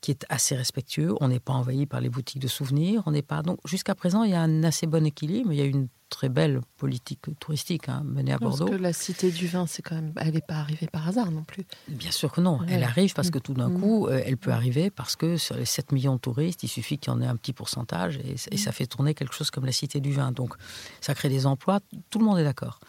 qui 0.02 0.12
est 0.12 0.26
assez 0.30 0.56
respectueux. 0.56 1.14
On 1.20 1.28
n'est 1.28 1.40
pas 1.40 1.54
envahi 1.54 1.86
par 1.86 2.02
les 2.02 2.10
boutiques 2.10 2.42
de 2.42 2.48
souvenirs. 2.48 3.04
On 3.06 3.12
n'est 3.12 3.22
pas 3.22 3.42
donc 3.42 3.60
jusqu'à 3.66 3.96
présent, 3.96 4.24
il 4.24 4.32
y 4.32 4.36
a 4.36 4.42
un 4.42 4.64
assez 4.64 4.86
bon 4.86 5.06
équilibre. 5.06 5.52
Il 5.52 5.58
y 5.58 5.62
a 5.62 5.66
une 5.66 5.88
très 6.10 6.30
belle 6.30 6.62
politique 6.78 7.22
touristique 7.40 7.90
hein, 7.90 8.04
menée 8.06 8.34
à 8.34 8.38
Bordeaux. 8.38 8.66
Parce 8.66 8.78
que 8.78 8.82
la 8.82 8.94
cité 8.94 9.32
du 9.32 9.48
vin, 9.48 9.66
c'est 9.68 9.82
quand 9.82 9.96
même, 9.96 10.14
elle 10.18 10.34
n'est 10.34 10.42
pas 10.42 10.56
arrivée 10.56 10.88
par 10.88 11.08
hasard 11.08 11.32
non 11.32 11.44
plus. 11.44 11.66
Bien 11.88 12.12
sûr 12.12 12.32
que 12.32 12.42
non. 12.42 12.60
Elle 12.68 12.84
arrive 12.84 13.14
parce 13.14 13.32
que 13.32 13.40
tout 13.40 13.54
d'un 13.54 13.70
mm. 13.70 13.82
coup, 13.82 14.08
euh, 14.08 14.22
elle 14.26 14.38
peut 14.38 14.52
arriver 14.52 14.90
parce 14.90 15.16
que 15.16 15.38
sur 15.38 15.56
les 15.56 15.66
7 15.66 15.92
millions 15.92 16.16
de 16.16 16.20
touristes, 16.20 16.64
il 16.64 16.68
suffit 16.68 16.98
qu'il 16.98 17.12
y 17.12 17.16
en 17.16 17.22
ait 17.22 17.28
un 17.28 17.36
petit 17.36 17.54
pourcentage 17.54 18.18
et, 18.18 18.36
et 18.52 18.58
ça 18.58 18.70
mm. 18.70 18.74
fait 18.74 18.86
tourner 18.88 19.14
quelque 19.14 19.34
chose 19.34 19.52
comme 19.52 19.66
la 19.66 19.72
cité 19.72 20.00
du 20.00 20.12
vin. 20.12 20.32
Donc, 20.32 20.54
ça 21.02 21.14
crée 21.16 21.30
des 21.30 21.46
emplois. 21.46 21.80
Tout 22.10 22.20
le 22.20 22.26
monde 22.26 22.40
est 22.40 22.44
d'accord. 22.44 22.80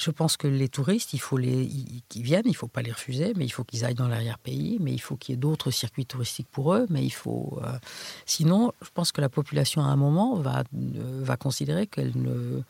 Je 0.00 0.10
pense 0.10 0.38
que 0.38 0.48
les 0.48 0.70
touristes, 0.70 1.12
il 1.12 1.18
faut 1.18 1.36
les, 1.36 1.68
viennent, 2.16 2.46
il 2.46 2.52
ne 2.52 2.56
faut 2.56 2.68
pas 2.68 2.80
les 2.80 2.90
refuser, 2.90 3.34
mais 3.36 3.44
il 3.44 3.50
faut 3.50 3.64
qu'ils 3.64 3.84
aillent 3.84 3.94
dans 3.94 4.08
l'arrière-pays, 4.08 4.78
mais 4.80 4.92
il 4.92 4.98
faut 4.98 5.16
qu'il 5.16 5.34
y 5.34 5.34
ait 5.34 5.36
d'autres 5.36 5.70
circuits 5.70 6.06
touristiques 6.06 6.48
pour 6.50 6.72
eux, 6.72 6.86
mais 6.88 7.04
il 7.04 7.10
faut. 7.10 7.60
Euh, 7.62 7.78
sinon, 8.24 8.72
je 8.80 8.88
pense 8.94 9.12
que 9.12 9.20
la 9.20 9.28
population 9.28 9.82
à 9.82 9.88
un 9.88 9.96
moment 9.96 10.36
va, 10.36 10.64
euh, 10.74 11.20
va 11.22 11.36
considérer 11.36 11.86
qu'elle 11.86 12.12
ne, 12.16 12.62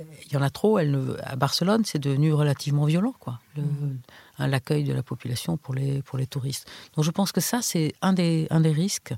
il 0.00 0.32
y 0.32 0.36
en 0.36 0.42
a 0.42 0.50
trop. 0.50 0.78
Elle 0.78 0.90
ne, 0.90 1.16
à 1.22 1.36
Barcelone, 1.36 1.84
c'est 1.84 1.98
devenu 1.98 2.32
relativement 2.32 2.86
violent, 2.86 3.14
quoi. 3.18 3.40
Mm. 3.56 3.96
Hein, 4.38 4.46
l'accueil 4.46 4.84
de 4.84 4.94
la 4.94 5.02
population 5.02 5.58
pour 5.58 5.74
les, 5.74 6.00
pour 6.02 6.16
les 6.16 6.26
touristes. 6.26 6.66
Donc 6.96 7.04
je 7.04 7.10
pense 7.10 7.32
que 7.32 7.40
ça, 7.42 7.60
c'est 7.60 7.92
un 8.00 8.14
des, 8.14 8.46
un 8.48 8.60
des 8.60 8.72
risques 8.72 9.12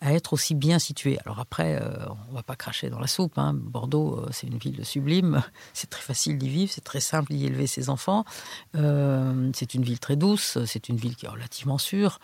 à 0.00 0.12
être 0.12 0.32
aussi 0.32 0.56
bien 0.56 0.80
situé. 0.80 1.18
Alors 1.24 1.38
après, 1.38 1.80
euh, 1.80 2.04
on 2.30 2.34
va 2.34 2.42
pas 2.42 2.56
cracher 2.56 2.90
dans 2.90 2.98
la 2.98 3.06
soupe. 3.06 3.38
Hein. 3.38 3.52
Bordeaux, 3.54 4.18
euh, 4.18 4.28
c'est 4.32 4.48
une 4.48 4.58
ville 4.58 4.84
sublime. 4.84 5.42
C'est 5.72 5.88
très 5.88 6.02
facile 6.02 6.38
d'y 6.38 6.48
vivre, 6.48 6.72
c'est 6.72 6.84
très 6.84 7.00
simple 7.00 7.32
d'y 7.32 7.44
élever 7.44 7.66
ses 7.66 7.90
enfants. 7.90 8.24
Euh, 8.74 9.50
c'est 9.54 9.74
une 9.74 9.82
ville 9.82 9.98
très 9.98 10.16
douce, 10.16 10.58
c'est 10.64 10.88
une 10.88 10.96
ville 10.96 11.14
qui 11.14 11.26
est 11.26 11.28
relativement 11.28 11.78
sûre. 11.78 12.18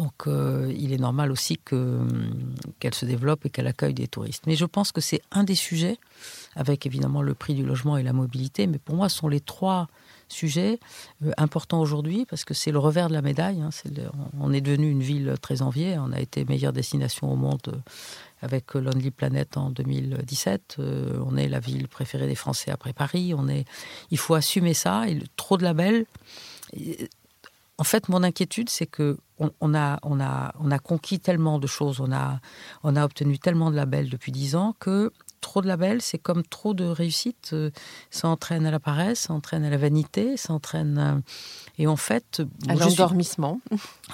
Donc 0.00 0.26
il 0.26 0.92
est 0.92 0.98
normal 0.98 1.30
aussi 1.30 1.58
qu'elle 1.58 2.94
se 2.94 3.04
développe 3.04 3.44
et 3.44 3.50
qu'elle 3.50 3.66
accueille 3.66 3.94
des 3.94 4.08
touristes. 4.08 4.44
Mais 4.46 4.56
je 4.56 4.64
pense 4.64 4.92
que 4.92 5.00
c'est 5.00 5.20
un 5.30 5.44
des 5.44 5.54
sujets, 5.54 5.98
avec 6.56 6.86
évidemment 6.86 7.20
le 7.20 7.34
prix 7.34 7.54
du 7.54 7.64
logement 7.64 7.98
et 7.98 8.02
la 8.02 8.14
mobilité, 8.14 8.66
mais 8.66 8.78
pour 8.78 8.96
moi, 8.96 9.08
ce 9.08 9.18
sont 9.18 9.28
les 9.28 9.40
trois 9.40 9.88
sujet 10.32 10.78
euh, 11.24 11.32
important 11.36 11.80
aujourd'hui 11.80 12.24
parce 12.24 12.44
que 12.44 12.54
c'est 12.54 12.70
le 12.70 12.78
revers 12.78 13.08
de 13.08 13.14
la 13.14 13.22
médaille. 13.22 13.60
Hein. 13.60 13.70
on 14.40 14.52
est 14.52 14.60
devenu 14.60 14.90
une 14.90 15.02
ville 15.02 15.34
très 15.40 15.62
enviée. 15.62 15.96
On 15.98 16.12
a 16.12 16.20
été 16.20 16.44
meilleure 16.44 16.72
destination 16.72 17.32
au 17.32 17.36
monde 17.36 17.60
euh, 17.68 17.76
avec 18.42 18.74
Lonely 18.74 19.10
Planet 19.10 19.56
en 19.56 19.70
2017. 19.70 20.76
Euh, 20.78 21.22
on 21.26 21.36
est 21.36 21.48
la 21.48 21.60
ville 21.60 21.88
préférée 21.88 22.26
des 22.26 22.34
Français 22.34 22.70
après 22.70 22.92
Paris. 22.92 23.34
Il 24.10 24.18
faut 24.18 24.34
assumer 24.34 24.74
ça. 24.74 25.04
Trop 25.36 25.56
de 25.56 25.64
labels. 25.64 26.06
En 27.80 27.84
fait, 27.84 28.10
mon 28.10 28.22
inquiétude, 28.22 28.68
c'est 28.68 28.84
que 28.84 29.16
on, 29.38 29.74
a, 29.74 29.98
on, 30.02 30.20
a, 30.20 30.52
on 30.60 30.70
a 30.70 30.78
conquis 30.78 31.18
tellement 31.18 31.58
de 31.58 31.66
choses, 31.66 31.98
on 32.00 32.12
a, 32.12 32.40
on 32.82 32.94
a 32.94 33.02
obtenu 33.02 33.38
tellement 33.38 33.70
de 33.70 33.76
labels 33.76 34.10
depuis 34.10 34.32
dix 34.32 34.54
ans 34.54 34.76
que 34.78 35.10
trop 35.40 35.62
de 35.62 35.66
labels, 35.66 36.02
c'est 36.02 36.18
comme 36.18 36.42
trop 36.42 36.74
de 36.74 36.84
réussite. 36.84 37.50
Euh, 37.54 37.70
ça 38.10 38.28
entraîne 38.28 38.66
à 38.66 38.70
la 38.70 38.80
paresse, 38.80 39.20
ça 39.20 39.32
entraîne 39.32 39.64
à 39.64 39.70
la 39.70 39.78
vanité, 39.78 40.36
ça 40.36 40.52
entraîne. 40.52 40.98
Euh, 40.98 41.20
et 41.78 41.86
en 41.86 41.96
fait. 41.96 42.42
À 42.68 42.74
l'endormissement. 42.74 43.62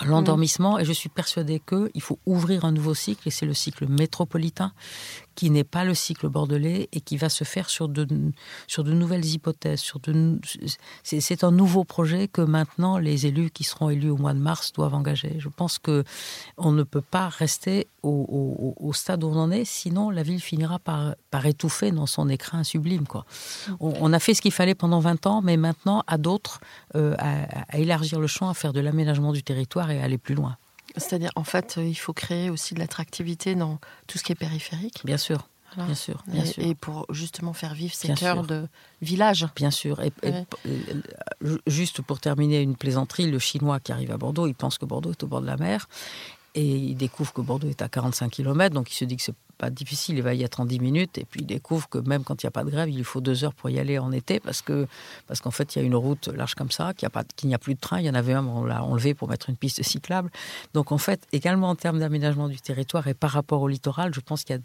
L'endormissement. 0.05 0.79
Et 0.79 0.85
je 0.85 0.93
suis 0.93 1.09
persuadée 1.09 1.61
qu'il 1.61 2.03
faut 2.03 2.21
ouvrir 2.25 2.65
un 2.65 2.71
nouveau 2.71 2.95
cycle, 2.95 3.27
et 3.27 3.33
c'est 3.33 3.47
le 3.47 3.55
cycle 3.55 3.89
métropolitain 3.89 4.73
qui 5.37 5.51
n'est 5.51 5.65
pas 5.65 5.85
le 5.85 5.95
cycle 5.95 6.29
bordelais 6.29 6.89
et 6.93 7.01
qui 7.01 7.17
va 7.17 7.29
se 7.29 7.45
faire 7.45 7.71
sur 7.71 7.89
de, 7.89 8.09
sur 8.67 8.83
de 8.83 8.93
nouvelles 8.93 9.25
hypothèses. 9.25 9.85
C'est, 11.05 11.45
un 11.45 11.53
nouveau 11.53 11.85
projet 11.85 12.27
que 12.27 12.41
maintenant 12.41 12.99
les 12.99 13.27
élus 13.27 13.51
qui 13.51 13.63
seront 13.63 13.91
élus 13.91 14.11
au 14.11 14.17
mois 14.17 14.33
de 14.33 14.39
mars 14.39 14.73
doivent 14.73 14.95
engager. 14.95 15.37
Je 15.39 15.49
pense 15.49 15.79
que 15.79 16.03
on 16.57 16.73
ne 16.73 16.83
peut 16.83 17.03
pas 17.03 17.29
rester 17.29 17.87
au, 18.03 18.93
stade 18.95 19.23
où 19.25 19.29
on 19.29 19.37
en 19.37 19.51
est, 19.51 19.65
sinon 19.65 20.11
la 20.11 20.23
ville 20.23 20.41
finira 20.41 20.79
par, 20.79 21.15
par 21.31 21.45
étouffer 21.45 21.91
dans 21.91 22.07
son 22.07 22.29
écrin 22.29 22.65
sublime. 22.65 23.05
On, 23.81 24.13
a 24.13 24.19
fait 24.19 24.33
ce 24.33 24.41
qu'il 24.41 24.53
fallait 24.53 24.75
pendant 24.75 25.01
20 25.01 25.27
ans, 25.27 25.43
mais 25.43 25.57
maintenant 25.57 26.03
à 26.07 26.17
d'autres 26.17 26.61
euh, 26.95 27.15
à 27.19 27.79
élargir 27.79 28.19
le 28.21 28.27
champ, 28.27 28.49
à 28.49 28.55
faire 28.55 28.73
de 28.73 28.81
l'aménagement 28.81 29.33
du 29.33 29.43
territoire 29.43 29.91
et 29.91 30.01
à 30.01 30.05
aller 30.05 30.19
plus 30.19 30.35
loin. 30.35 30.57
C'est-à-dire, 30.97 31.31
en 31.37 31.45
fait, 31.45 31.77
euh, 31.79 31.85
il 31.85 31.95
faut 31.95 32.13
créer 32.13 32.51
aussi 32.51 32.75
de 32.75 32.79
l'attractivité 32.79 33.55
dans 33.55 33.79
tout 34.07 34.19
ce 34.19 34.25
qui 34.25 34.33
est 34.33 34.37
périphérique. 34.37 35.03
Bien 35.05 35.19
sûr. 35.19 35.49
Bien 35.77 35.95
sûr, 35.95 36.23
bien 36.27 36.43
et, 36.43 36.47
sûr. 36.47 36.63
Et 36.63 36.75
pour 36.75 37.05
justement 37.11 37.53
faire 37.53 37.75
vivre 37.75 37.93
ces 37.95 38.15
cœurs 38.15 38.45
de 38.45 38.67
village. 39.03 39.47
Bien 39.55 39.71
sûr. 39.71 40.01
Et, 40.01 40.13
euh, 40.25 41.59
juste 41.67 42.01
pour 42.01 42.19
terminer 42.19 42.63
une 42.63 42.77
plaisanterie, 42.77 43.31
le 43.31 43.39
Chinois 43.39 43.79
qui 43.79 43.93
arrive 43.93 44.11
à 44.11 44.17
Bordeaux, 44.17 44.47
il 44.47 44.55
pense 44.55 44.79
que 44.79 44.87
Bordeaux 44.87 45.11
est 45.11 45.23
au 45.23 45.27
bord 45.27 45.43
de 45.43 45.47
la 45.47 45.59
mer. 45.59 45.87
Et 46.55 46.65
il 46.65 46.95
découvre 46.95 47.35
que 47.35 47.43
Bordeaux 47.43 47.69
est 47.69 47.83
à 47.83 47.91
45 47.91 48.31
km, 48.31 48.75
donc 48.75 48.91
il 48.91 48.95
se 48.95 49.05
dit 49.05 49.19
que 49.19 49.23
c'est 49.23 49.35
pas 49.59 49.71
difficile, 49.71 50.17
il 50.17 50.23
va 50.23 50.35
y 50.35 50.43
être 50.43 50.61
en 50.61 50.65
10 50.65 50.81
minutes, 50.81 51.19
et 51.19 51.25
puis 51.25 51.41
il 51.41 51.47
découvre 51.47 51.89
que 51.89 51.99
même 51.99 52.25
quand 52.25 52.43
il 52.43 52.47
n'y 52.47 52.49
a 52.49 52.51
pas 52.51 52.65
de 52.65 52.71
grève, 52.71 52.89
il 52.89 52.97
lui 52.97 53.05
faut 53.05 53.21
deux 53.21 53.45
heures 53.45 53.55
pour 53.55 53.71
y 53.71 53.79
aller 53.79 53.99
en 53.99 54.13
été, 54.13 54.41
parce 54.41 54.63
que 54.63 54.87
parce 55.27 55.41
qu'en 55.41 55.51
fait, 55.51 55.75
il 55.75 55.79
y 55.81 55.83
a 55.83 55.85
une 55.85 55.95
route 55.95 56.29
large 56.29 56.55
comme 56.55 56.71
ça, 56.71 56.95
qu'il 56.95 57.09
n'y 57.45 57.53
a, 57.55 57.57
a, 57.57 57.59
plus 57.59 57.75
de 57.75 57.81
train, 57.81 58.01
il 58.01 58.07
y 58.07 58.11
en 58.11 58.15
avait 58.15 58.33
un, 58.33 58.45
on 58.47 58.65
l'a 58.65 58.83
enlevé 58.83 59.15
pour 59.15 59.29
mettre 59.29 59.51
une 59.51 59.57
piste 59.57 59.83
cyclable. 59.83 60.31
Donc 60.75 60.93
en 60.93 60.99
fait, 60.99 61.27
également 61.33 61.71
en 61.71 61.75
termes 61.75 61.99
d'aménagement 61.99 62.49
du 62.49 62.61
territoire 62.61 63.07
et 63.09 63.15
par 63.15 63.31
rapport 63.31 63.63
au 63.63 63.69
littoral, 63.69 64.15
je 64.15 64.21
pense 64.21 64.45
qu'il 64.45 64.57
y 64.57 64.61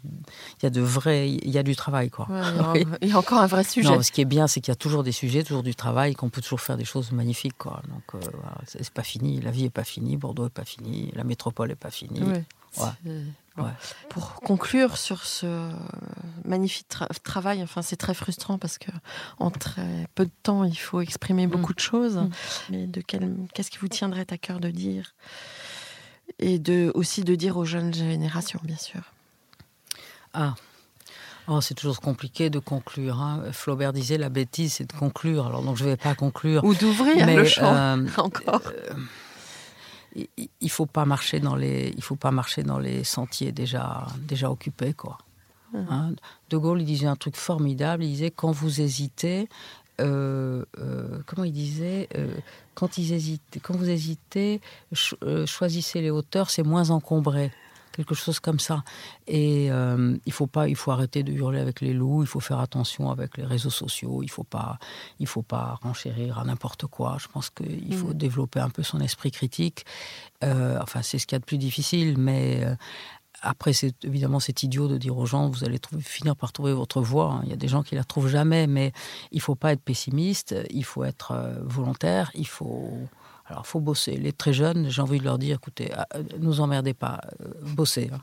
y 0.62 0.66
a 0.66 0.70
de 0.70 0.80
vrais, 0.80 1.30
il 1.30 1.50
y 1.50 1.58
a 1.58 1.62
du 1.62 1.76
travail. 1.76 2.10
Quoi. 2.10 2.28
il, 3.02 3.08
y 3.08 3.12
a, 3.12 3.18
encore 3.18 3.40
un 3.40 3.46
vrai 3.46 3.64
sujet. 3.64 3.88
Non, 3.88 4.02
ce 4.02 4.12
qui 4.12 4.20
est 4.20 4.26
bien, 4.26 4.46
c'est 4.46 4.60
qu'il 4.60 4.70
y 4.70 4.72
a 4.72 4.76
toujours 4.76 5.02
des 5.02 5.12
sujets, 5.12 5.42
toujours 5.42 5.62
du 5.62 5.74
travail, 5.74 6.14
qu'on 6.14 6.28
peut 6.28 6.42
toujours 6.42 6.60
faire 6.60 6.76
des 6.76 6.84
choses 6.84 7.12
magnifiques. 7.12 7.58
Quoi. 7.58 7.82
Donc 7.88 8.02
euh, 8.14 8.28
c'est 8.66 8.90
pas 8.90 9.02
fini, 9.02 9.40
la 9.40 9.50
vie 9.50 9.64
est 9.64 9.70
pas 9.70 9.84
finie, 9.84 10.16
Bordeaux 10.16 10.46
est 10.46 10.50
pas 10.50 10.64
fini, 10.64 11.10
la 11.14 11.24
métropole 11.24 11.70
est 11.70 11.76
pas 11.76 11.90
finie. 11.90 12.22
Pour 14.08 14.34
conclure 14.36 14.96
sur 14.96 15.24
ce 15.24 15.70
magnifique 16.44 16.88
travail, 17.22 17.62
enfin 17.62 17.82
c'est 17.82 17.96
très 17.96 18.14
frustrant 18.14 18.58
parce 18.58 18.78
que 18.78 18.90
en 19.38 19.50
très 19.50 20.06
peu 20.14 20.24
de 20.24 20.30
temps 20.42 20.64
il 20.64 20.78
faut 20.78 21.00
exprimer 21.00 21.46
mm. 21.46 21.50
beaucoup 21.50 21.74
de 21.74 21.80
choses. 21.80 22.16
Mm. 22.16 22.30
Mais 22.70 22.86
de 22.86 23.00
qu'est-ce 23.00 23.70
qui 23.70 23.78
vous 23.78 23.88
tiendrait 23.88 24.26
à 24.30 24.38
cœur 24.38 24.60
de 24.60 24.70
dire 24.70 25.14
et 26.38 26.58
de 26.58 26.90
aussi 26.94 27.24
de 27.24 27.34
dire 27.34 27.56
aux 27.56 27.64
jeunes 27.64 27.92
générations, 27.92 28.60
bien 28.64 28.76
sûr? 28.76 29.02
Ah. 30.34 30.54
Oh, 31.48 31.60
c'est 31.60 31.74
toujours 31.74 32.00
compliqué 32.00 32.50
de 32.50 32.60
conclure. 32.60 33.20
Hein. 33.20 33.42
Flaubert 33.52 33.92
disait 33.92 34.16
la 34.16 34.28
bêtise, 34.28 34.74
c'est 34.74 34.88
de 34.88 34.96
conclure. 34.96 35.46
Alors 35.46 35.62
donc 35.62 35.76
je 35.76 35.84
ne 35.84 35.90
vais 35.90 35.96
pas 35.96 36.14
conclure. 36.14 36.62
Ou 36.64 36.74
d'ouvrir 36.74 37.26
le 37.26 37.44
champ 37.44 37.74
euh, 37.74 38.06
encore. 38.16 38.62
Euh, 38.66 38.94
il 40.14 40.70
faut 40.70 40.86
pas 40.86 41.04
marcher 41.04 41.40
dans 41.40 41.56
les, 41.56 41.92
il 41.96 42.02
faut 42.02 42.16
pas 42.16 42.30
marcher 42.30 42.62
dans 42.62 42.78
les 42.78 43.04
sentiers 43.04 43.52
déjà, 43.52 44.06
déjà 44.18 44.50
occupés, 44.50 44.92
quoi. 44.92 45.18
Mmh. 45.72 45.78
Hein? 45.88 46.14
de 46.50 46.56
Gaulle, 46.58 46.82
il 46.82 46.86
disait 46.86 47.06
un 47.06 47.16
truc 47.16 47.36
formidable. 47.36 48.04
Il 48.04 48.10
disait 48.10 48.30
quand 48.30 48.50
vous 48.50 48.82
hésitez, 48.82 49.48
euh, 50.00 50.64
euh, 50.78 51.18
comment 51.26 51.44
il 51.44 51.52
disait 51.52 52.08
euh, 52.16 52.34
quand, 52.74 52.98
ils 52.98 53.12
hésitent, 53.12 53.58
quand 53.62 53.76
vous 53.76 53.88
hésitez, 53.88 54.60
choisissez 55.46 56.00
les 56.00 56.10
hauteurs, 56.10 56.50
c'est 56.50 56.62
moins 56.62 56.90
encombré 56.90 57.52
quelque 57.92 58.14
chose 58.14 58.40
comme 58.40 58.58
ça. 58.58 58.82
Et 59.26 59.70
euh, 59.70 60.16
il 60.26 60.32
faut 60.32 60.46
pas, 60.46 60.68
il 60.68 60.76
faut 60.76 60.90
arrêter 60.90 61.22
de 61.22 61.32
hurler 61.32 61.60
avec 61.60 61.80
les 61.80 61.92
loups. 61.92 62.22
Il 62.22 62.26
faut 62.26 62.40
faire 62.40 62.60
attention 62.60 63.10
avec 63.10 63.36
les 63.36 63.44
réseaux 63.44 63.70
sociaux. 63.70 64.22
Il 64.22 64.30
faut 64.30 64.44
pas, 64.44 64.78
il 65.20 65.26
faut 65.26 65.42
pas 65.42 65.78
renchérir 65.82 66.38
à 66.38 66.44
n'importe 66.44 66.86
quoi. 66.86 67.16
Je 67.20 67.28
pense 67.28 67.50
qu'il 67.50 67.94
faut 67.94 68.08
mm. 68.08 68.14
développer 68.14 68.60
un 68.60 68.70
peu 68.70 68.82
son 68.82 69.00
esprit 69.00 69.30
critique. 69.30 69.84
Euh, 70.42 70.78
enfin, 70.82 71.02
c'est 71.02 71.18
ce 71.18 71.26
qu'il 71.26 71.36
y 71.36 71.36
a 71.36 71.40
de 71.40 71.44
plus 71.44 71.58
difficile, 71.58 72.18
mais 72.18 72.64
euh, 72.64 72.74
après, 73.42 73.72
c'est 73.72 73.94
évidemment 74.04 74.40
c'est 74.40 74.62
idiot 74.62 74.88
de 74.88 74.98
dire 74.98 75.16
aux 75.16 75.26
gens 75.26 75.48
vous 75.48 75.64
allez 75.64 75.78
trouver, 75.78 76.02
finir 76.02 76.34
par 76.34 76.52
trouver 76.52 76.72
votre 76.72 77.00
voie. 77.00 77.32
Hein. 77.32 77.40
Il 77.44 77.50
y 77.50 77.52
a 77.52 77.56
des 77.56 77.68
gens 77.68 77.82
qui 77.82 77.94
la 77.94 78.04
trouvent 78.04 78.28
jamais, 78.28 78.66
mais 78.66 78.92
il 79.30 79.40
faut 79.40 79.54
pas 79.54 79.72
être 79.72 79.82
pessimiste, 79.82 80.54
il 80.70 80.84
faut 80.84 81.04
être 81.04 81.60
volontaire, 81.64 82.30
il 82.34 82.46
faut 82.46 83.08
alors, 83.46 83.66
faut 83.66 83.80
bosser. 83.80 84.16
Les 84.16 84.32
très 84.32 84.52
jeunes, 84.52 84.88
j'ai 84.88 85.02
envie 85.02 85.18
de 85.18 85.24
leur 85.24 85.36
dire, 85.36 85.56
écoutez, 85.56 85.90
ah, 85.94 86.06
euh, 86.14 86.22
nous 86.38 86.60
emmerdez 86.60 86.94
pas, 86.94 87.20
euh, 87.40 87.48
bossez. 87.74 88.10
Hein. 88.12 88.20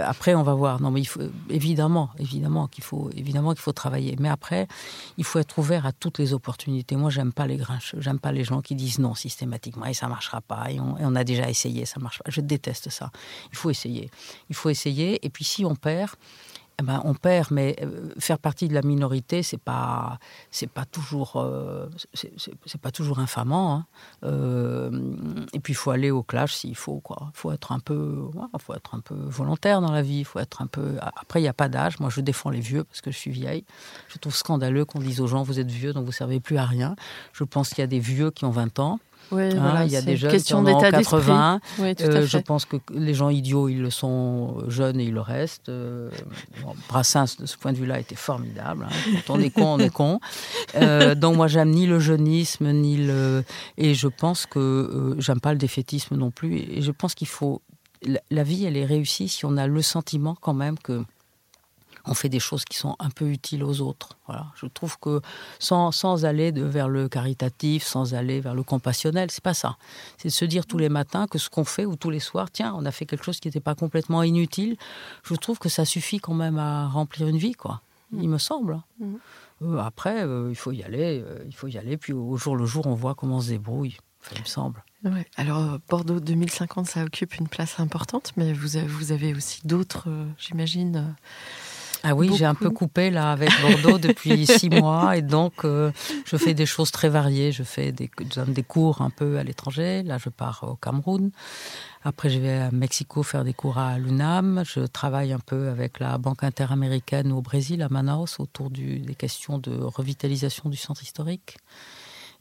Après, 0.00 0.34
on 0.34 0.42
va 0.42 0.54
voir. 0.54 0.80
Non, 0.80 0.90
mais 0.90 1.00
il 1.00 1.06
faut, 1.06 1.22
évidemment, 1.48 2.10
évidemment 2.18 2.68
qu'il 2.68 2.84
faut, 2.84 3.10
évidemment 3.16 3.52
qu'il 3.52 3.62
faut 3.62 3.72
travailler. 3.72 4.14
Mais 4.20 4.28
après, 4.28 4.68
il 5.16 5.24
faut 5.24 5.38
être 5.38 5.58
ouvert 5.58 5.86
à 5.86 5.92
toutes 5.92 6.18
les 6.18 6.34
opportunités. 6.34 6.96
Moi, 6.96 7.10
j'aime 7.10 7.32
pas 7.32 7.46
les 7.46 7.56
grincheux. 7.56 8.00
J'aime 8.00 8.20
pas 8.20 8.30
les 8.30 8.44
gens 8.44 8.60
qui 8.60 8.74
disent 8.74 8.98
non 8.98 9.14
systématiquement 9.14 9.86
et 9.86 9.94
ça 9.94 10.06
marchera 10.06 10.42
pas. 10.42 10.70
Et 10.70 10.78
on, 10.80 11.14
a 11.16 11.24
déjà 11.24 11.48
essayé, 11.48 11.86
ça 11.86 11.98
marche 11.98 12.18
pas. 12.18 12.30
Je 12.30 12.42
déteste 12.42 12.90
ça. 12.90 13.10
Il 13.50 13.56
faut 13.56 13.70
essayer. 13.70 14.10
Il 14.50 14.54
faut 14.54 14.68
essayer. 14.68 15.24
Et 15.24 15.30
puis, 15.30 15.44
si 15.44 15.64
on 15.64 15.74
perd, 15.74 16.10
eh 16.80 16.84
ben, 16.84 17.00
on 17.04 17.12
perd, 17.12 17.50
mais 17.50 17.74
euh, 17.82 18.10
faire 18.20 18.38
partie 18.38 18.68
de 18.68 18.74
la 18.74 18.82
minorité, 18.82 19.42
c'est 19.42 19.60
pas, 19.60 20.20
c'est 20.52 20.70
pas 20.70 20.84
toujours, 20.84 21.32
euh, 21.34 21.88
c'est 22.14 22.80
pas 22.80 22.92
toujours 22.92 23.18
infamant. 23.18 23.74
Hein. 23.74 23.86
Euh, 24.22 24.90
et 25.52 25.58
puis 25.58 25.72
il 25.72 25.76
faut 25.76 25.90
aller 25.90 26.12
au 26.12 26.22
clash 26.22 26.54
s'il 26.54 26.76
faut, 26.76 27.00
quoi. 27.00 27.32
Faut 27.34 27.50
être 27.50 27.72
un 27.72 27.80
peu, 27.80 28.30
faut 28.60 28.74
être 28.74 28.94
un 28.94 29.00
peu 29.00 29.16
volontaire 29.16 29.80
dans 29.80 29.90
la 29.90 30.02
vie. 30.02 30.22
Faut 30.22 30.38
être 30.38 30.62
un 30.62 30.68
peu. 30.68 30.98
Après, 31.00 31.40
il 31.40 31.42
n'y 31.42 31.48
a 31.48 31.52
pas 31.52 31.68
d'âge. 31.68 31.98
Moi, 31.98 32.10
je 32.10 32.20
défends 32.20 32.50
les 32.50 32.60
vieux 32.60 32.84
parce 32.84 33.00
que 33.00 33.10
je 33.10 33.18
suis 33.18 33.32
vieille. 33.32 33.64
Je 34.06 34.18
trouve 34.18 34.36
scandaleux 34.36 34.84
qu'on 34.84 35.00
dise 35.00 35.20
aux 35.20 35.26
gens 35.26 35.42
vous 35.42 35.58
êtes 35.58 35.72
vieux, 35.72 35.92
donc 35.92 36.04
vous 36.04 36.12
servez 36.12 36.38
plus 36.38 36.58
à 36.58 36.64
rien. 36.64 36.94
Je 37.32 37.42
pense 37.42 37.70
qu'il 37.70 37.80
y 37.80 37.82
a 37.82 37.88
des 37.88 37.98
vieux 37.98 38.30
qui 38.30 38.44
ont 38.44 38.50
20 38.50 38.78
ans 38.78 39.00
Hein, 39.32 39.84
il 39.84 39.92
y 39.92 39.96
a 39.96 40.02
des 40.02 40.16
jeunes 40.16 40.40
qui 40.40 40.54
en 40.54 40.66
ont 40.66 40.80
80. 40.80 41.60
Euh, 41.80 42.26
je 42.26 42.38
pense 42.38 42.64
que 42.64 42.76
les 42.92 43.14
gens 43.14 43.28
idiots, 43.28 43.68
ils 43.68 43.80
le 43.80 43.90
sont 43.90 44.64
jeunes 44.68 45.00
et 45.00 45.04
ils 45.04 45.14
le 45.14 45.20
restent. 45.20 45.68
Euh, 45.68 46.10
Brassens, 46.88 47.36
de 47.38 47.46
ce 47.46 47.56
point 47.56 47.72
de 47.72 47.78
vue-là, 47.78 48.00
était 48.00 48.14
formidable. 48.14 48.86
Hein. 48.88 49.20
Quand 49.26 49.34
on 49.34 49.40
est 49.40 49.50
con, 49.50 49.74
on 49.74 49.78
est 49.78 49.92
con. 49.92 50.20
Euh, 50.76 51.14
donc 51.14 51.36
moi, 51.36 51.46
j'aime 51.46 51.70
ni 51.70 51.86
le 51.86 51.98
jeunisme, 51.98 52.70
ni 52.72 52.96
le... 52.96 53.44
Et 53.76 53.94
je 53.94 54.08
pense 54.08 54.46
que 54.46 55.14
j'aime 55.18 55.40
pas 55.40 55.52
le 55.52 55.58
défaitisme 55.58 56.16
non 56.16 56.30
plus. 56.30 56.56
Et 56.56 56.82
je 56.82 56.90
pense 56.90 57.14
qu'il 57.14 57.28
faut... 57.28 57.62
La 58.30 58.44
vie, 58.44 58.64
elle 58.64 58.76
est 58.76 58.84
réussie 58.84 59.28
si 59.28 59.44
on 59.44 59.56
a 59.56 59.66
le 59.66 59.82
sentiment 59.82 60.36
quand 60.40 60.54
même 60.54 60.78
que 60.78 61.02
on 62.08 62.14
fait 62.14 62.28
des 62.28 62.40
choses 62.40 62.64
qui 62.64 62.76
sont 62.76 62.96
un 62.98 63.10
peu 63.10 63.26
utiles 63.26 63.62
aux 63.62 63.80
autres. 63.80 64.16
Voilà. 64.26 64.46
Je 64.56 64.66
trouve 64.66 64.98
que 64.98 65.20
sans, 65.58 65.92
sans 65.92 66.24
aller 66.24 66.52
de, 66.52 66.62
vers 66.62 66.88
le 66.88 67.08
caritatif, 67.08 67.84
sans 67.84 68.14
aller 68.14 68.40
vers 68.40 68.54
le 68.54 68.62
compassionnel, 68.62 69.30
c'est 69.30 69.44
pas 69.44 69.54
ça. 69.54 69.76
C'est 70.16 70.28
de 70.28 70.32
se 70.32 70.44
dire 70.44 70.66
tous 70.66 70.78
les 70.78 70.88
matins 70.88 71.26
que 71.26 71.38
ce 71.38 71.48
qu'on 71.50 71.64
fait 71.64 71.86
ou 71.86 71.96
tous 71.96 72.10
les 72.10 72.20
soirs, 72.20 72.50
tiens, 72.50 72.74
on 72.76 72.84
a 72.84 72.90
fait 72.90 73.06
quelque 73.06 73.24
chose 73.24 73.40
qui 73.40 73.48
n'était 73.48 73.60
pas 73.60 73.74
complètement 73.74 74.22
inutile. 74.22 74.76
Je 75.22 75.34
trouve 75.34 75.58
que 75.58 75.68
ça 75.68 75.84
suffit 75.84 76.18
quand 76.18 76.34
même 76.34 76.58
à 76.58 76.88
remplir 76.88 77.28
une 77.28 77.38
vie, 77.38 77.54
quoi. 77.54 77.82
Mm. 78.12 78.22
Il 78.22 78.28
me 78.28 78.38
semble. 78.38 78.80
Mm. 78.98 79.14
Euh, 79.62 79.78
après, 79.78 80.24
euh, 80.24 80.48
il 80.50 80.56
faut 80.56 80.72
y 80.72 80.82
aller, 80.82 81.22
euh, 81.24 81.44
il 81.46 81.54
faut 81.54 81.68
y 81.68 81.78
aller. 81.78 81.96
Puis 81.96 82.12
au 82.12 82.36
jour 82.36 82.56
le 82.56 82.66
jour, 82.66 82.86
on 82.86 82.94
voit 82.94 83.14
comment 83.14 83.36
on 83.36 83.40
se 83.40 83.50
débrouille. 83.50 83.96
il 84.34 84.40
me 84.40 84.46
semble. 84.46 84.84
Alors 85.36 85.78
Bordeaux 85.88 86.18
2050, 86.18 86.86
ça 86.86 87.04
occupe 87.04 87.36
une 87.36 87.46
place 87.46 87.78
importante, 87.78 88.32
mais 88.36 88.52
vous 88.52 88.76
avez, 88.76 88.88
vous 88.88 89.12
avez 89.12 89.32
aussi 89.32 89.60
d'autres, 89.64 90.08
j'imagine 90.38 91.14
ah 92.04 92.14
oui, 92.14 92.30
j'ai 92.36 92.44
un 92.44 92.54
peu 92.54 92.70
coupé 92.70 93.10
là 93.10 93.32
avec 93.32 93.50
Bordeaux 93.60 93.98
depuis 93.98 94.46
six 94.58 94.70
mois 94.70 95.16
et 95.16 95.22
donc 95.22 95.64
euh, 95.64 95.90
je 96.24 96.36
fais 96.36 96.54
des 96.54 96.66
choses 96.66 96.90
très 96.90 97.08
variées. 97.08 97.52
Je 97.52 97.62
fais 97.62 97.92
des, 97.92 98.10
des 98.46 98.62
cours 98.62 99.02
un 99.02 99.10
peu 99.10 99.38
à 99.38 99.42
l'étranger. 99.42 100.02
Là, 100.04 100.18
je 100.18 100.28
pars 100.28 100.64
au 100.64 100.76
Cameroun. 100.76 101.30
Après, 102.04 102.30
je 102.30 102.38
vais 102.38 102.54
à 102.54 102.70
Mexico 102.70 103.22
faire 103.22 103.44
des 103.44 103.52
cours 103.52 103.78
à 103.78 103.98
l'UNAM. 103.98 104.62
Je 104.64 104.80
travaille 104.80 105.32
un 105.32 105.40
peu 105.40 105.68
avec 105.68 105.98
la 105.98 106.18
Banque 106.18 106.44
interaméricaine 106.44 107.32
au 107.32 107.42
Brésil, 107.42 107.82
à 107.82 107.88
Manaus, 107.88 108.38
autour 108.38 108.70
du, 108.70 109.00
des 109.00 109.14
questions 109.14 109.58
de 109.58 109.76
revitalisation 109.82 110.70
du 110.70 110.76
centre 110.76 111.02
historique. 111.02 111.58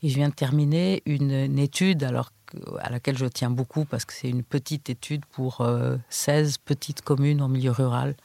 Et 0.03 0.09
je 0.09 0.15
viens 0.15 0.29
de 0.29 0.33
terminer 0.33 1.01
une, 1.05 1.57
étude, 1.57 2.03
alors 2.03 2.31
à 2.79 2.89
laquelle 2.91 3.17
je 3.17 3.25
tiens 3.25 3.49
beaucoup 3.49 3.83
parce 3.83 4.05
que 4.05 4.13
c'est 4.13 4.29
une 4.29 4.43
petite 4.43 4.89
étude 4.89 5.25
pour 5.25 5.67
16 6.09 6.53
euh, 6.53 6.55
petites 6.63 7.01
communes 7.01 7.41
en 7.41 7.49
milieu 7.49 7.71
rural 7.71 8.15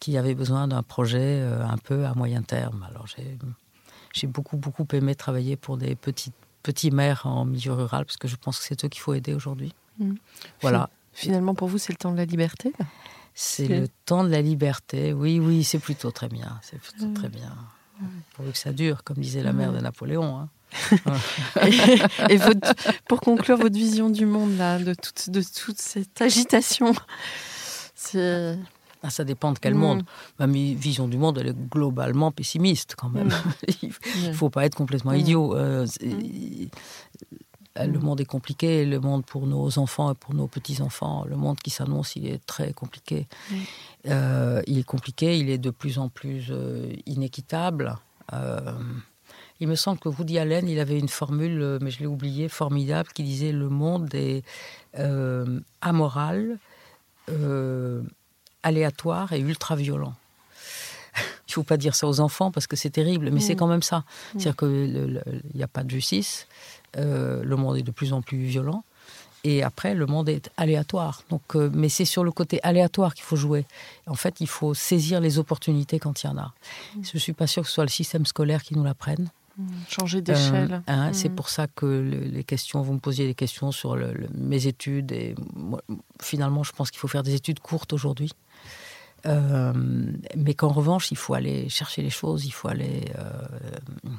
qui 0.00 0.16
avait 0.16 0.34
besoin 0.34 0.68
d'un 0.68 0.82
projet 0.82 1.40
euh, 1.40 1.64
un 1.64 1.78
peu 1.78 2.06
à 2.06 2.14
moyen 2.14 2.42
terme. 2.42 2.86
Alors 2.88 3.06
j'ai 4.12 4.26
beaucoup, 4.26 4.56
beaucoup 4.56 4.86
aimé 4.92 5.14
travailler 5.14 5.56
pour 5.56 5.76
des 5.76 5.94
petits, 5.94 6.32
petits 6.62 6.90
maires 6.90 7.26
en 7.26 7.44
milieu 7.44 7.72
rural, 7.72 8.04
parce 8.04 8.16
que 8.16 8.28
je 8.28 8.36
pense 8.36 8.58
que 8.58 8.64
c'est 8.64 8.84
eux 8.84 8.88
qu'il 8.88 9.00
faut 9.00 9.14
aider 9.14 9.34
aujourd'hui. 9.34 9.74
Mmh. 9.98 10.14
Voilà. 10.60 10.90
Finalement, 11.12 11.54
pour 11.54 11.68
vous, 11.68 11.78
c'est 11.78 11.92
le 11.92 11.98
temps 11.98 12.12
de 12.12 12.16
la 12.16 12.24
liberté 12.24 12.72
C'est 13.34 13.66
le 13.66 13.88
temps 14.04 14.22
de 14.22 14.28
la 14.28 14.40
liberté, 14.40 15.12
oui, 15.12 15.40
oui, 15.40 15.64
c'est 15.64 15.80
plutôt 15.80 16.12
très 16.12 16.28
bien. 16.28 16.60
C'est 16.62 16.78
plutôt 16.78 17.12
très 17.12 17.28
bien. 17.28 17.56
Pourvu 18.34 18.52
que 18.52 18.58
ça 18.58 18.72
dure, 18.72 19.02
comme 19.02 19.16
disait 19.16 19.42
la 19.42 19.52
mère 19.52 19.72
de 19.72 19.80
Napoléon. 19.80 20.38
Hein. 20.38 20.48
et, 22.30 22.38
pour 23.08 23.20
conclure 23.20 23.56
votre 23.56 23.74
vision 23.74 24.10
du 24.10 24.26
monde, 24.26 24.56
là, 24.56 24.78
de, 24.78 24.94
toute, 24.94 25.30
de 25.30 25.42
toute 25.42 25.78
cette 25.78 26.20
agitation, 26.22 26.94
c'est 27.94 28.56
ah, 29.02 29.10
ça 29.10 29.24
dépend 29.24 29.52
de 29.52 29.58
quel 29.58 29.74
mm. 29.74 29.78
monde. 29.78 30.02
Ma 30.38 30.46
vision 30.46 31.08
du 31.08 31.18
monde, 31.18 31.38
elle 31.38 31.48
est 31.48 31.68
globalement 31.70 32.32
pessimiste 32.32 32.94
quand 32.96 33.08
même. 33.08 33.28
Mm. 33.28 33.72
Il 33.82 34.28
ne 34.28 34.32
faut 34.32 34.50
pas 34.50 34.64
être 34.64 34.74
complètement 34.74 35.12
mm. 35.12 35.16
idiot. 35.16 35.56
Euh, 35.56 35.86
le 37.76 37.98
monde 38.00 38.20
est 38.20 38.24
compliqué, 38.24 38.84
le 38.84 38.98
monde 38.98 39.24
pour 39.24 39.46
nos 39.46 39.78
enfants 39.78 40.12
et 40.12 40.14
pour 40.14 40.34
nos 40.34 40.48
petits-enfants, 40.48 41.24
le 41.28 41.36
monde 41.36 41.58
qui 41.58 41.70
s'annonce, 41.70 42.16
il 42.16 42.26
est 42.26 42.44
très 42.44 42.72
compliqué. 42.72 43.28
Euh, 44.08 44.62
il 44.66 44.78
est 44.78 44.84
compliqué, 44.84 45.38
il 45.38 45.48
est 45.48 45.58
de 45.58 45.70
plus 45.70 45.98
en 45.98 46.08
plus 46.08 46.48
euh, 46.50 46.92
inéquitable. 47.06 47.96
il 49.60 49.68
me 49.68 49.76
semble 49.76 50.00
que 50.00 50.08
Woody 50.08 50.40
Allen, 50.40 50.68
il 50.68 50.80
avait 50.80 50.98
une 50.98 51.08
formule, 51.08 51.78
mais 51.80 51.90
je 51.92 52.00
l'ai 52.00 52.06
oubliée, 52.06 52.48
formidable, 52.48 53.10
qui 53.14 53.22
disait 53.22 53.52
le 53.52 53.68
monde 53.68 54.12
est 54.12 54.42
amoral, 55.80 56.58
aléatoire 58.62 59.32
et 59.32 59.40
ultra 59.40 59.76
violent. 59.76 60.14
Il 61.16 61.50
ne 61.50 61.52
faut 61.52 61.62
pas 61.62 61.76
dire 61.76 61.94
ça 61.94 62.06
aux 62.06 62.20
enfants 62.20 62.50
parce 62.50 62.66
que 62.66 62.76
c'est 62.76 62.90
terrible, 62.90 63.30
mais 63.30 63.40
c'est 63.40 63.54
mm. 63.54 63.58
quand 63.58 63.66
même 63.66 63.82
ça. 63.82 63.98
Mm. 63.98 64.04
C'est-à-dire 64.38 64.56
qu'il 64.56 65.22
n'y 65.54 65.62
a 65.62 65.68
pas 65.68 65.82
de 65.82 65.90
justice, 65.90 66.46
euh, 66.96 67.42
le 67.42 67.56
monde 67.56 67.76
est 67.76 67.82
de 67.82 67.90
plus 67.90 68.12
en 68.12 68.22
plus 68.22 68.38
violent, 68.38 68.84
et 69.44 69.62
après, 69.62 69.94
le 69.94 70.06
monde 70.06 70.28
est 70.28 70.50
aléatoire. 70.56 71.22
Donc, 71.30 71.54
euh, 71.54 71.70
mais 71.72 71.88
c'est 71.88 72.04
sur 72.04 72.24
le 72.24 72.32
côté 72.32 72.60
aléatoire 72.62 73.14
qu'il 73.14 73.24
faut 73.24 73.36
jouer. 73.36 73.66
En 74.06 74.14
fait, 74.14 74.40
il 74.40 74.48
faut 74.48 74.74
saisir 74.74 75.20
les 75.20 75.38
opportunités 75.38 75.98
quand 75.98 76.22
il 76.22 76.26
y 76.26 76.30
en 76.30 76.38
a. 76.38 76.52
Mm. 76.96 77.04
Je 77.04 77.10
ne 77.14 77.18
suis 77.18 77.32
pas 77.32 77.46
sûre 77.46 77.62
que 77.62 77.68
ce 77.68 77.74
soit 77.74 77.84
le 77.84 77.90
système 77.90 78.26
scolaire 78.26 78.62
qui 78.62 78.74
nous 78.74 78.84
l'apprenne. 78.84 79.28
Changer 79.88 80.20
d'échelle. 80.20 80.72
Euh, 80.72 80.92
hein, 80.92 81.12
c'est 81.12 81.30
pour 81.30 81.48
ça 81.48 81.66
que 81.66 81.86
les 81.86 82.44
questions, 82.44 82.80
vous 82.80 82.92
me 82.92 83.00
posiez 83.00 83.26
des 83.26 83.34
questions 83.34 83.72
sur 83.72 83.98
mes 84.32 84.68
études. 84.68 85.10
Et 85.10 85.34
finalement, 86.22 86.62
je 86.62 86.72
pense 86.72 86.92
qu'il 86.92 87.00
faut 87.00 87.08
faire 87.08 87.24
des 87.24 87.34
études 87.34 87.58
courtes 87.58 87.92
aujourd'hui. 87.92 88.30
Euh, 89.26 89.72
mais 90.36 90.54
qu'en 90.54 90.68
revanche, 90.68 91.10
il 91.10 91.16
faut 91.16 91.34
aller 91.34 91.68
chercher 91.68 92.02
les 92.02 92.10
choses, 92.10 92.46
il 92.46 92.50
faut 92.50 92.68
aller. 92.68 93.04
Euh, 93.18 94.10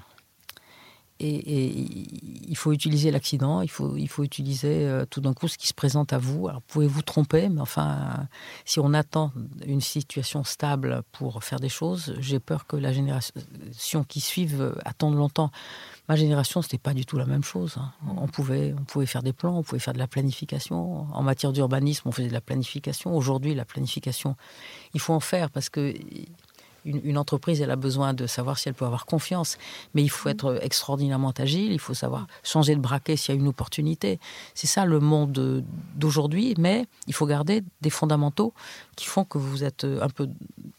et, 1.21 1.69
il 2.47 2.55
faut 2.55 2.71
utiliser 2.71 3.11
l'accident, 3.11 3.61
il 3.61 3.69
faut, 3.69 3.97
il 3.97 4.07
faut 4.07 4.23
utiliser 4.23 4.85
euh, 4.87 5.05
tout 5.05 5.19
d'un 5.19 5.33
coup 5.33 5.49
ce 5.49 5.57
qui 5.57 5.67
se 5.67 5.73
présente 5.73 6.13
à 6.13 6.17
vous. 6.17 6.47
Alors, 6.47 6.61
pouvez-vous 6.61 7.01
tromper, 7.01 7.49
mais 7.49 7.59
enfin, 7.59 8.27
si 8.65 8.79
on 8.79 8.93
attend 8.93 9.31
une 9.65 9.81
situation 9.81 10.43
stable 10.43 11.03
pour 11.11 11.43
faire 11.43 11.59
des 11.59 11.69
choses, 11.69 12.15
j'ai 12.19 12.39
peur 12.39 12.65
que 12.67 12.77
la 12.77 12.93
génération 12.93 14.03
qui 14.07 14.21
suive 14.21 14.75
attende 14.85 15.15
longtemps 15.15 15.51
ma 16.09 16.15
génération, 16.15 16.63
c'était 16.63 16.79
pas 16.79 16.95
du 16.95 17.05
tout 17.05 17.17
la 17.17 17.27
même 17.27 17.43
chose. 17.43 17.77
Hein. 17.77 17.91
On, 18.17 18.27
pouvait, 18.27 18.73
on 18.77 18.83
pouvait 18.83 19.05
faire 19.05 19.21
des 19.21 19.31
plans, 19.31 19.55
on 19.59 19.63
pouvait 19.63 19.79
faire 19.79 19.93
de 19.93 19.99
la 19.99 20.07
planification. 20.07 21.05
En 21.13 21.21
matière 21.21 21.53
d'urbanisme, 21.53 22.09
on 22.09 22.11
faisait 22.11 22.29
de 22.29 22.33
la 22.33 22.41
planification. 22.41 23.15
Aujourd'hui, 23.15 23.53
la 23.53 23.63
planification, 23.63 24.35
il 24.95 24.99
faut 24.99 25.13
en 25.13 25.19
faire 25.19 25.51
parce 25.51 25.69
que 25.69 25.93
une, 26.85 27.17
entreprise, 27.17 27.61
elle 27.61 27.69
a 27.69 27.75
besoin 27.75 28.13
de 28.13 28.25
savoir 28.25 28.57
si 28.57 28.69
elle 28.69 28.73
peut 28.73 28.85
avoir 28.85 29.05
confiance, 29.05 29.57
mais 29.93 30.01
il 30.01 30.09
faut 30.09 30.29
être 30.29 30.59
extraordinairement 30.63 31.33
agile, 31.37 31.73
il 31.73 31.79
faut 31.79 31.93
savoir 31.93 32.25
changer 32.41 32.73
de 32.73 32.79
braquet 32.79 33.15
s'il 33.15 33.35
y 33.35 33.37
a 33.37 33.39
une 33.39 33.49
opportunité. 33.49 34.19
C'est 34.55 34.65
ça 34.65 34.85
le 34.85 34.99
monde 34.99 35.63
d'aujourd'hui, 35.95 36.55
mais 36.57 36.85
il 37.05 37.13
faut 37.13 37.27
garder 37.27 37.63
des 37.81 37.89
fondamentaux 37.89 38.53
qui 38.95 39.05
font 39.05 39.25
que 39.25 39.37
vous 39.37 39.63
êtes 39.63 39.83
un 39.83 40.09
peu 40.09 40.29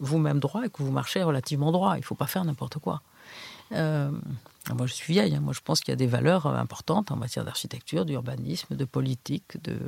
vous-même 0.00 0.40
droit 0.40 0.64
et 0.64 0.70
que 0.70 0.82
vous 0.82 0.90
marchez 0.90 1.22
relativement 1.22 1.70
droit. 1.70 1.96
Il 1.96 2.00
ne 2.00 2.04
faut 2.04 2.14
pas 2.16 2.26
faire 2.26 2.44
n'importe 2.44 2.78
quoi. 2.78 3.02
Euh, 3.72 4.10
moi, 4.74 4.86
je 4.86 4.94
suis 4.94 5.12
vieille. 5.12 5.34
Hein. 5.34 5.40
Moi, 5.40 5.52
je 5.52 5.60
pense 5.60 5.80
qu'il 5.80 5.92
y 5.92 5.94
a 5.94 5.96
des 5.96 6.06
valeurs 6.06 6.46
euh, 6.46 6.54
importantes 6.54 7.10
en 7.10 7.16
matière 7.16 7.44
d'architecture, 7.44 8.04
d'urbanisme, 8.04 8.76
de 8.76 8.84
politique, 8.84 9.62
de, 9.62 9.78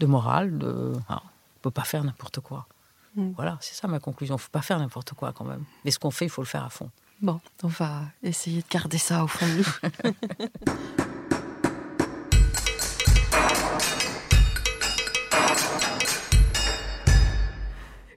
de 0.00 0.06
morale. 0.06 0.58
De... 0.58 0.92
on 1.08 1.14
ne 1.14 1.18
peut 1.62 1.70
pas 1.70 1.84
faire 1.84 2.04
n'importe 2.04 2.40
quoi. 2.40 2.66
Mm. 3.14 3.30
Voilà, 3.36 3.58
c'est 3.60 3.74
ça 3.74 3.88
ma 3.88 4.00
conclusion. 4.00 4.34
Il 4.34 4.38
ne 4.38 4.42
faut 4.42 4.50
pas 4.50 4.62
faire 4.62 4.78
n'importe 4.78 5.12
quoi 5.12 5.32
quand 5.32 5.44
même. 5.44 5.64
Mais 5.84 5.90
ce 5.90 5.98
qu'on 5.98 6.10
fait, 6.10 6.26
il 6.26 6.30
faut 6.30 6.42
le 6.42 6.46
faire 6.46 6.64
à 6.64 6.70
fond. 6.70 6.90
Bon, 7.22 7.40
on 7.62 7.68
va 7.68 8.02
essayer 8.22 8.60
de 8.60 8.68
garder 8.68 8.98
ça 8.98 9.24
au 9.24 9.26
fond 9.26 9.46
de 9.46 9.52
nous. 9.58 11.02